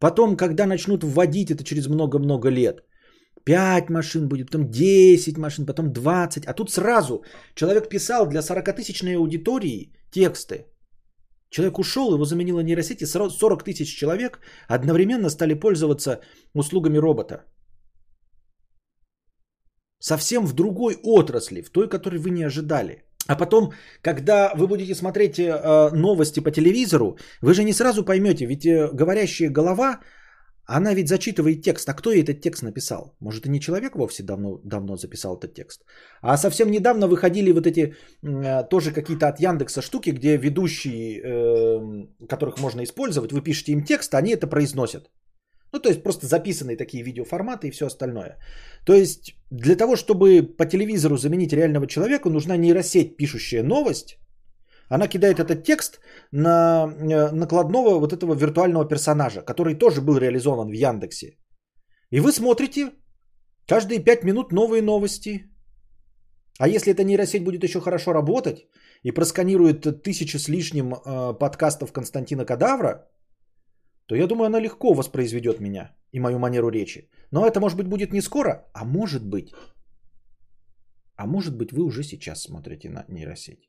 Потом, 0.00 0.36
когда 0.36 0.66
начнут 0.66 1.04
вводить 1.04 1.50
это 1.50 1.62
через 1.62 1.86
много-много 1.86 2.50
лет, 2.50 2.82
5 3.48 3.90
машин 3.90 4.28
будет, 4.28 4.50
потом 4.50 4.70
10 4.70 5.38
машин, 5.38 5.66
потом 5.66 5.92
20. 5.92 6.46
А 6.46 6.52
тут 6.52 6.70
сразу 6.70 7.22
человек 7.54 7.88
писал 7.88 8.26
для 8.26 8.40
40-тысячной 8.40 9.16
аудитории 9.16 9.92
тексты. 10.10 10.66
Человек 11.50 11.78
ушел, 11.78 12.12
его 12.12 12.24
заменила 12.24 12.60
нейросеть, 12.60 13.00
и 13.02 13.06
40 13.06 13.64
тысяч 13.64 13.96
человек 13.96 14.38
одновременно 14.68 15.30
стали 15.30 15.54
пользоваться 15.54 16.20
услугами 16.54 16.98
робота. 16.98 17.44
Совсем 19.98 20.46
в 20.46 20.52
другой 20.52 20.98
отрасли, 21.02 21.62
в 21.62 21.70
той, 21.70 21.88
которой 21.88 22.18
вы 22.18 22.30
не 22.30 22.46
ожидали. 22.46 23.02
А 23.28 23.36
потом, 23.36 23.72
когда 24.02 24.52
вы 24.54 24.66
будете 24.66 24.94
смотреть 24.94 25.38
э, 25.38 25.90
новости 25.94 26.40
по 26.40 26.50
телевизору, 26.50 27.16
вы 27.40 27.54
же 27.54 27.64
не 27.64 27.72
сразу 27.72 28.04
поймете, 28.04 28.46
ведь 28.46 28.66
э, 28.66 28.90
говорящая 28.92 29.50
голова 29.50 30.00
она 30.76 30.94
ведь 30.94 31.08
зачитывает 31.08 31.62
текст. 31.62 31.88
А 31.88 31.94
кто 31.94 32.12
ей 32.12 32.22
этот 32.22 32.42
текст 32.42 32.62
написал? 32.62 33.16
Может, 33.20 33.46
и 33.46 33.48
не 33.48 33.60
человек 33.60 33.96
вовсе 33.96 34.22
давно, 34.22 34.60
давно 34.64 34.96
записал 34.96 35.36
этот 35.36 35.54
текст. 35.54 35.80
А 36.20 36.36
совсем 36.36 36.70
недавно 36.70 37.08
выходили 37.08 37.52
вот 37.52 37.66
эти 37.66 37.94
э, 38.22 38.68
тоже 38.68 38.92
какие-то 38.92 39.28
от 39.28 39.40
Яндекса 39.40 39.80
штуки, 39.82 40.10
где 40.10 40.36
ведущие, 40.36 41.22
э, 41.24 42.26
которых 42.28 42.60
можно 42.60 42.82
использовать, 42.82 43.32
вы 43.32 43.40
пишете 43.40 43.72
им 43.72 43.82
текст, 43.82 44.14
а 44.14 44.18
они 44.18 44.32
это 44.32 44.46
произносят. 44.46 45.10
Ну, 45.72 45.80
то 45.80 45.88
есть 45.88 46.02
просто 46.02 46.26
записанные 46.26 46.76
такие 46.76 47.02
видеоформаты 47.02 47.68
и 47.68 47.70
все 47.70 47.86
остальное. 47.86 48.36
То 48.84 48.92
есть 48.92 49.34
для 49.50 49.76
того, 49.76 49.96
чтобы 49.96 50.42
по 50.42 50.66
телевизору 50.66 51.16
заменить 51.16 51.52
реального 51.52 51.86
человека, 51.86 52.28
нужна 52.28 52.56
нейросеть, 52.56 53.16
пишущая 53.16 53.62
новость, 53.62 54.18
она 54.88 55.08
кидает 55.08 55.38
этот 55.38 55.64
текст 55.64 56.00
на 56.32 56.86
э, 56.86 57.30
накладного 57.32 57.98
вот 57.98 58.12
этого 58.12 58.34
виртуального 58.34 58.88
персонажа, 58.88 59.42
который 59.42 59.74
тоже 59.74 60.00
был 60.00 60.18
реализован 60.18 60.68
в 60.68 60.72
Яндексе. 60.72 61.36
И 62.10 62.20
вы 62.20 62.32
смотрите 62.32 62.92
каждые 63.66 64.04
5 64.04 64.24
минут 64.24 64.52
новые 64.52 64.82
новости. 64.82 65.44
А 66.58 66.68
если 66.68 66.92
эта 66.92 67.04
нейросеть 67.04 67.44
будет 67.44 67.64
еще 67.64 67.80
хорошо 67.80 68.12
работать 68.12 68.66
и 69.04 69.12
просканирует 69.12 70.02
тысячи 70.02 70.38
с 70.38 70.48
лишним 70.48 70.94
э, 70.94 71.38
подкастов 71.38 71.92
Константина 71.92 72.44
Кадавра, 72.44 73.08
то 74.06 74.14
я 74.16 74.26
думаю, 74.26 74.46
она 74.46 74.60
легко 74.60 74.94
воспроизведет 74.94 75.60
меня 75.60 75.94
и 76.12 76.20
мою 76.20 76.38
манеру 76.38 76.70
речи. 76.70 77.10
Но 77.30 77.46
это, 77.46 77.60
может 77.60 77.76
быть, 77.76 77.88
будет 77.88 78.12
не 78.12 78.22
скоро, 78.22 78.66
а 78.72 78.84
может 78.84 79.22
быть. 79.22 79.52
А 81.16 81.26
может 81.26 81.56
быть, 81.56 81.72
вы 81.72 81.82
уже 81.82 82.02
сейчас 82.02 82.42
смотрите 82.42 82.88
на 82.88 83.04
нейросеть. 83.08 83.68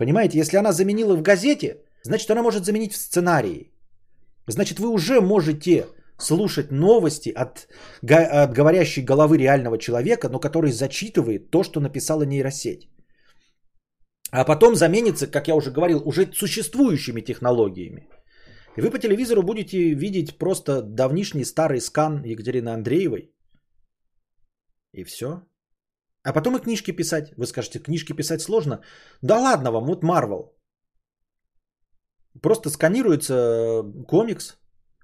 Понимаете, 0.00 0.38
если 0.38 0.58
она 0.58 0.72
заменила 0.72 1.14
в 1.14 1.22
газете, 1.22 1.76
значит 2.04 2.30
она 2.30 2.42
может 2.42 2.64
заменить 2.64 2.92
в 2.92 2.96
сценарии. 2.96 3.70
Значит, 4.48 4.78
вы 4.78 4.88
уже 4.88 5.20
можете 5.20 5.84
слушать 6.18 6.70
новости 6.70 7.28
от, 7.28 7.68
от 8.02 8.54
говорящей 8.54 9.04
головы 9.04 9.36
реального 9.36 9.76
человека, 9.76 10.30
но 10.30 10.40
который 10.40 10.72
зачитывает 10.72 11.50
то, 11.50 11.62
что 11.62 11.80
написала 11.80 12.22
нейросеть. 12.22 12.88
А 14.32 14.44
потом 14.44 14.74
заменится, 14.74 15.26
как 15.26 15.48
я 15.48 15.54
уже 15.54 15.70
говорил, 15.70 16.00
уже 16.04 16.32
существующими 16.32 17.20
технологиями. 17.20 18.08
И 18.78 18.80
вы 18.80 18.90
по 18.90 18.98
телевизору 18.98 19.42
будете 19.42 19.94
видеть 19.94 20.38
просто 20.38 20.80
давнишний 20.80 21.44
старый 21.44 21.80
скан 21.80 22.22
Екатерины 22.24 22.70
Андреевой. 22.70 23.34
И 24.94 25.04
все. 25.04 25.42
А 26.22 26.32
потом 26.32 26.56
и 26.56 26.60
книжки 26.60 26.92
писать. 26.92 27.32
Вы 27.36 27.46
скажете, 27.46 27.78
книжки 27.78 28.12
писать 28.12 28.42
сложно. 28.42 28.82
Да 29.22 29.38
ладно 29.38 29.70
вам, 29.70 29.86
вот 29.86 30.02
Марвел. 30.02 30.56
Просто 32.42 32.70
сканируется 32.70 33.82
комикс, 34.06 34.56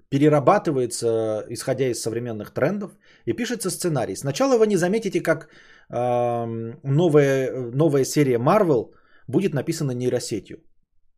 перерабатывается, 0.09 1.45
исходя 1.49 1.87
из 1.87 2.01
современных 2.01 2.53
трендов, 2.53 2.91
и 3.25 3.33
пишется 3.33 3.69
сценарий. 3.69 4.15
Сначала 4.15 4.57
вы 4.57 4.67
не 4.67 4.77
заметите, 4.77 5.21
как 5.21 5.49
э, 5.89 6.45
новая, 6.83 7.51
новая 7.73 8.05
серия 8.05 8.37
Marvel 8.37 8.93
будет 9.27 9.53
написана 9.53 9.91
нейросетью. 9.91 10.57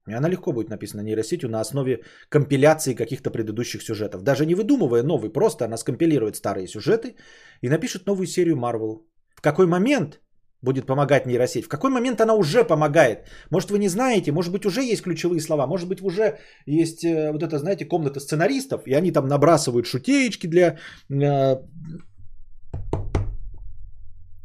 И 0.07 0.13
она 0.13 0.29
легко 0.29 0.51
будет 0.53 0.69
написана 0.69 1.01
нейросетью 1.01 1.49
на 1.49 1.59
основе 1.59 2.03
компиляции 2.29 2.95
каких-то 2.95 3.29
предыдущих 3.29 3.83
сюжетов. 3.83 4.23
Даже 4.23 4.45
не 4.45 4.55
выдумывая 4.55 5.03
новый, 5.03 5.29
просто 5.29 5.65
она 5.65 5.77
скомпилирует 5.77 6.35
старые 6.35 6.67
сюжеты 6.67 7.15
и 7.61 7.69
напишет 7.69 8.07
новую 8.07 8.25
серию 8.25 8.55
Marvel. 8.55 9.03
В 9.39 9.41
какой 9.41 9.67
момент 9.67 10.19
будет 10.61 10.85
помогать 10.85 11.25
нейросеть? 11.25 11.65
В 11.65 11.69
какой 11.69 11.89
момент 11.89 12.21
она 12.21 12.33
уже 12.33 12.67
помогает? 12.67 13.19
Может, 13.51 13.71
вы 13.71 13.79
не 13.79 13.89
знаете, 13.89 14.31
может 14.31 14.51
быть, 14.51 14.65
уже 14.65 14.81
есть 14.81 15.03
ключевые 15.03 15.39
слова, 15.39 15.67
может 15.67 15.87
быть, 15.87 16.01
уже 16.01 16.37
есть 16.65 17.05
э, 17.05 17.31
вот 17.31 17.41
это, 17.41 17.57
знаете, 17.57 17.85
комната 17.85 18.19
сценаристов, 18.19 18.81
и 18.85 18.93
они 18.93 19.11
там 19.11 19.27
набрасывают 19.27 19.85
шутеечки 19.85 20.47
для 20.47 20.77
э, 21.09 21.55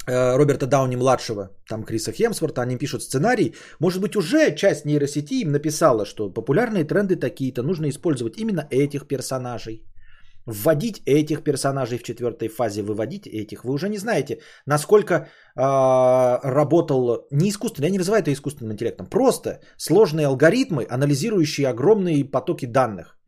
э, 0.06 0.36
Роберта 0.36 0.66
Дауни-младшего, 0.66 1.50
там 1.68 1.82
Криса 1.82 2.12
Хемсворта, 2.12 2.62
они 2.62 2.78
пишут 2.78 3.02
сценарий. 3.02 3.54
Может 3.80 4.00
быть, 4.00 4.14
уже 4.14 4.54
часть 4.54 4.84
нейросети 4.84 5.40
им 5.42 5.50
написала, 5.50 6.06
что 6.06 6.30
популярные 6.30 6.84
тренды 6.84 7.16
такие-то, 7.16 7.62
нужно 7.64 7.88
использовать 7.88 8.38
именно 8.38 8.68
этих 8.70 9.08
персонажей 9.08 9.82
вводить 10.46 11.02
этих 11.06 11.42
персонажей 11.42 11.98
в 11.98 12.02
четвертой 12.02 12.48
фазе, 12.48 12.82
выводить 12.82 13.26
этих. 13.26 13.64
Вы 13.64 13.72
уже 13.72 13.88
не 13.88 13.98
знаете, 13.98 14.40
насколько 14.66 15.14
э, 15.14 15.24
работал 15.56 17.26
не 17.30 17.48
искусственный, 17.48 17.86
я 17.88 17.92
не 17.92 17.98
называю 17.98 18.22
это 18.22 18.32
искусственным 18.32 18.72
интеллектом, 18.72 19.06
просто 19.06 19.60
сложные 19.76 20.26
алгоритмы, 20.26 20.86
анализирующие 20.90 21.68
огромные 21.68 22.24
потоки 22.24 22.66
данных. 22.66 23.18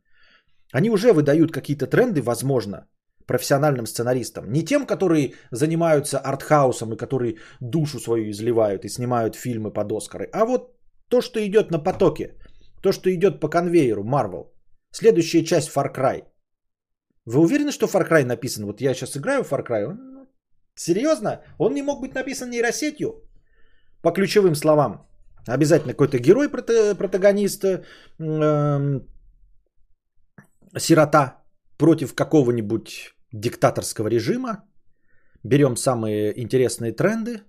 Они 0.72 0.90
уже 0.90 1.12
выдают 1.12 1.52
какие-то 1.52 1.86
тренды, 1.86 2.22
возможно, 2.22 2.86
профессиональным 3.26 3.86
сценаристам. 3.86 4.52
Не 4.52 4.64
тем, 4.64 4.86
которые 4.86 5.32
занимаются 5.50 6.18
артхаусом 6.18 6.92
и 6.92 6.96
которые 6.96 7.36
душу 7.60 7.98
свою 7.98 8.30
изливают 8.30 8.84
и 8.84 8.88
снимают 8.88 9.36
фильмы 9.36 9.72
под 9.72 9.92
Оскары, 9.92 10.28
а 10.32 10.44
вот 10.44 10.76
то, 11.08 11.20
что 11.20 11.40
идет 11.40 11.70
на 11.70 11.78
потоке, 11.78 12.34
то, 12.82 12.92
что 12.92 13.10
идет 13.10 13.40
по 13.40 13.48
конвейеру 13.48 14.04
Marvel. 14.04 14.50
Следующая 14.92 15.44
часть 15.44 15.70
Far 15.74 15.94
Cry– 15.94 16.24
вы 17.26 17.40
уверены, 17.40 17.72
что 17.72 17.86
Far 17.86 18.08
Cry 18.08 18.24
написан? 18.24 18.64
Вот 18.64 18.80
я 18.80 18.94
сейчас 18.94 19.16
играю 19.16 19.42
в 19.42 19.50
Far 19.50 19.66
Cry. 19.66 19.86
Ну, 19.92 20.28
серьезно? 20.76 21.42
Он 21.58 21.74
не 21.74 21.82
мог 21.82 22.00
быть 22.00 22.14
написан 22.14 22.50
нейросетью? 22.50 23.28
По 24.02 24.12
ключевым 24.12 24.54
словам. 24.54 25.06
Обязательно 25.48 25.92
какой-то 25.92 26.18
герой, 26.18 26.48
протагонист, 26.48 27.64
э, 27.64 29.00
сирота 30.78 31.44
против 31.78 32.14
какого-нибудь 32.14 33.14
диктаторского 33.32 34.08
режима. 34.08 34.64
Берем 35.44 35.76
самые 35.76 36.32
интересные 36.40 36.92
тренды 36.92 37.42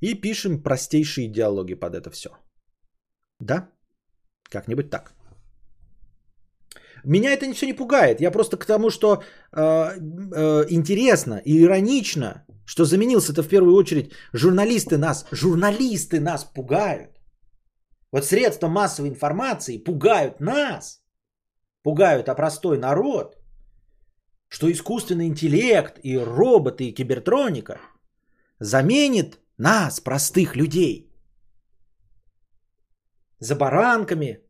и 0.00 0.14
пишем 0.14 0.62
простейшие 0.62 1.28
диалоги 1.28 1.74
под 1.74 1.94
это 1.94 2.10
все. 2.10 2.30
Да? 3.40 3.70
Как-нибудь 4.50 4.90
так. 4.90 5.15
Меня 7.06 7.32
это 7.32 7.52
все 7.54 7.66
не 7.66 7.76
пугает. 7.76 8.20
Я 8.20 8.30
просто 8.30 8.56
к 8.56 8.66
тому, 8.66 8.90
что 8.90 9.22
э, 9.52 9.62
э, 9.62 10.66
интересно 10.70 11.40
и 11.44 11.62
иронично, 11.62 12.44
что 12.66 12.84
заменился 12.84 13.32
это 13.32 13.42
в 13.42 13.48
первую 13.48 13.76
очередь 13.76 14.12
журналисты 14.32 14.98
нас, 14.98 15.26
журналисты 15.30 16.20
нас 16.20 16.44
пугают. 16.44 17.10
Вот 18.12 18.24
средства 18.24 18.68
массовой 18.68 19.08
информации 19.08 19.78
пугают 19.78 20.40
нас, 20.40 21.00
пугают, 21.82 22.28
а 22.28 22.34
простой 22.34 22.78
народ, 22.78 23.36
что 24.48 24.70
искусственный 24.70 25.26
интеллект 25.26 26.00
и 26.02 26.18
роботы 26.18 26.88
и 26.88 26.94
кибертроника 26.94 27.78
заменит 28.58 29.38
нас, 29.58 30.00
простых 30.00 30.56
людей. 30.56 31.12
За 33.38 33.54
баранками, 33.54 34.40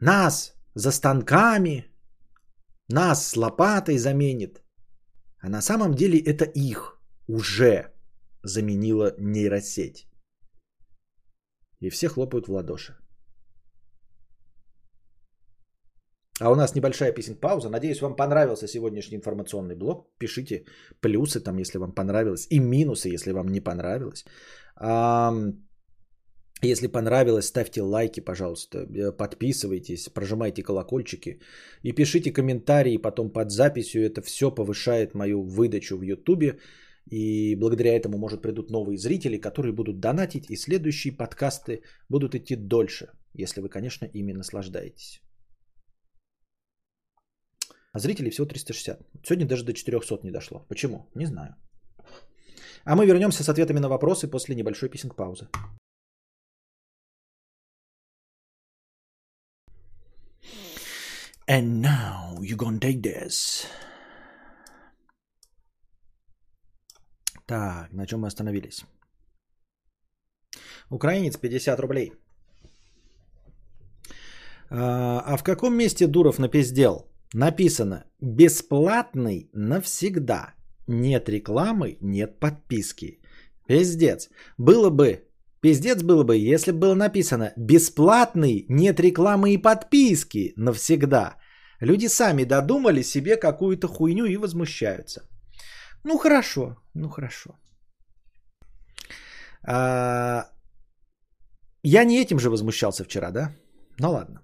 нас, 0.00 0.54
за 0.74 0.92
станками, 0.92 1.84
нас 2.88 3.28
с 3.28 3.36
лопатой 3.36 3.98
заменит. 3.98 4.62
А 5.40 5.48
на 5.48 5.62
самом 5.62 5.94
деле 5.94 6.18
это 6.18 6.44
их 6.44 7.00
уже 7.28 7.92
заменила 8.42 9.14
нейросеть. 9.18 10.06
И 11.80 11.90
все 11.90 12.08
хлопают 12.08 12.48
в 12.48 12.52
ладоши. 12.52 12.94
А 16.40 16.50
у 16.50 16.54
нас 16.54 16.74
небольшая 16.74 17.12
песен 17.12 17.36
пауза. 17.36 17.68
Надеюсь, 17.68 18.00
вам 18.00 18.16
понравился 18.16 18.66
сегодняшний 18.66 19.16
информационный 19.16 19.76
блок. 19.76 20.08
Пишите 20.18 20.64
плюсы 21.00 21.40
там, 21.40 21.58
если 21.58 21.78
вам 21.78 21.92
понравилось, 21.92 22.46
и 22.50 22.60
минусы, 22.60 23.08
если 23.14 23.32
вам 23.32 23.48
не 23.48 23.60
понравилось. 23.60 24.24
Если 26.64 26.86
понравилось, 26.86 27.46
ставьте 27.46 27.82
лайки, 27.82 28.20
пожалуйста, 28.20 28.78
э, 28.78 29.10
подписывайтесь, 29.16 30.08
прожимайте 30.08 30.62
колокольчики 30.62 31.40
и 31.82 31.92
пишите 31.92 32.32
комментарии 32.32 32.98
потом 32.98 33.32
под 33.32 33.50
записью. 33.50 34.04
Это 34.04 34.22
все 34.22 34.54
повышает 34.54 35.14
мою 35.14 35.42
выдачу 35.42 35.98
в 35.98 36.02
Ютубе. 36.02 36.58
И 37.10 37.56
благодаря 37.56 37.96
этому, 37.96 38.16
может, 38.16 38.42
придут 38.42 38.70
новые 38.70 38.96
зрители, 38.96 39.40
которые 39.40 39.72
будут 39.72 39.98
донатить, 39.98 40.50
и 40.50 40.56
следующие 40.56 41.12
подкасты 41.12 41.82
будут 42.08 42.34
идти 42.34 42.54
дольше, 42.54 43.06
если 43.34 43.60
вы, 43.60 43.68
конечно, 43.68 44.06
ими 44.14 44.32
наслаждаетесь. 44.32 45.20
А 47.92 47.98
зрителей 47.98 48.30
всего 48.30 48.46
360. 48.46 49.00
Сегодня 49.24 49.46
даже 49.46 49.64
до 49.64 49.72
400 49.72 50.20
не 50.22 50.30
дошло. 50.30 50.64
Почему? 50.68 51.10
Не 51.16 51.26
знаю. 51.26 51.56
А 52.84 52.94
мы 52.94 53.04
вернемся 53.04 53.42
с 53.42 53.48
ответами 53.48 53.80
на 53.80 53.88
вопросы 53.88 54.30
после 54.30 54.54
небольшой 54.54 54.88
писинг 54.88 55.16
And 61.52 61.82
now 61.82 62.40
you 62.40 62.56
gonna 62.56 62.78
take 62.78 63.02
this. 63.02 63.66
Так, 67.46 67.92
на 67.92 68.06
чем 68.06 68.20
мы 68.20 68.28
остановились? 68.28 68.86
Украинец 70.88 71.36
50 71.36 71.78
рублей. 71.80 72.12
А, 74.70 75.20
а 75.26 75.36
в 75.36 75.42
каком 75.42 75.76
месте 75.76 76.06
Дуров 76.06 76.38
напиздел? 76.38 77.06
Написано 77.34 78.04
«Бесплатный 78.18 79.50
навсегда». 79.52 80.54
Нет 80.86 81.28
рекламы, 81.28 81.98
нет 82.00 82.40
подписки. 82.40 83.20
Пиздец. 83.66 84.30
Было 84.56 84.88
бы, 84.88 85.28
пиздец 85.60 86.02
было 86.02 86.24
бы, 86.24 86.34
если 86.38 86.72
бы 86.72 86.78
было 86.78 86.94
написано 86.94 87.52
«Бесплатный, 87.56 88.64
нет 88.70 89.00
рекламы 89.00 89.52
и 89.52 89.58
подписки 89.58 90.54
навсегда». 90.56 91.41
Люди 91.82 92.08
сами 92.08 92.44
додумали 92.44 93.02
себе 93.02 93.36
какую-то 93.36 93.88
хуйню 93.88 94.26
и 94.26 94.36
возмущаются. 94.36 95.20
Ну 96.04 96.18
хорошо, 96.18 96.76
ну 96.94 97.08
хорошо. 97.08 97.50
А, 99.66 100.44
я 101.82 102.04
не 102.04 102.22
этим 102.22 102.38
же 102.38 102.50
возмущался 102.50 103.04
вчера, 103.04 103.30
да? 103.30 103.50
Ну 103.98 104.12
ладно. 104.12 104.40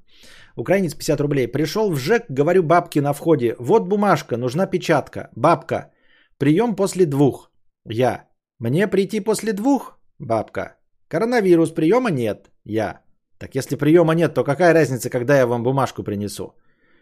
Украинец 0.57 0.95
50 0.95 1.21
рублей. 1.21 1.47
Пришел 1.47 1.93
в 1.93 1.97
ЖЭК, 1.97 2.25
говорю 2.29 2.63
бабке 2.63 3.01
на 3.01 3.13
входе. 3.13 3.55
Вот 3.59 3.89
бумажка, 3.89 4.37
нужна 4.37 4.67
печатка. 4.67 5.31
Бабка. 5.37 5.93
Прием 6.39 6.75
после 6.75 7.07
двух. 7.07 7.53
Я. 7.89 8.29
Мне 8.59 8.89
прийти 8.89 9.21
после 9.21 9.53
двух? 9.53 10.01
Бабка. 10.19 10.77
Коронавирус, 11.09 11.71
приема 11.71 12.11
нет. 12.11 12.51
Я. 12.65 13.01
Так 13.39 13.55
если 13.55 13.77
приема 13.77 14.15
нет, 14.15 14.35
то 14.35 14.45
какая 14.45 14.75
разница, 14.75 15.09
когда 15.09 15.39
я 15.39 15.47
вам 15.47 15.63
бумажку 15.63 16.03
принесу? 16.03 16.55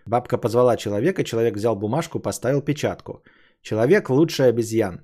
Бабка 0.06 0.38
позвала 0.38 0.76
человека, 0.76 1.24
человек 1.24 1.56
взял 1.56 1.76
бумажку, 1.76 2.20
поставил 2.20 2.62
печатку. 2.62 3.22
Человек 3.60 4.08
лучший 4.08 4.48
обезьян. 4.48 5.00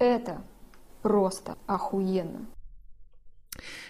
Это 0.00 0.44
просто 1.02 1.56
охуенно. 1.66 2.46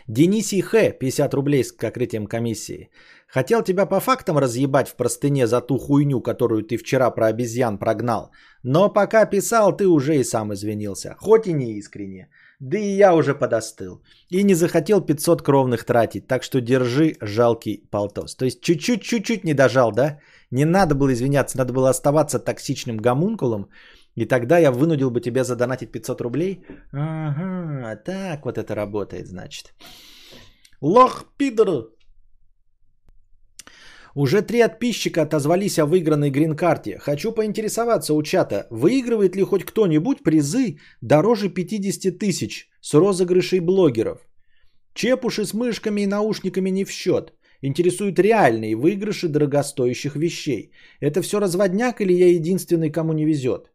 Дениси 0.06 0.62
Х, 0.62 0.92
50 0.92 1.34
рублей 1.34 1.64
с 1.64 1.72
покрытием 1.72 2.26
комиссии. 2.26 2.90
Хотел 3.28 3.62
тебя 3.62 3.86
по 3.86 4.00
фактам 4.00 4.38
разъебать 4.38 4.88
в 4.88 4.96
простыне 4.96 5.46
за 5.46 5.60
ту 5.60 5.78
хуйню, 5.78 6.22
которую 6.22 6.62
ты 6.62 6.78
вчера 6.78 7.10
про 7.10 7.26
обезьян 7.26 7.78
прогнал. 7.78 8.30
Но 8.62 8.88
пока 8.88 9.26
писал, 9.26 9.76
ты 9.76 9.86
уже 9.86 10.16
и 10.16 10.24
сам 10.24 10.52
извинился. 10.52 11.14
Хоть 11.18 11.46
и 11.46 11.52
не 11.52 11.78
искренне. 11.78 12.28
Да 12.60 12.78
и 12.78 12.96
я 12.96 13.14
уже 13.14 13.34
подостыл. 13.34 14.02
И 14.30 14.42
не 14.42 14.54
захотел 14.54 15.00
500 15.00 15.42
кровных 15.42 15.84
тратить, 15.84 16.26
так 16.26 16.42
что 16.42 16.60
держи 16.60 17.16
жалкий 17.20 17.88
полтос. 17.90 18.34
То 18.36 18.44
есть 18.44 18.60
чуть-чуть, 18.60 19.02
чуть-чуть 19.02 19.44
не 19.44 19.54
дожал, 19.54 19.92
да? 19.92 20.18
Не 20.50 20.64
надо 20.64 20.94
было 20.94 21.12
извиняться, 21.12 21.58
надо 21.58 21.72
было 21.72 21.90
оставаться 21.90 22.38
токсичным 22.38 22.96
гомункулом, 22.96 23.68
и 24.16 24.24
тогда 24.24 24.58
я 24.58 24.72
вынудил 24.72 25.10
бы 25.10 25.20
тебя 25.20 25.44
задонатить 25.44 25.92
500 25.92 26.20
рублей. 26.20 26.64
Ага, 26.92 27.96
так 27.96 28.44
вот 28.44 28.58
это 28.58 28.74
работает, 28.74 29.28
значит. 29.28 29.74
Лох, 30.80 31.26
пидор! 31.36 31.90
Уже 34.18 34.42
три 34.42 34.62
подписчика 34.62 35.22
отозвались 35.22 35.78
о 35.78 35.86
выигранной 35.86 36.30
грин-карте. 36.30 36.98
Хочу 36.98 37.30
поинтересоваться 37.30 38.14
у 38.14 38.22
чата, 38.22 38.66
выигрывает 38.70 39.36
ли 39.36 39.44
хоть 39.44 39.64
кто-нибудь 39.64 40.24
призы 40.24 40.78
дороже 41.00 41.48
50 41.48 42.18
тысяч 42.18 42.68
с 42.80 42.94
розыгрышей 42.94 43.60
блогеров? 43.60 44.18
Чепуши 44.92 45.44
с 45.44 45.54
мышками 45.54 46.00
и 46.00 46.06
наушниками 46.06 46.70
не 46.70 46.84
в 46.84 46.90
счет. 46.90 47.32
Интересуют 47.62 48.18
реальные 48.18 48.74
выигрыши 48.74 49.28
дорогостоящих 49.28 50.16
вещей. 50.16 50.72
Это 51.00 51.22
все 51.22 51.38
разводняк 51.38 52.00
или 52.00 52.12
я 52.12 52.26
единственный, 52.26 52.90
кому 52.90 53.12
не 53.12 53.24
везет? 53.24 53.70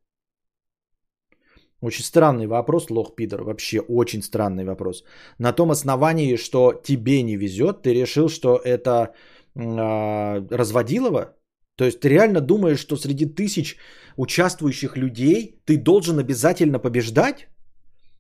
Очень 1.80 2.04
странный 2.04 2.48
вопрос, 2.48 2.90
лох 2.90 3.16
пидор. 3.16 3.44
Вообще 3.44 3.80
очень 3.80 4.22
странный 4.22 4.66
вопрос. 4.66 5.04
На 5.40 5.54
том 5.54 5.72
основании, 5.72 6.38
что 6.38 6.74
тебе 6.84 7.24
не 7.24 7.38
везет, 7.38 7.82
ты 7.82 7.94
решил, 7.94 8.30
что 8.30 8.58
это 8.58 9.14
э, 9.56 10.48
разводилово? 10.50 11.36
То 11.76 11.86
есть 11.86 12.00
ты 12.00 12.10
реально 12.10 12.42
думаешь, 12.42 12.80
что 12.80 12.96
среди 12.96 13.26
тысяч 13.26 13.78
участвующих 14.16 14.98
людей 14.98 15.62
ты 15.66 15.78
должен 15.78 16.20
обязательно 16.20 16.80
побеждать? 16.80 17.48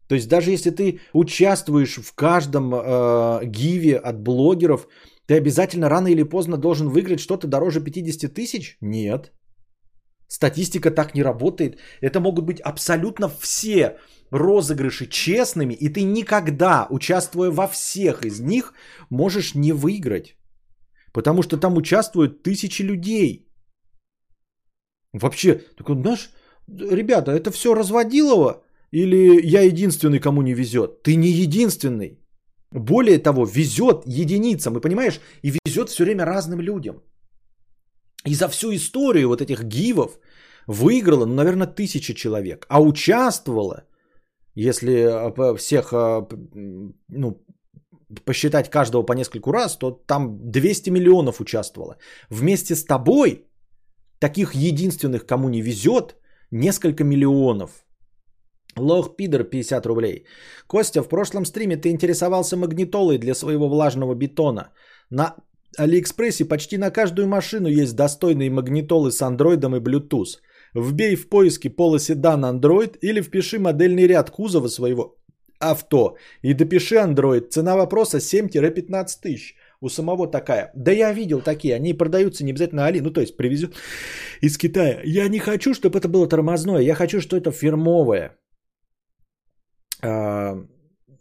То 0.07 0.15
есть 0.15 0.27
даже 0.27 0.51
если 0.51 0.71
ты 0.71 0.99
участвуешь 1.13 1.97
в 1.97 2.13
каждом 2.15 2.73
э, 2.73 3.45
гиве 3.45 3.97
от 3.97 4.21
блогеров, 4.21 4.87
ты 5.27 5.37
обязательно 5.37 5.89
рано 5.89 6.07
или 6.07 6.23
поздно 6.23 6.57
должен 6.57 6.89
выиграть 6.89 7.19
что-то 7.19 7.47
дороже 7.47 7.79
50 7.81 8.33
тысяч? 8.33 8.77
Нет. 8.81 9.31
Статистика 10.27 10.91
так 10.91 11.13
не 11.15 11.23
работает. 11.23 11.77
Это 12.01 12.19
могут 12.19 12.45
быть 12.45 12.59
абсолютно 12.59 13.29
все 13.29 13.97
розыгрыши 14.31 15.07
честными, 15.07 15.75
и 15.75 15.89
ты 15.89 16.01
никогда, 16.01 16.87
участвуя 16.89 17.51
во 17.51 17.67
всех 17.67 18.25
из 18.25 18.39
них, 18.39 18.73
можешь 19.09 19.53
не 19.55 19.73
выиграть. 19.73 20.35
Потому 21.13 21.43
что 21.43 21.57
там 21.57 21.77
участвуют 21.77 22.43
тысячи 22.43 22.83
людей. 22.83 23.47
Вообще, 25.13 25.61
такой, 25.77 25.95
знаешь, 25.95 26.29
ребята, 26.67 27.31
это 27.31 27.51
все 27.51 27.75
разводилово? 27.75 28.63
Или 28.91 29.41
я 29.45 29.61
единственный, 29.61 30.19
кому 30.19 30.41
не 30.41 30.53
везет? 30.53 31.03
Ты 31.03 31.15
не 31.15 31.29
единственный. 31.29 32.19
Более 32.71 33.19
того, 33.19 33.45
везет 33.45 34.03
единицам, 34.07 34.77
и 34.77 34.81
понимаешь, 34.81 35.19
и 35.43 35.51
везет 35.51 35.89
все 35.89 36.03
время 36.03 36.25
разным 36.25 36.59
людям. 36.59 36.95
И 38.25 38.33
за 38.33 38.47
всю 38.47 38.73
историю 38.73 39.27
вот 39.27 39.41
этих 39.41 39.63
гивов 39.63 40.17
выиграло, 40.67 41.25
ну, 41.25 41.35
наверное, 41.35 41.67
тысяча 41.67 42.13
человек. 42.13 42.65
А 42.69 42.81
участвовало, 42.81 43.83
если 44.55 44.93
э, 44.93 45.57
всех, 45.57 45.93
э, 45.93 46.27
ну, 47.09 47.45
посчитать 48.21 48.69
каждого 48.69 49.03
по 49.05 49.13
нескольку 49.13 49.51
раз, 49.51 49.77
то 49.77 49.91
там 49.91 50.39
200 50.51 50.89
миллионов 50.89 51.39
участвовало. 51.39 51.97
Вместе 52.29 52.75
с 52.75 52.85
тобой, 52.85 53.45
таких 54.19 54.55
единственных, 54.55 55.25
кому 55.25 55.49
не 55.49 55.61
везет, 55.61 56.15
несколько 56.51 57.03
миллионов. 57.03 57.85
Лох 58.77 59.15
Пидор 59.15 59.43
50 59.43 59.85
рублей. 59.85 60.25
Костя, 60.67 61.03
в 61.03 61.09
прошлом 61.09 61.45
стриме 61.45 61.77
ты 61.77 61.89
интересовался 61.89 62.57
магнитолой 62.57 63.17
для 63.17 63.35
своего 63.35 63.69
влажного 63.69 64.15
бетона. 64.15 64.71
На 65.09 65.35
Алиэкспрессе 65.77 66.45
почти 66.45 66.77
на 66.77 66.91
каждую 66.91 67.27
машину 67.27 67.67
есть 67.67 67.95
достойные 67.95 68.49
магнитолы 68.49 69.11
с 69.11 69.21
андроидом 69.21 69.75
и 69.75 69.79
Bluetooth. 69.79 70.39
Вбей 70.73 71.15
в 71.15 71.29
поиске 71.29 71.69
полоседан 71.69 72.45
Android 72.45 72.97
или 73.01 73.21
впиши 73.21 73.59
модельный 73.59 74.07
ряд 74.07 74.31
кузова 74.31 74.67
своего 74.67 75.17
авто 75.71 76.17
и 76.41 76.53
допиши 76.53 76.95
Android. 76.95 77.49
Цена 77.49 77.75
вопроса 77.75 78.17
7-15 78.17 79.07
тысяч. 79.21 79.55
У 79.81 79.89
самого 79.89 80.31
такая. 80.31 80.71
Да 80.75 80.91
я 80.91 81.13
видел 81.13 81.41
такие, 81.41 81.75
они 81.75 81.93
продаются 81.93 82.43
не 82.43 82.51
обязательно 82.51 82.85
Али, 82.85 83.01
ну 83.01 83.11
то 83.11 83.21
есть 83.21 83.37
привезу 83.37 83.67
из 84.41 84.57
Китая. 84.57 85.01
Я 85.03 85.27
не 85.27 85.39
хочу, 85.39 85.73
чтобы 85.73 85.99
это 85.99 86.07
было 86.07 86.27
тормозное, 86.27 86.81
я 86.81 86.95
хочу, 86.95 87.19
что 87.19 87.35
это 87.35 87.51
фирмовое. 87.51 88.37
А, 90.01 90.55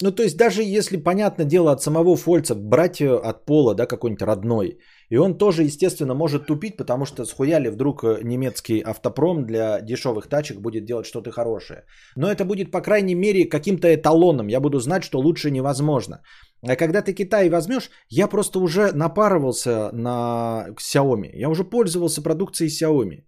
ну, 0.03 0.11
то 0.11 0.23
есть, 0.23 0.37
даже 0.37 0.63
если, 0.63 0.97
понятное 0.97 1.47
дело, 1.47 1.73
от 1.73 1.83
самого 1.83 2.17
Фольца 2.17 2.55
брать 2.55 3.01
от 3.01 3.47
пола, 3.47 3.75
да, 3.75 3.87
какой-нибудь 3.87 4.23
родной, 4.23 4.79
и 5.11 5.19
он 5.19 5.39
тоже, 5.39 5.65
естественно, 5.65 6.15
может 6.15 6.47
тупить, 6.47 6.77
потому 6.77 7.05
что 7.05 7.25
схуяли 7.25 7.69
вдруг 7.69 8.05
э, 8.05 8.21
немецкий 8.23 8.81
автопром 8.81 9.45
для 9.47 9.81
дешевых 9.81 10.29
тачек 10.29 10.61
будет 10.61 10.85
делать 10.85 11.07
что-то 11.07 11.31
хорошее. 11.31 11.85
Но 12.17 12.31
это 12.31 12.45
будет, 12.45 12.71
по 12.71 12.81
крайней 12.81 13.15
мере, 13.15 13.49
каким-то 13.49 13.89
эталоном. 13.89 14.49
Я 14.49 14.61
буду 14.61 14.79
знать, 14.79 15.05
что 15.05 15.19
лучше 15.19 15.51
невозможно. 15.51 16.23
А 16.63 16.77
когда 16.77 17.03
ты 17.03 17.13
Китай 17.13 17.51
возьмешь, 17.51 17.91
я 18.09 18.29
просто 18.29 18.59
уже 18.59 18.93
напарывался 18.93 19.91
на 19.93 20.67
Xiaomi. 20.79 21.31
Я 21.35 21.49
уже 21.49 21.65
пользовался 21.65 22.23
продукцией 22.23 22.71
Xiaomi 22.71 23.25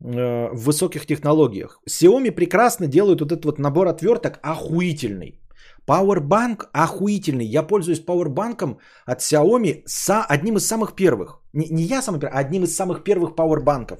э, 0.00 0.48
в 0.52 0.64
высоких 0.64 1.06
технологиях. 1.06 1.80
Xiaomi 1.88 2.32
прекрасно 2.32 2.86
делают 2.86 3.20
вот 3.20 3.32
этот 3.32 3.44
вот 3.44 3.58
набор 3.58 3.88
отверток 3.88 4.38
охуительный. 4.42 5.40
Powerbank 5.86 6.68
охуительный. 6.72 7.46
Я 7.46 7.62
пользуюсь 7.62 8.04
Powerbank 8.04 8.76
от 9.06 9.20
Xiaomi 9.20 9.82
с 9.86 10.22
одним 10.28 10.56
из 10.56 10.66
самых 10.66 10.94
первых. 10.94 11.40
Не, 11.52 11.68
не 11.70 11.82
я 11.82 12.02
самый 12.02 12.20
первый, 12.20 12.34
а 12.34 12.38
одним 12.40 12.64
из 12.64 12.76
самых 12.76 13.02
первых 13.04 13.34
Powerbank, 13.34 13.98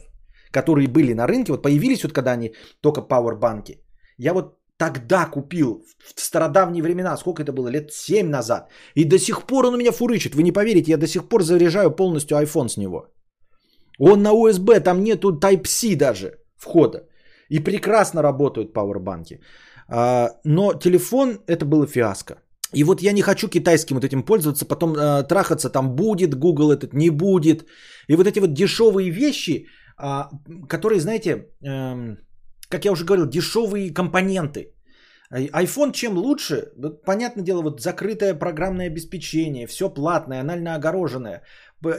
которые 0.53 0.89
были 0.89 1.15
на 1.15 1.27
рынке. 1.27 1.53
Вот 1.53 1.63
появились 1.63 2.03
вот 2.03 2.13
когда 2.13 2.33
они 2.33 2.55
только 2.81 3.01
Powerbank. 3.01 3.79
Я 4.19 4.35
вот 4.35 4.59
тогда 4.77 5.27
купил, 5.27 5.85
в 6.17 6.21
стародавние 6.21 6.83
времена, 6.83 7.17
сколько 7.17 7.43
это 7.43 7.53
было, 7.53 7.69
лет 7.69 7.93
7 7.93 8.29
назад. 8.29 8.71
И 8.95 9.05
до 9.05 9.19
сих 9.19 9.47
пор 9.47 9.67
он 9.67 9.75
у 9.75 9.77
меня 9.77 9.93
фурычит. 9.93 10.35
Вы 10.35 10.43
не 10.43 10.53
поверите, 10.53 10.91
я 10.91 10.97
до 10.97 11.07
сих 11.07 11.29
пор 11.29 11.43
заряжаю 11.43 11.91
полностью 11.91 12.39
iPhone 12.39 12.69
с 12.69 12.77
него. 12.77 13.07
Он 13.99 14.23
на 14.23 14.33
USB, 14.33 14.81
там 14.81 15.05
нету 15.05 15.39
Type-C 15.39 15.97
даже 15.97 16.39
входа. 16.57 17.07
И 17.51 17.61
прекрасно 17.61 18.23
работают 18.23 18.73
пауэрбанки. 18.73 19.41
А, 19.91 20.31
но 20.45 20.73
телефон 20.75 21.41
это 21.47 21.65
было 21.65 21.87
фиаско. 21.87 22.35
И 22.73 22.85
вот 22.85 23.03
я 23.03 23.13
не 23.13 23.23
хочу 23.23 23.49
китайским 23.49 23.97
вот 23.97 24.05
этим 24.05 24.23
пользоваться, 24.23 24.65
потом 24.65 24.95
э, 24.95 25.25
трахаться 25.25 25.71
там 25.71 25.97
будет, 25.97 26.39
Google 26.39 26.71
этот 26.71 26.95
не 26.95 27.11
будет. 27.11 27.65
И 28.09 28.17
вот 28.17 28.27
эти 28.27 28.39
вот 28.39 28.55
дешевые 28.55 29.11
вещи, 29.11 29.67
э, 29.99 30.23
которые, 30.69 31.01
знаете, 31.01 31.49
э, 31.67 32.17
как 32.69 32.85
я 32.85 32.93
уже 32.93 33.05
говорил, 33.05 33.27
дешевые 33.27 33.93
компоненты. 33.93 34.73
iPhone 35.33 35.93
чем 35.93 36.17
лучше? 36.17 36.73
Понятное 37.05 37.45
дело, 37.45 37.63
вот 37.63 37.81
закрытое 37.81 38.35
программное 38.35 38.87
обеспечение, 38.87 39.67
все 39.67 39.89
платное, 39.89 40.41
анально 40.41 40.77
огороженное. 40.77 41.43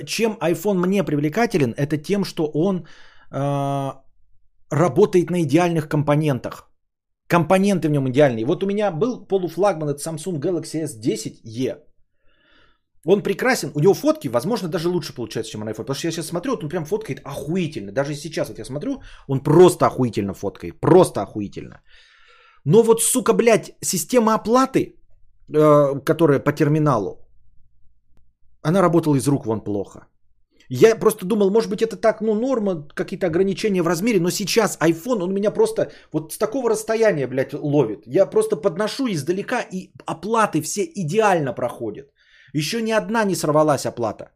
Чем 0.05 0.37
iPhone 0.39 0.77
мне 0.77 1.03
привлекателен, 1.03 1.73
это 1.75 1.97
тем, 1.97 2.23
что 2.23 2.49
он 2.53 2.85
э, 3.31 3.91
работает 4.69 5.29
на 5.29 5.41
идеальных 5.41 5.89
компонентах. 5.89 6.70
Компоненты 7.31 7.87
в 7.87 7.91
нем 7.91 8.09
идеальные. 8.09 8.45
Вот 8.45 8.63
у 8.63 8.67
меня 8.67 8.91
был 8.91 9.25
полуфлагман, 9.27 9.89
это 9.89 10.01
Samsung 10.01 10.39
Galaxy 10.39 10.83
S10e. 10.83 11.77
Он 13.05 13.23
прекрасен, 13.23 13.71
у 13.73 13.79
него 13.79 13.93
фотки, 13.93 14.29
возможно, 14.29 14.67
даже 14.67 14.89
лучше 14.89 15.13
получается, 15.15 15.51
чем 15.51 15.61
на 15.61 15.69
iPhone. 15.69 15.85
Потому 15.85 15.95
что 15.95 16.07
я 16.07 16.11
сейчас 16.11 16.27
смотрю, 16.27 16.51
вот 16.51 16.63
он 16.63 16.69
прям 16.69 16.85
фоткает 16.85 17.21
охуительно. 17.23 17.91
Даже 17.91 18.15
сейчас 18.15 18.49
вот 18.49 18.59
я 18.59 18.65
смотрю, 18.65 19.01
он 19.27 19.39
просто 19.43 19.85
охуительно 19.85 20.33
фоткает. 20.33 20.81
Просто 20.81 21.21
охуительно. 21.21 21.81
Но 22.65 22.83
вот, 22.83 23.01
сука, 23.01 23.33
блядь, 23.33 23.71
система 23.81 24.35
оплаты, 24.35 24.95
э, 25.53 26.01
которая 26.05 26.39
по 26.43 26.51
терминалу, 26.51 27.17
она 28.61 28.81
работала 28.81 29.15
из 29.15 29.27
рук 29.27 29.45
вон 29.45 29.63
плохо. 29.63 29.99
Я 30.73 30.95
просто 30.95 31.25
думал, 31.25 31.51
может 31.51 31.69
быть, 31.69 31.81
это 31.81 31.97
так, 31.97 32.21
ну, 32.21 32.33
норма, 32.33 32.87
какие-то 32.95 33.27
ограничения 33.27 33.81
в 33.81 33.87
размере, 33.87 34.19
но 34.19 34.29
сейчас 34.29 34.77
iPhone, 34.79 35.21
он 35.21 35.33
меня 35.33 35.51
просто 35.51 35.91
вот 36.13 36.31
с 36.31 36.37
такого 36.37 36.69
расстояния, 36.69 37.27
блядь, 37.27 37.53
ловит. 37.53 38.03
Я 38.05 38.25
просто 38.25 38.55
подношу 38.55 39.07
издалека, 39.07 39.59
и 39.59 39.91
оплаты 40.05 40.61
все 40.61 40.83
идеально 40.95 41.51
проходят. 41.51 42.07
Еще 42.53 42.81
ни 42.81 42.91
одна 42.91 43.25
не 43.25 43.35
сорвалась 43.35 43.85
оплата. 43.85 44.31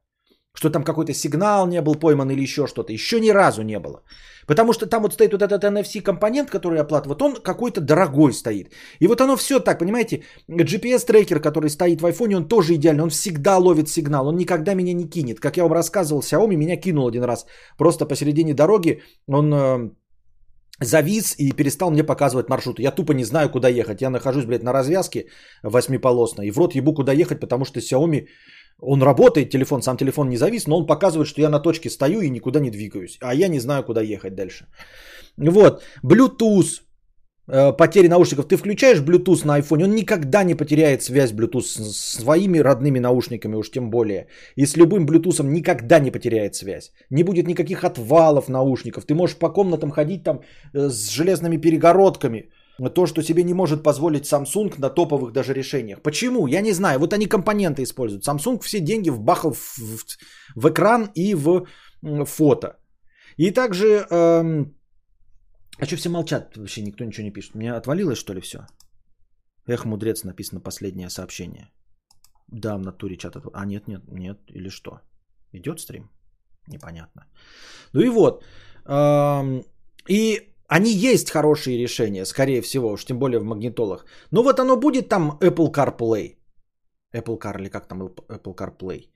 Что 0.56 0.70
там 0.70 0.84
какой-то 0.84 1.14
сигнал 1.14 1.68
не 1.68 1.82
был 1.82 1.96
пойман 1.96 2.32
или 2.32 2.42
еще 2.42 2.66
что-то. 2.68 2.94
Еще 2.94 3.20
ни 3.20 3.30
разу 3.30 3.62
не 3.62 3.80
было. 3.80 4.02
Потому 4.48 4.74
что 4.74 4.86
там 4.86 5.02
вот 5.02 5.14
стоит 5.14 5.32
вот 5.32 5.42
этот 5.42 5.64
NFC 5.64 6.02
компонент, 6.02 6.50
который 6.50 6.80
оплата, 6.80 7.10
вот 7.10 7.22
он 7.22 7.36
какой-то 7.36 7.82
дорогой 7.82 8.34
стоит. 8.34 8.72
И 9.00 9.08
вот 9.08 9.22
оно 9.22 9.36
все 9.36 9.60
так, 9.60 9.80
понимаете, 9.80 10.24
GPS-трекер, 10.50 11.40
который 11.40 11.70
стоит 11.70 12.02
в 12.02 12.06
iPhone, 12.06 12.36
он 12.36 12.48
тоже 12.48 12.76
идеальный, 12.76 13.04
он 13.04 13.10
всегда 13.10 13.58
ловит 13.58 13.90
сигнал, 13.90 14.28
он 14.28 14.36
никогда 14.36 14.76
меня 14.76 14.94
не 14.94 15.10
кинет. 15.10 15.40
Как 15.40 15.58
я 15.58 15.64
вам 15.64 15.74
рассказывал, 15.74 16.22
Xiaomi 16.22 16.56
меня 16.56 16.78
кинул 16.78 17.08
один 17.08 17.24
раз 17.24 17.46
просто 17.78 18.06
посередине 18.06 18.54
дороги, 18.54 19.02
он 19.28 19.54
э, 19.54 19.90
завис 20.80 21.36
и 21.40 21.52
перестал 21.52 21.92
мне 21.92 22.04
показывать 22.04 22.50
маршруты. 22.50 22.84
Я 22.84 22.92
тупо 22.92 23.14
не 23.14 23.24
знаю, 23.24 23.50
куда 23.50 23.70
ехать. 23.70 24.02
Я 24.02 24.10
нахожусь, 24.10 24.46
блядь, 24.46 24.64
на 24.64 24.74
развязке 24.74 25.26
восьмиполосной. 25.64 26.48
И 26.48 26.52
в 26.52 26.58
рот 26.58 26.76
ебу, 26.76 26.94
куда 26.94 27.14
ехать, 27.14 27.40
потому 27.40 27.66
что 27.66 27.80
Xiaomi, 27.80 28.28
он 28.82 29.02
работает, 29.02 29.50
телефон, 29.50 29.82
сам 29.82 29.98
телефон 29.98 30.30
не 30.30 30.38
завис, 30.38 30.68
но 30.68 30.78
он 30.78 30.86
показывает, 30.86 31.28
что 31.28 31.42
я 31.42 31.50
на 31.50 31.60
точке 31.60 31.90
стою 31.90 32.22
и 32.22 32.30
никуда 32.30 32.60
не 32.60 32.72
двигаюсь. 32.72 33.18
А 33.22 33.34
я 33.34 33.48
не 33.48 33.60
знаю, 33.60 33.84
куда 33.84 34.02
ехать 34.02 34.36
дальше. 34.36 34.68
Вот. 35.38 35.84
Bluetooth. 36.04 36.82
Э, 37.48 37.72
потери 37.78 38.08
наушников. 38.08 38.48
Ты 38.48 38.58
включаешь 38.58 39.02
Bluetooth 39.02 39.46
на 39.46 39.60
iPhone, 39.60 39.84
он 39.84 39.96
никогда 39.96 40.44
не 40.44 40.56
потеряет 40.56 41.04
связь 41.04 41.32
Bluetooth 41.32 41.62
с 41.62 42.18
своими 42.18 42.58
родными 42.60 43.00
наушниками, 43.00 43.56
уж 43.56 43.72
тем 43.72 43.90
более. 43.90 44.28
И 44.56 44.66
с 44.66 44.76
любым 44.76 45.06
Bluetooth 45.06 45.44
никогда 45.44 46.00
не 46.00 46.12
потеряет 46.12 46.56
связь. 46.56 46.92
Не 47.12 47.24
будет 47.24 47.48
никаких 47.48 47.84
отвалов 47.84 48.50
наушников. 48.50 49.06
Ты 49.06 49.14
можешь 49.14 49.38
по 49.38 49.50
комнатам 49.50 49.92
ходить 49.92 50.24
там 50.24 50.42
э, 50.74 50.90
с 50.90 51.10
железными 51.10 51.58
перегородками. 51.58 52.50
То, 52.94 53.06
что 53.06 53.24
себе 53.24 53.44
не 53.44 53.54
может 53.54 53.84
позволить 53.84 54.26
Samsung 54.26 54.74
на 54.78 54.90
топовых 54.90 55.32
даже 55.32 55.54
решениях. 55.54 56.02
Почему? 56.02 56.48
Я 56.48 56.62
не 56.62 56.74
знаю. 56.74 57.00
Вот 57.00 57.14
они 57.14 57.28
компоненты 57.28 57.84
используют. 57.84 58.28
Samsung 58.28 58.60
все 58.62 58.80
деньги 58.80 59.10
вбахал 59.10 59.54
в, 59.54 59.78
в, 59.78 60.06
в 60.56 60.70
экран 60.70 61.10
и 61.16 61.36
в 61.36 61.66
фото. 62.26 62.78
И 63.38 63.52
также 63.52 64.06
эм, 64.10 64.76
а 65.78 65.86
что 65.86 65.96
все 65.96 66.10
молчат? 66.10 66.58
Вообще 66.58 66.82
никто 66.82 67.04
ничего 67.04 67.26
не 67.26 67.34
пишет. 67.34 67.56
Мне 67.56 67.74
отвалилось, 67.74 68.18
что 68.18 68.34
ли, 68.34 68.42
все? 68.42 68.60
Эх, 69.68 69.86
мудрец, 69.86 70.24
написано 70.24 70.62
последнее 70.62 71.10
сообщение. 71.10 71.70
Да, 72.48 72.78
в 72.78 72.82
натуре 72.82 73.18
чат. 73.18 73.36
Отв... 73.36 73.48
А, 73.54 73.66
нет, 73.66 73.88
нет, 73.88 74.02
нет. 74.08 74.40
Или 74.50 74.70
что? 74.70 75.00
Идет 75.54 75.80
стрим? 75.80 76.10
Непонятно. 76.68 77.26
Ну 77.94 78.02
и 78.02 78.10
вот. 78.10 78.44
И 80.10 80.55
они 80.68 80.92
есть 80.92 81.32
хорошие 81.32 81.78
решения, 81.78 82.26
скорее 82.26 82.62
всего, 82.62 82.92
уж 82.92 83.06
тем 83.06 83.20
более 83.20 83.40
в 83.40 83.44
магнитолах. 83.44 84.06
Но 84.32 84.44
вот 84.44 84.60
оно 84.60 84.78
будет 84.78 85.10
там 85.10 85.38
Apple 85.42 85.72
CarPlay. 85.72 86.36
Apple 87.16 87.40
Car 87.40 87.58
или 87.60 87.70
как 87.70 87.88
там 87.88 88.02
Apple 88.02 88.56
CarPlay. 88.56 89.10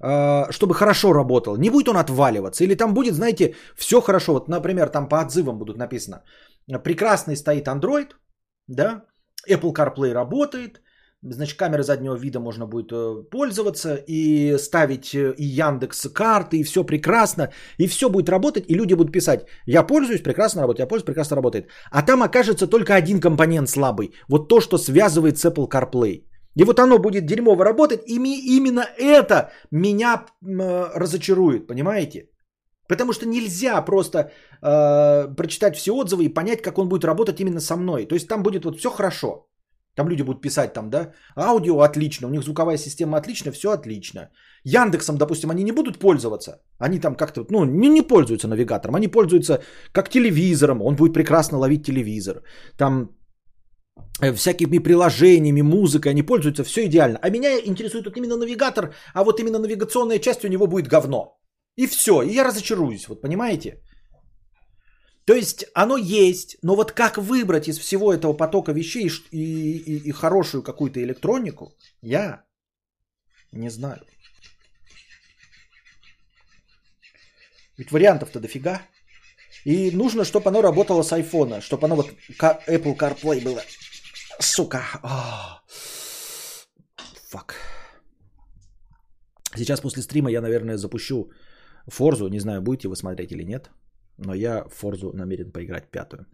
А, 0.00 0.50
чтобы 0.50 0.74
хорошо 0.74 1.12
работал. 1.12 1.56
Не 1.56 1.70
будет 1.70 1.88
он 1.88 1.96
отваливаться. 1.96 2.64
Или 2.64 2.74
там 2.74 2.94
будет, 2.94 3.14
знаете, 3.14 3.54
все 3.76 4.00
хорошо. 4.00 4.32
Вот, 4.32 4.48
например, 4.48 4.88
там 4.88 5.08
по 5.08 5.20
отзывам 5.20 5.58
будут 5.58 5.76
написано. 5.76 6.24
Прекрасный 6.82 7.36
стоит 7.36 7.68
Android, 7.68 8.08
да, 8.66 9.04
Apple 9.48 9.72
CarPlay 9.72 10.12
работает, 10.12 10.80
значит, 11.32 11.58
камера 11.58 11.82
заднего 11.82 12.16
вида 12.16 12.40
можно 12.40 12.66
будет 12.66 12.92
э, 12.92 13.22
пользоваться 13.30 13.94
и 14.06 14.58
ставить 14.58 15.14
э, 15.14 15.34
и 15.38 15.44
Яндекс 15.44 16.08
карты, 16.12 16.56
и 16.56 16.64
все 16.64 16.84
прекрасно, 16.84 17.48
и 17.78 17.86
все 17.86 18.08
будет 18.08 18.28
работать, 18.28 18.64
и 18.68 18.74
люди 18.74 18.94
будут 18.94 19.12
писать, 19.12 19.46
я 19.66 19.82
пользуюсь, 19.82 20.22
прекрасно 20.22 20.60
работает, 20.60 20.80
я 20.80 20.86
пользуюсь, 20.86 21.06
прекрасно 21.06 21.36
работает. 21.36 21.68
А 21.90 22.02
там 22.02 22.22
окажется 22.22 22.66
только 22.66 22.94
один 22.94 23.20
компонент 23.20 23.68
слабый, 23.68 24.12
вот 24.28 24.48
то, 24.48 24.60
что 24.60 24.78
связывает 24.78 25.38
с 25.38 25.44
Apple 25.44 25.68
CarPlay. 25.68 26.24
И 26.56 26.64
вот 26.64 26.78
оно 26.78 26.98
будет 26.98 27.26
дерьмово 27.26 27.64
работать, 27.64 28.02
и 28.06 28.14
именно 28.56 28.84
это 28.98 29.50
меня 29.70 30.26
э, 30.42 30.90
разочарует, 30.94 31.66
понимаете? 31.66 32.28
Потому 32.88 33.12
что 33.12 33.26
нельзя 33.26 33.84
просто 33.84 34.18
э, 34.62 35.34
прочитать 35.36 35.76
все 35.76 35.92
отзывы 35.92 36.24
и 36.24 36.34
понять, 36.34 36.62
как 36.62 36.78
он 36.78 36.88
будет 36.88 37.04
работать 37.04 37.40
именно 37.40 37.60
со 37.60 37.76
мной. 37.76 38.06
То 38.06 38.14
есть 38.14 38.28
там 38.28 38.42
будет 38.42 38.64
вот 38.64 38.76
все 38.76 38.90
хорошо. 38.90 39.48
Там 39.94 40.08
люди 40.08 40.22
будут 40.22 40.42
писать 40.42 40.72
там, 40.72 40.90
да, 40.90 41.12
аудио 41.36 41.80
отлично, 41.80 42.28
у 42.28 42.30
них 42.30 42.42
звуковая 42.42 42.78
система 42.78 43.18
отличная, 43.18 43.52
все 43.52 43.68
отлично. 43.68 44.30
Яндексом, 44.64 45.16
допустим, 45.16 45.50
они 45.50 45.62
не 45.64 45.72
будут 45.72 45.98
пользоваться. 45.98 46.62
Они 46.78 46.98
там 47.00 47.14
как-то, 47.14 47.46
ну, 47.50 47.64
не, 47.64 47.88
не 47.88 48.02
пользуются 48.02 48.48
навигатором, 48.48 48.94
они 48.96 49.08
пользуются 49.08 49.62
как 49.92 50.08
телевизором, 50.08 50.82
он 50.82 50.96
будет 50.96 51.12
прекрасно 51.12 51.58
ловить 51.58 51.86
телевизор. 51.86 52.42
Там 52.76 53.10
Э, 54.22 54.32
всякими 54.32 54.78
приложениями, 54.78 55.62
музыкой, 55.62 56.12
они 56.12 56.22
пользуются, 56.22 56.64
все 56.64 56.84
идеально. 56.86 57.18
А 57.22 57.30
меня 57.30 57.58
интересует 57.64 58.04
вот 58.04 58.16
именно 58.16 58.36
навигатор, 58.36 58.94
а 59.14 59.24
вот 59.24 59.40
именно 59.40 59.58
навигационная 59.58 60.18
часть 60.18 60.44
у 60.44 60.48
него 60.48 60.66
будет 60.66 60.88
говно. 60.88 61.38
И 61.76 61.86
все, 61.86 62.22
и 62.22 62.34
я 62.34 62.44
разочаруюсь, 62.44 63.08
вот 63.08 63.22
понимаете? 63.22 63.80
То 65.24 65.34
есть 65.34 65.64
оно 65.74 65.96
есть, 65.96 66.56
но 66.62 66.76
вот 66.76 66.92
как 66.92 67.18
выбрать 67.18 67.68
из 67.68 67.78
всего 67.78 68.12
этого 68.12 68.34
потока 68.34 68.72
вещей 68.72 69.10
и, 69.30 69.38
и, 69.78 70.08
и 70.08 70.12
хорошую 70.12 70.62
какую-то 70.62 71.02
электронику, 71.02 71.72
я 72.02 72.44
не 73.52 73.70
знаю. 73.70 74.00
Ведь 77.78 77.90
вариантов-то 77.90 78.40
дофига. 78.40 78.82
И 79.64 79.90
нужно, 79.90 80.24
чтобы 80.24 80.50
оно 80.50 80.62
работало 80.62 81.02
с 81.02 81.12
айфона, 81.12 81.60
чтобы 81.60 81.86
оно 81.86 81.96
вот 81.96 82.10
Apple 82.68 82.96
CarPlay 82.96 83.42
было 83.42 83.62
Сука. 84.40 84.82
Фак. 87.28 87.54
Сейчас 89.56 89.80
после 89.80 90.02
стрима 90.02 90.30
я, 90.30 90.42
наверное, 90.42 90.76
запущу 90.76 91.30
Форзу. 91.86 92.28
Не 92.28 92.40
знаю, 92.40 92.60
будете 92.62 92.88
вы 92.88 92.96
смотреть 92.96 93.32
или 93.32 93.44
нет. 93.44 93.70
Но 94.18 94.34
я 94.34 94.64
Форзу 94.70 95.12
намерен 95.12 95.50
поиграть 95.50 95.90
пятую. 95.90 96.26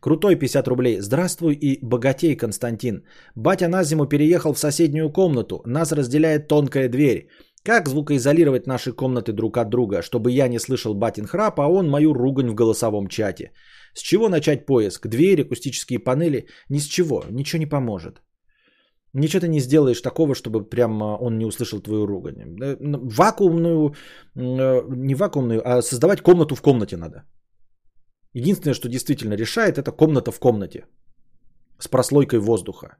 Крутой 0.00 0.36
50 0.36 0.68
рублей. 0.68 1.00
Здравствуй 1.00 1.54
и 1.54 1.78
богатей, 1.82 2.36
Константин. 2.36 3.04
Батя 3.36 3.68
на 3.68 3.84
зиму 3.84 4.06
переехал 4.06 4.52
в 4.52 4.58
соседнюю 4.58 5.12
комнату. 5.12 5.62
Нас 5.64 5.92
разделяет 5.92 6.48
тонкая 6.48 6.88
дверь. 6.88 7.28
Как 7.62 7.88
звукоизолировать 7.88 8.66
наши 8.66 8.92
комнаты 8.92 9.32
друг 9.32 9.58
от 9.58 9.68
друга, 9.68 10.02
чтобы 10.02 10.30
я 10.32 10.48
не 10.48 10.58
слышал 10.58 10.94
батин 10.94 11.26
храп, 11.26 11.60
а 11.60 11.68
он 11.68 11.90
мою 11.90 12.14
ругань 12.14 12.50
в 12.50 12.54
голосовом 12.54 13.08
чате? 13.08 13.52
С 13.94 14.00
чего 14.00 14.28
начать 14.28 14.66
поиск? 14.66 15.06
Двери, 15.06 15.42
акустические 15.42 15.98
панели? 15.98 16.46
Ни 16.70 16.78
с 16.78 16.84
чего, 16.84 17.24
ничего 17.30 17.60
не 17.60 17.66
поможет. 17.66 18.22
Ничего 19.12 19.40
ты 19.40 19.48
не 19.48 19.60
сделаешь 19.60 20.00
такого, 20.00 20.34
чтобы 20.34 20.62
прям 20.62 21.02
он 21.02 21.38
не 21.38 21.46
услышал 21.46 21.80
твою 21.80 22.06
ругань. 22.06 22.56
Э, 22.62 22.76
вакуумную, 22.80 23.94
э, 24.36 24.82
не 24.88 25.14
вакуумную, 25.14 25.62
а 25.64 25.82
создавать 25.82 26.22
комнату 26.22 26.54
в 26.54 26.62
комнате 26.62 26.96
надо. 26.96 27.24
Единственное, 28.34 28.74
что 28.74 28.88
действительно 28.88 29.34
решает, 29.34 29.78
это 29.78 29.90
комната 29.90 30.30
в 30.30 30.38
комнате 30.38 30.84
с 31.78 31.88
прослойкой 31.88 32.38
воздуха. 32.38 32.96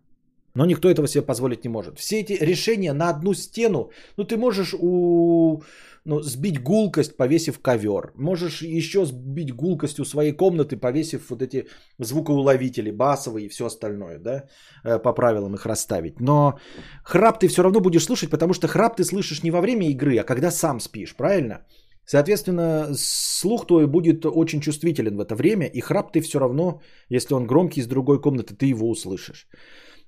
Но 0.55 0.67
никто 0.67 0.89
этого 0.89 1.09
себе 1.09 1.23
позволить 1.23 1.65
не 1.65 1.71
может. 1.71 1.99
Все 1.99 2.21
эти 2.21 2.33
решения 2.33 2.93
на 2.93 3.11
одну 3.11 3.35
стену, 3.35 3.91
ну 4.17 4.25
ты 4.25 4.37
можешь 4.37 4.75
у, 4.75 5.63
ну, 6.05 6.21
сбить 6.23 6.63
гулкость, 6.63 7.17
повесив 7.17 7.61
ковер. 7.61 8.13
Можешь 8.17 8.63
еще 8.63 9.05
сбить 9.05 9.55
гулкость 9.55 10.01
у 10.01 10.05
своей 10.05 10.33
комнаты, 10.33 10.77
повесив 10.77 11.31
вот 11.31 11.43
эти 11.43 11.67
звукоуловители, 11.99 12.91
басовые 12.91 13.47
и 13.47 13.49
все 13.49 13.67
остальное, 13.67 14.19
да, 14.19 14.45
э, 14.85 14.99
по 14.99 15.13
правилам 15.13 15.55
их 15.55 15.67
расставить. 15.67 16.21
Но 16.21 16.59
храп 17.05 17.39
ты 17.39 17.49
все 17.49 17.63
равно 17.63 17.81
будешь 17.81 18.05
слушать, 18.05 18.31
потому 18.31 18.55
что 18.55 18.69
храп 18.69 18.97
ты 18.97 19.05
слышишь 19.05 19.43
не 19.43 19.51
во 19.51 19.61
время 19.61 19.89
игры, 19.89 20.17
а 20.19 20.25
когда 20.25 20.51
сам 20.51 20.81
спишь, 20.81 21.15
правильно? 21.17 21.67
Соответственно, 22.07 22.89
слух 22.97 23.67
твой 23.67 23.87
будет 23.87 24.27
очень 24.27 24.61
чувствителен 24.61 25.17
в 25.17 25.21
это 25.21 25.37
время, 25.37 25.67
и 25.67 25.81
храп 25.81 26.13
ты 26.13 26.21
все 26.23 26.41
равно, 26.41 26.81
если 27.09 27.35
он 27.35 27.47
громкий 27.47 27.81
из 27.81 27.87
другой 27.87 28.21
комнаты, 28.21 28.55
ты 28.55 28.67
его 28.67 28.91
услышишь. 28.91 29.47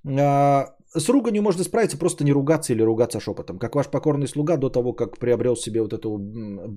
А, 0.07 0.74
с 0.95 1.09
руганью 1.09 1.43
можно 1.43 1.65
справиться, 1.65 1.99
просто 1.99 2.24
не 2.24 2.33
ругаться 2.33 2.73
или 2.73 2.83
ругаться 2.83 3.20
шепотом. 3.20 3.59
Как 3.59 3.74
ваш 3.74 3.89
покорный 3.89 4.29
слуга 4.29 4.57
до 4.57 4.70
того, 4.70 4.93
как 4.93 5.19
приобрел 5.19 5.57
себе 5.57 5.83
вот 5.83 5.93
эту 5.93 6.19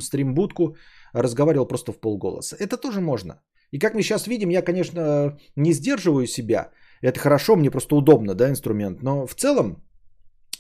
стримбудку, 0.02 0.76
разговаривал 1.14 1.68
просто 1.68 1.92
в 1.92 2.00
полголоса. 2.00 2.56
Это 2.60 2.78
тоже 2.78 3.02
можно. 3.02 3.42
И 3.72 3.80
как 3.80 3.94
мы 3.94 4.02
сейчас 4.02 4.28
видим, 4.28 4.50
я, 4.50 4.62
конечно, 4.62 5.38
не 5.56 5.74
сдерживаю 5.74 6.28
себя. 6.28 6.72
Это 7.02 7.20
хорошо, 7.20 7.56
мне 7.56 7.72
просто 7.72 7.96
удобно, 7.96 8.36
да, 8.36 8.50
инструмент. 8.50 9.04
Но 9.04 9.28
в 9.28 9.36
целом, 9.36 9.84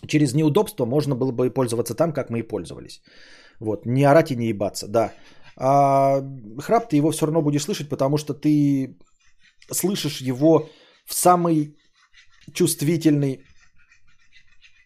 через 0.08 0.34
неудобство 0.34 0.86
можно 0.86 1.16
было 1.16 1.32
бы 1.32 1.50
пользоваться 1.50 1.96
там, 1.96 2.14
как 2.14 2.30
мы 2.30 2.40
и 2.40 2.48
пользовались. 2.48 3.02
Вот, 3.60 3.86
не 3.86 4.04
орать 4.04 4.32
и 4.32 4.36
не 4.36 4.48
ебаться, 4.48 4.88
да. 4.88 5.14
А 5.58 6.22
храп 6.60 6.90
ты 6.90 6.98
его 6.98 7.12
все 7.12 7.26
равно 7.26 7.42
будешь 7.42 7.64
слышать, 7.64 7.90
потому 7.90 8.18
что 8.18 8.34
ты 8.34 8.98
слышишь 9.72 10.22
его 10.22 10.68
в 11.06 11.14
самый 11.14 11.78
чувствительный 12.54 13.44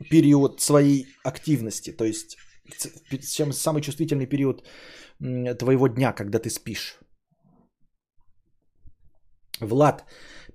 период 0.10 0.62
своей 0.62 1.08
активности, 1.24 1.92
то 1.92 2.06
есть 2.06 2.38
чем 3.36 3.54
самый 3.54 3.82
чувствительный 3.82 4.28
период 4.28 4.64
твоего 5.20 5.88
дня, 5.88 6.14
когда 6.14 6.40
ты 6.40 6.50
спишь. 6.50 7.00
Влад, 9.62 10.06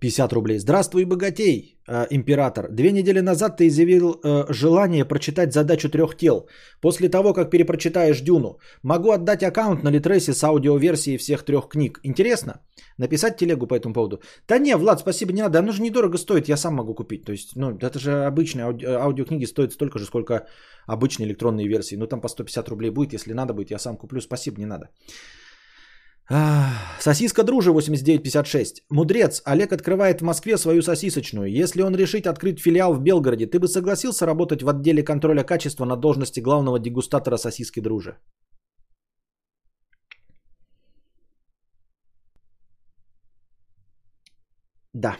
50 0.05 0.33
рублей. 0.33 0.59
Здравствуй, 0.59 1.05
богатей, 1.07 1.79
э, 1.89 2.07
император. 2.11 2.69
Две 2.71 2.93
недели 2.93 3.21
назад 3.21 3.57
ты 3.57 3.69
изъявил 3.69 4.21
э, 4.23 4.45
желание 4.53 5.05
прочитать 5.05 5.53
задачу 5.53 5.89
трех 5.89 6.17
тел. 6.17 6.47
После 6.83 7.09
того, 7.09 7.33
как 7.33 7.51
перепрочитаешь 7.51 8.21
Дюну, 8.21 8.59
могу 8.83 9.13
отдать 9.13 9.43
аккаунт 9.43 9.83
на 9.83 9.91
Литресе 9.91 10.35
с 10.35 10.45
аудиоверсией 10.45 11.17
всех 11.17 11.43
трех 11.45 11.69
книг. 11.69 12.01
Интересно? 12.03 12.53
Написать 12.99 13.39
телегу 13.39 13.67
по 13.67 13.75
этому 13.75 13.95
поводу? 13.95 14.21
Да 14.49 14.59
не, 14.59 14.77
Влад, 14.77 15.01
спасибо, 15.01 15.33
не 15.33 15.43
надо. 15.43 15.59
Оно 15.59 15.73
же 15.73 15.83
недорого 15.83 16.19
стоит, 16.19 16.49
я 16.49 16.57
сам 16.57 16.75
могу 16.75 16.95
купить. 16.95 17.25
То 17.25 17.33
есть, 17.33 17.57
ну, 17.57 17.71
это 17.71 17.99
же 17.99 18.27
обычные 18.27 18.67
ауди- 18.67 18.87
аудиокниги 18.87 19.47
стоят 19.47 19.73
столько 19.73 19.99
же, 19.99 20.05
сколько 20.05 20.35
обычные 20.87 21.27
электронные 21.29 21.67
версии. 21.67 21.97
Ну, 21.97 22.07
там 22.07 22.21
по 22.21 22.29
150 22.29 22.69
рублей 22.69 22.91
будет, 22.91 23.15
если 23.15 23.33
надо 23.33 23.55
будет, 23.55 23.71
я 23.71 23.79
сам 23.79 23.97
куплю. 23.97 24.21
Спасибо, 24.21 24.61
не 24.61 24.67
надо. 24.67 24.91
Сосиска 27.01 27.43
дружи 27.43 27.71
8956. 27.71 28.85
Мудрец, 28.91 29.43
Олег 29.45 29.73
открывает 29.73 30.21
в 30.21 30.25
Москве 30.25 30.57
свою 30.57 30.83
сосисочную. 30.83 31.51
Если 31.51 31.83
он 31.83 31.95
решит 31.95 32.27
открыть 32.27 32.61
филиал 32.61 32.95
в 32.95 33.03
Белгороде, 33.03 33.47
ты 33.47 33.59
бы 33.59 33.69
согласился 33.69 34.27
работать 34.27 34.63
в 34.63 34.69
отделе 34.69 35.03
контроля 35.03 35.45
качества 35.45 35.85
на 35.85 35.97
должности 35.97 36.41
главного 36.41 36.79
дегустатора 36.79 37.37
сосиски 37.37 37.81
дружи? 37.81 38.17
Да. 44.95 45.17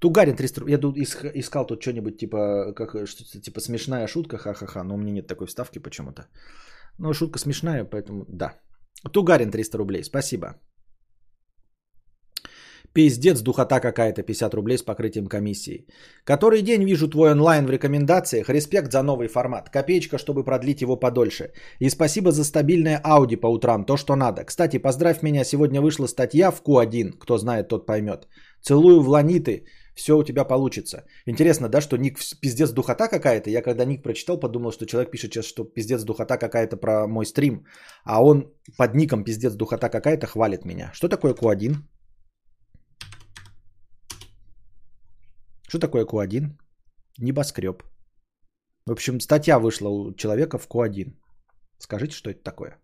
Тугарин 0.00 0.36
300 0.36 0.60
рублей. 0.60 0.74
Я 0.74 0.78
тут 0.80 0.96
ис- 0.98 1.30
искал 1.34 1.66
тут 1.66 1.82
что-нибудь 1.82 2.18
типа, 2.18 2.72
как, 2.74 3.06
что-то 3.06 3.40
типа 3.40 3.60
смешная 3.60 4.06
шутка, 4.08 4.36
ха-ха-ха, 4.38 4.82
но 4.84 4.94
у 4.94 4.98
меня 4.98 5.12
нет 5.12 5.26
такой 5.26 5.46
вставки 5.46 5.78
почему-то. 5.78 6.26
Ну, 6.98 7.12
шутка 7.12 7.38
смешная, 7.38 7.84
поэтому 7.84 8.24
да. 8.28 8.54
Тугарин 9.12 9.50
300 9.50 9.78
рублей, 9.78 10.04
спасибо. 10.04 10.54
Пиздец, 12.96 13.42
духота 13.42 13.78
какая-то, 13.78 14.22
50 14.22 14.54
рублей 14.54 14.78
с 14.78 14.82
покрытием 14.82 15.26
комиссии. 15.26 15.86
Который 16.24 16.62
день 16.62 16.82
вижу 16.82 17.08
твой 17.08 17.32
онлайн 17.32 17.66
в 17.66 17.70
рекомендациях. 17.70 18.48
Респект 18.48 18.90
за 18.90 19.02
новый 19.02 19.28
формат. 19.28 19.68
Копеечка, 19.68 20.16
чтобы 20.16 20.44
продлить 20.44 20.80
его 20.80 20.96
подольше. 20.96 21.52
И 21.78 21.90
спасибо 21.90 22.32
за 22.32 22.44
стабильное 22.44 22.98
ауди 23.04 23.36
по 23.36 23.48
утрам, 23.48 23.84
то, 23.84 23.98
что 23.98 24.16
надо. 24.16 24.44
Кстати, 24.44 24.78
поздравь 24.78 25.22
меня, 25.22 25.44
сегодня 25.44 25.82
вышла 25.82 26.06
статья 26.06 26.50
в 26.50 26.62
Q1. 26.62 27.18
Кто 27.18 27.36
знает, 27.36 27.68
тот 27.68 27.84
поймет. 27.86 28.28
Целую 28.62 29.02
в 29.02 29.08
ланиты, 29.10 29.66
все 29.96 30.16
у 30.16 30.22
тебя 30.22 30.44
получится. 30.44 31.04
Интересно, 31.26 31.68
да, 31.68 31.80
что 31.80 31.96
ник 31.96 32.18
пиздец 32.40 32.72
духота 32.72 33.08
какая-то. 33.08 33.50
Я 33.50 33.62
когда 33.62 33.84
ник 33.84 34.02
прочитал, 34.02 34.38
подумал, 34.40 34.70
что 34.72 34.86
человек 34.86 35.10
пишет 35.10 35.32
сейчас, 35.32 35.46
что 35.46 35.64
пиздец 35.64 36.04
духота 36.04 36.36
какая-то 36.36 36.76
про 36.76 37.06
мой 37.08 37.24
стрим. 37.24 37.64
А 38.04 38.22
он 38.22 38.52
под 38.76 38.94
ником 38.94 39.24
пиздец 39.24 39.54
духота 39.54 39.88
какая-то 39.88 40.26
хвалит 40.26 40.64
меня. 40.64 40.90
Что 40.92 41.08
такое 41.08 41.34
Q1? 41.34 41.76
Что 45.68 45.78
такое 45.78 46.04
Q1? 46.04 46.50
Небоскреб. 47.18 47.82
В 48.86 48.92
общем, 48.92 49.20
статья 49.20 49.58
вышла 49.58 49.88
у 49.88 50.14
человека 50.14 50.58
в 50.58 50.68
Q1. 50.68 51.14
Скажите, 51.78 52.14
что 52.14 52.30
это 52.30 52.42
такое? 52.42 52.76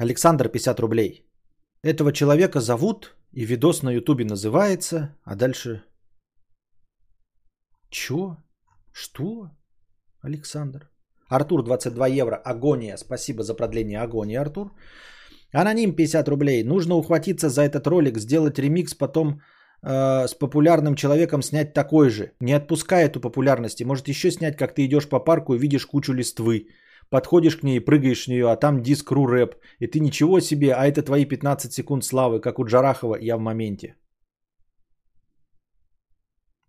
Александр, 0.00 0.48
50 0.48 0.80
рублей. 0.80 1.24
Этого 1.84 2.12
человека 2.12 2.60
зовут, 2.60 3.14
и 3.32 3.44
видос 3.44 3.82
на 3.82 3.92
ютубе 3.92 4.24
называется, 4.24 5.14
а 5.22 5.34
дальше... 5.36 5.82
Чё? 7.90 8.36
Что? 8.92 9.50
Александр. 10.22 10.90
Артур, 11.28 11.62
22 11.62 12.06
евро. 12.20 12.36
Агония. 12.36 12.96
Спасибо 12.96 13.42
за 13.42 13.54
продление 13.54 14.00
агонии, 14.00 14.36
Артур. 14.36 14.72
Аноним 15.52 15.94
50 15.94 16.28
рублей. 16.28 16.64
Нужно 16.64 16.94
ухватиться 16.94 17.50
за 17.50 17.62
этот 17.62 17.86
ролик, 17.86 18.18
сделать 18.18 18.58
ремикс, 18.58 18.94
потом 18.94 19.42
э, 19.82 20.26
с 20.26 20.34
популярным 20.34 20.94
человеком 20.94 21.42
снять 21.42 21.74
такой 21.74 22.08
же. 22.08 22.32
Не 22.40 22.54
отпускай 22.54 23.04
эту 23.04 23.20
популярность. 23.20 23.80
И 23.80 23.84
может 23.84 24.08
еще 24.08 24.30
снять, 24.30 24.56
как 24.56 24.74
ты 24.74 24.86
идешь 24.86 25.08
по 25.08 25.20
парку 25.20 25.54
и 25.54 25.58
видишь 25.58 25.86
кучу 25.86 26.14
листвы. 26.14 26.68
Подходишь 27.14 27.56
к 27.56 27.62
ней, 27.62 27.80
прыгаешь 27.80 28.24
в 28.24 28.28
нее, 28.28 28.50
а 28.50 28.56
там 28.56 28.82
диск 28.82 29.12
ру 29.12 29.26
рэп. 29.28 29.54
И 29.78 29.86
ты 29.86 30.00
ничего 30.00 30.40
себе, 30.40 30.74
а 30.74 30.84
это 30.84 31.00
твои 31.02 31.24
15 31.24 31.72
секунд 31.72 32.04
славы, 32.04 32.40
как 32.40 32.58
у 32.58 32.64
Джарахова, 32.64 33.16
я 33.20 33.36
в 33.36 33.40
моменте. 33.40 33.94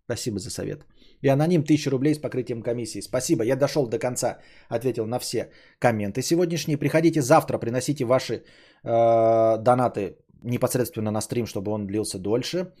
Спасибо 0.04 0.38
за 0.38 0.50
совет. 0.50 0.86
И 1.20 1.28
аноним 1.28 1.62
1000 1.62 1.90
рублей 1.90 2.14
с 2.14 2.18
покрытием 2.18 2.62
комиссии. 2.62 3.00
Спасибо, 3.00 3.42
я 3.42 3.56
дошел 3.56 3.88
до 3.88 3.98
конца, 3.98 4.38
ответил 4.68 5.06
на 5.06 5.18
все 5.18 5.50
комменты 5.80 6.22
сегодняшние. 6.22 6.78
Приходите 6.78 7.22
завтра, 7.22 7.58
приносите 7.58 8.04
ваши 8.04 8.34
э, 8.34 9.58
донаты 9.58 10.16
непосредственно 10.44 11.10
на 11.10 11.20
стрим, 11.22 11.46
чтобы 11.46 11.72
он 11.72 11.86
длился 11.88 12.18
дольше. 12.20 12.72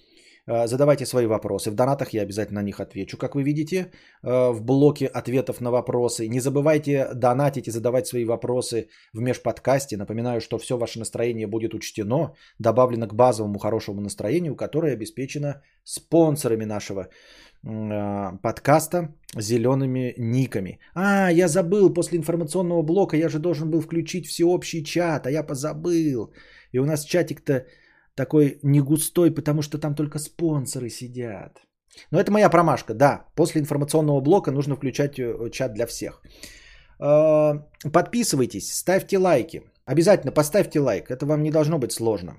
Э, 0.48 0.66
задавайте 0.66 1.06
свои 1.06 1.26
вопросы. 1.26 1.70
В 1.70 1.74
донатах 1.74 2.14
я 2.14 2.22
обязательно 2.22 2.60
на 2.60 2.66
них 2.66 2.80
отвечу, 2.80 3.16
как 3.16 3.34
вы 3.34 3.42
видите, 3.42 3.90
э, 4.22 4.52
в 4.52 4.62
блоке 4.62 5.06
ответов 5.06 5.60
на 5.60 5.70
вопросы. 5.70 6.28
Не 6.28 6.40
забывайте 6.40 7.08
донатить 7.14 7.68
и 7.68 7.70
задавать 7.70 8.06
свои 8.06 8.24
вопросы 8.24 8.88
в 9.12 9.20
межподкасте. 9.20 9.96
Напоминаю, 9.96 10.40
что 10.40 10.58
все 10.58 10.76
ваше 10.76 10.98
настроение 10.98 11.46
будет 11.46 11.74
учтено, 11.74 12.34
добавлено 12.58 13.08
к 13.08 13.14
базовому 13.14 13.58
хорошему 13.58 14.00
настроению, 14.00 14.56
которое 14.56 14.92
обеспечено 14.92 15.62
спонсорами 15.84 16.64
нашего 16.64 17.08
э, 17.64 18.38
подкаста 18.42 19.14
зелеными 19.36 20.14
никами. 20.16 20.78
А, 20.94 21.30
я 21.32 21.48
забыл, 21.48 21.92
после 21.92 22.18
информационного 22.18 22.82
блока 22.82 23.16
я 23.16 23.28
же 23.28 23.38
должен 23.38 23.70
был 23.70 23.80
включить 23.80 24.26
всеобщий 24.26 24.84
чат, 24.84 25.26
а 25.26 25.30
я 25.30 25.42
позабыл. 25.42 26.32
И 26.72 26.78
у 26.78 26.84
нас 26.84 27.04
чатик-то 27.04 27.66
такой 28.16 28.58
не 28.62 28.80
густой, 28.80 29.34
потому 29.34 29.62
что 29.62 29.78
там 29.78 29.94
только 29.94 30.18
спонсоры 30.18 30.90
сидят. 30.90 31.62
Но 32.10 32.18
это 32.18 32.32
моя 32.32 32.50
промашка, 32.50 32.94
да. 32.94 33.24
После 33.36 33.60
информационного 33.60 34.20
блока 34.20 34.50
нужно 34.50 34.76
включать 34.76 35.18
э, 35.18 35.50
чат 35.50 35.74
для 35.74 35.86
всех. 35.86 36.22
Э, 37.00 37.54
Подписывайтесь, 37.92 38.72
ставьте 38.72 39.18
лайки. 39.18 39.62
Обязательно 39.84 40.32
поставьте 40.32 40.80
лайк, 40.80 41.10
это 41.10 41.26
вам 41.26 41.42
не 41.42 41.50
должно 41.50 41.78
быть 41.78 41.92
сложно. 41.92 42.34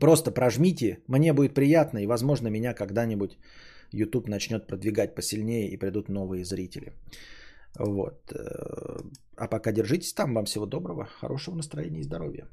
Просто 0.00 0.30
прожмите, 0.30 0.98
мне 1.06 1.32
будет 1.32 1.54
приятно, 1.54 1.98
и, 1.98 2.06
возможно, 2.06 2.48
меня 2.48 2.74
когда-нибудь 2.74 3.38
YouTube 3.92 4.28
начнет 4.28 4.66
продвигать 4.66 5.14
посильнее 5.14 5.68
и 5.68 5.76
придут 5.76 6.08
новые 6.08 6.44
зрители. 6.44 6.92
Вот. 7.78 8.32
э, 8.32 9.00
А 9.36 9.48
пока 9.48 9.72
держитесь 9.72 10.14
там. 10.14 10.34
Вам 10.34 10.44
всего 10.44 10.66
доброго, 10.66 11.04
хорошего 11.20 11.56
настроения 11.56 12.00
и 12.00 12.04
здоровья. 12.04 12.48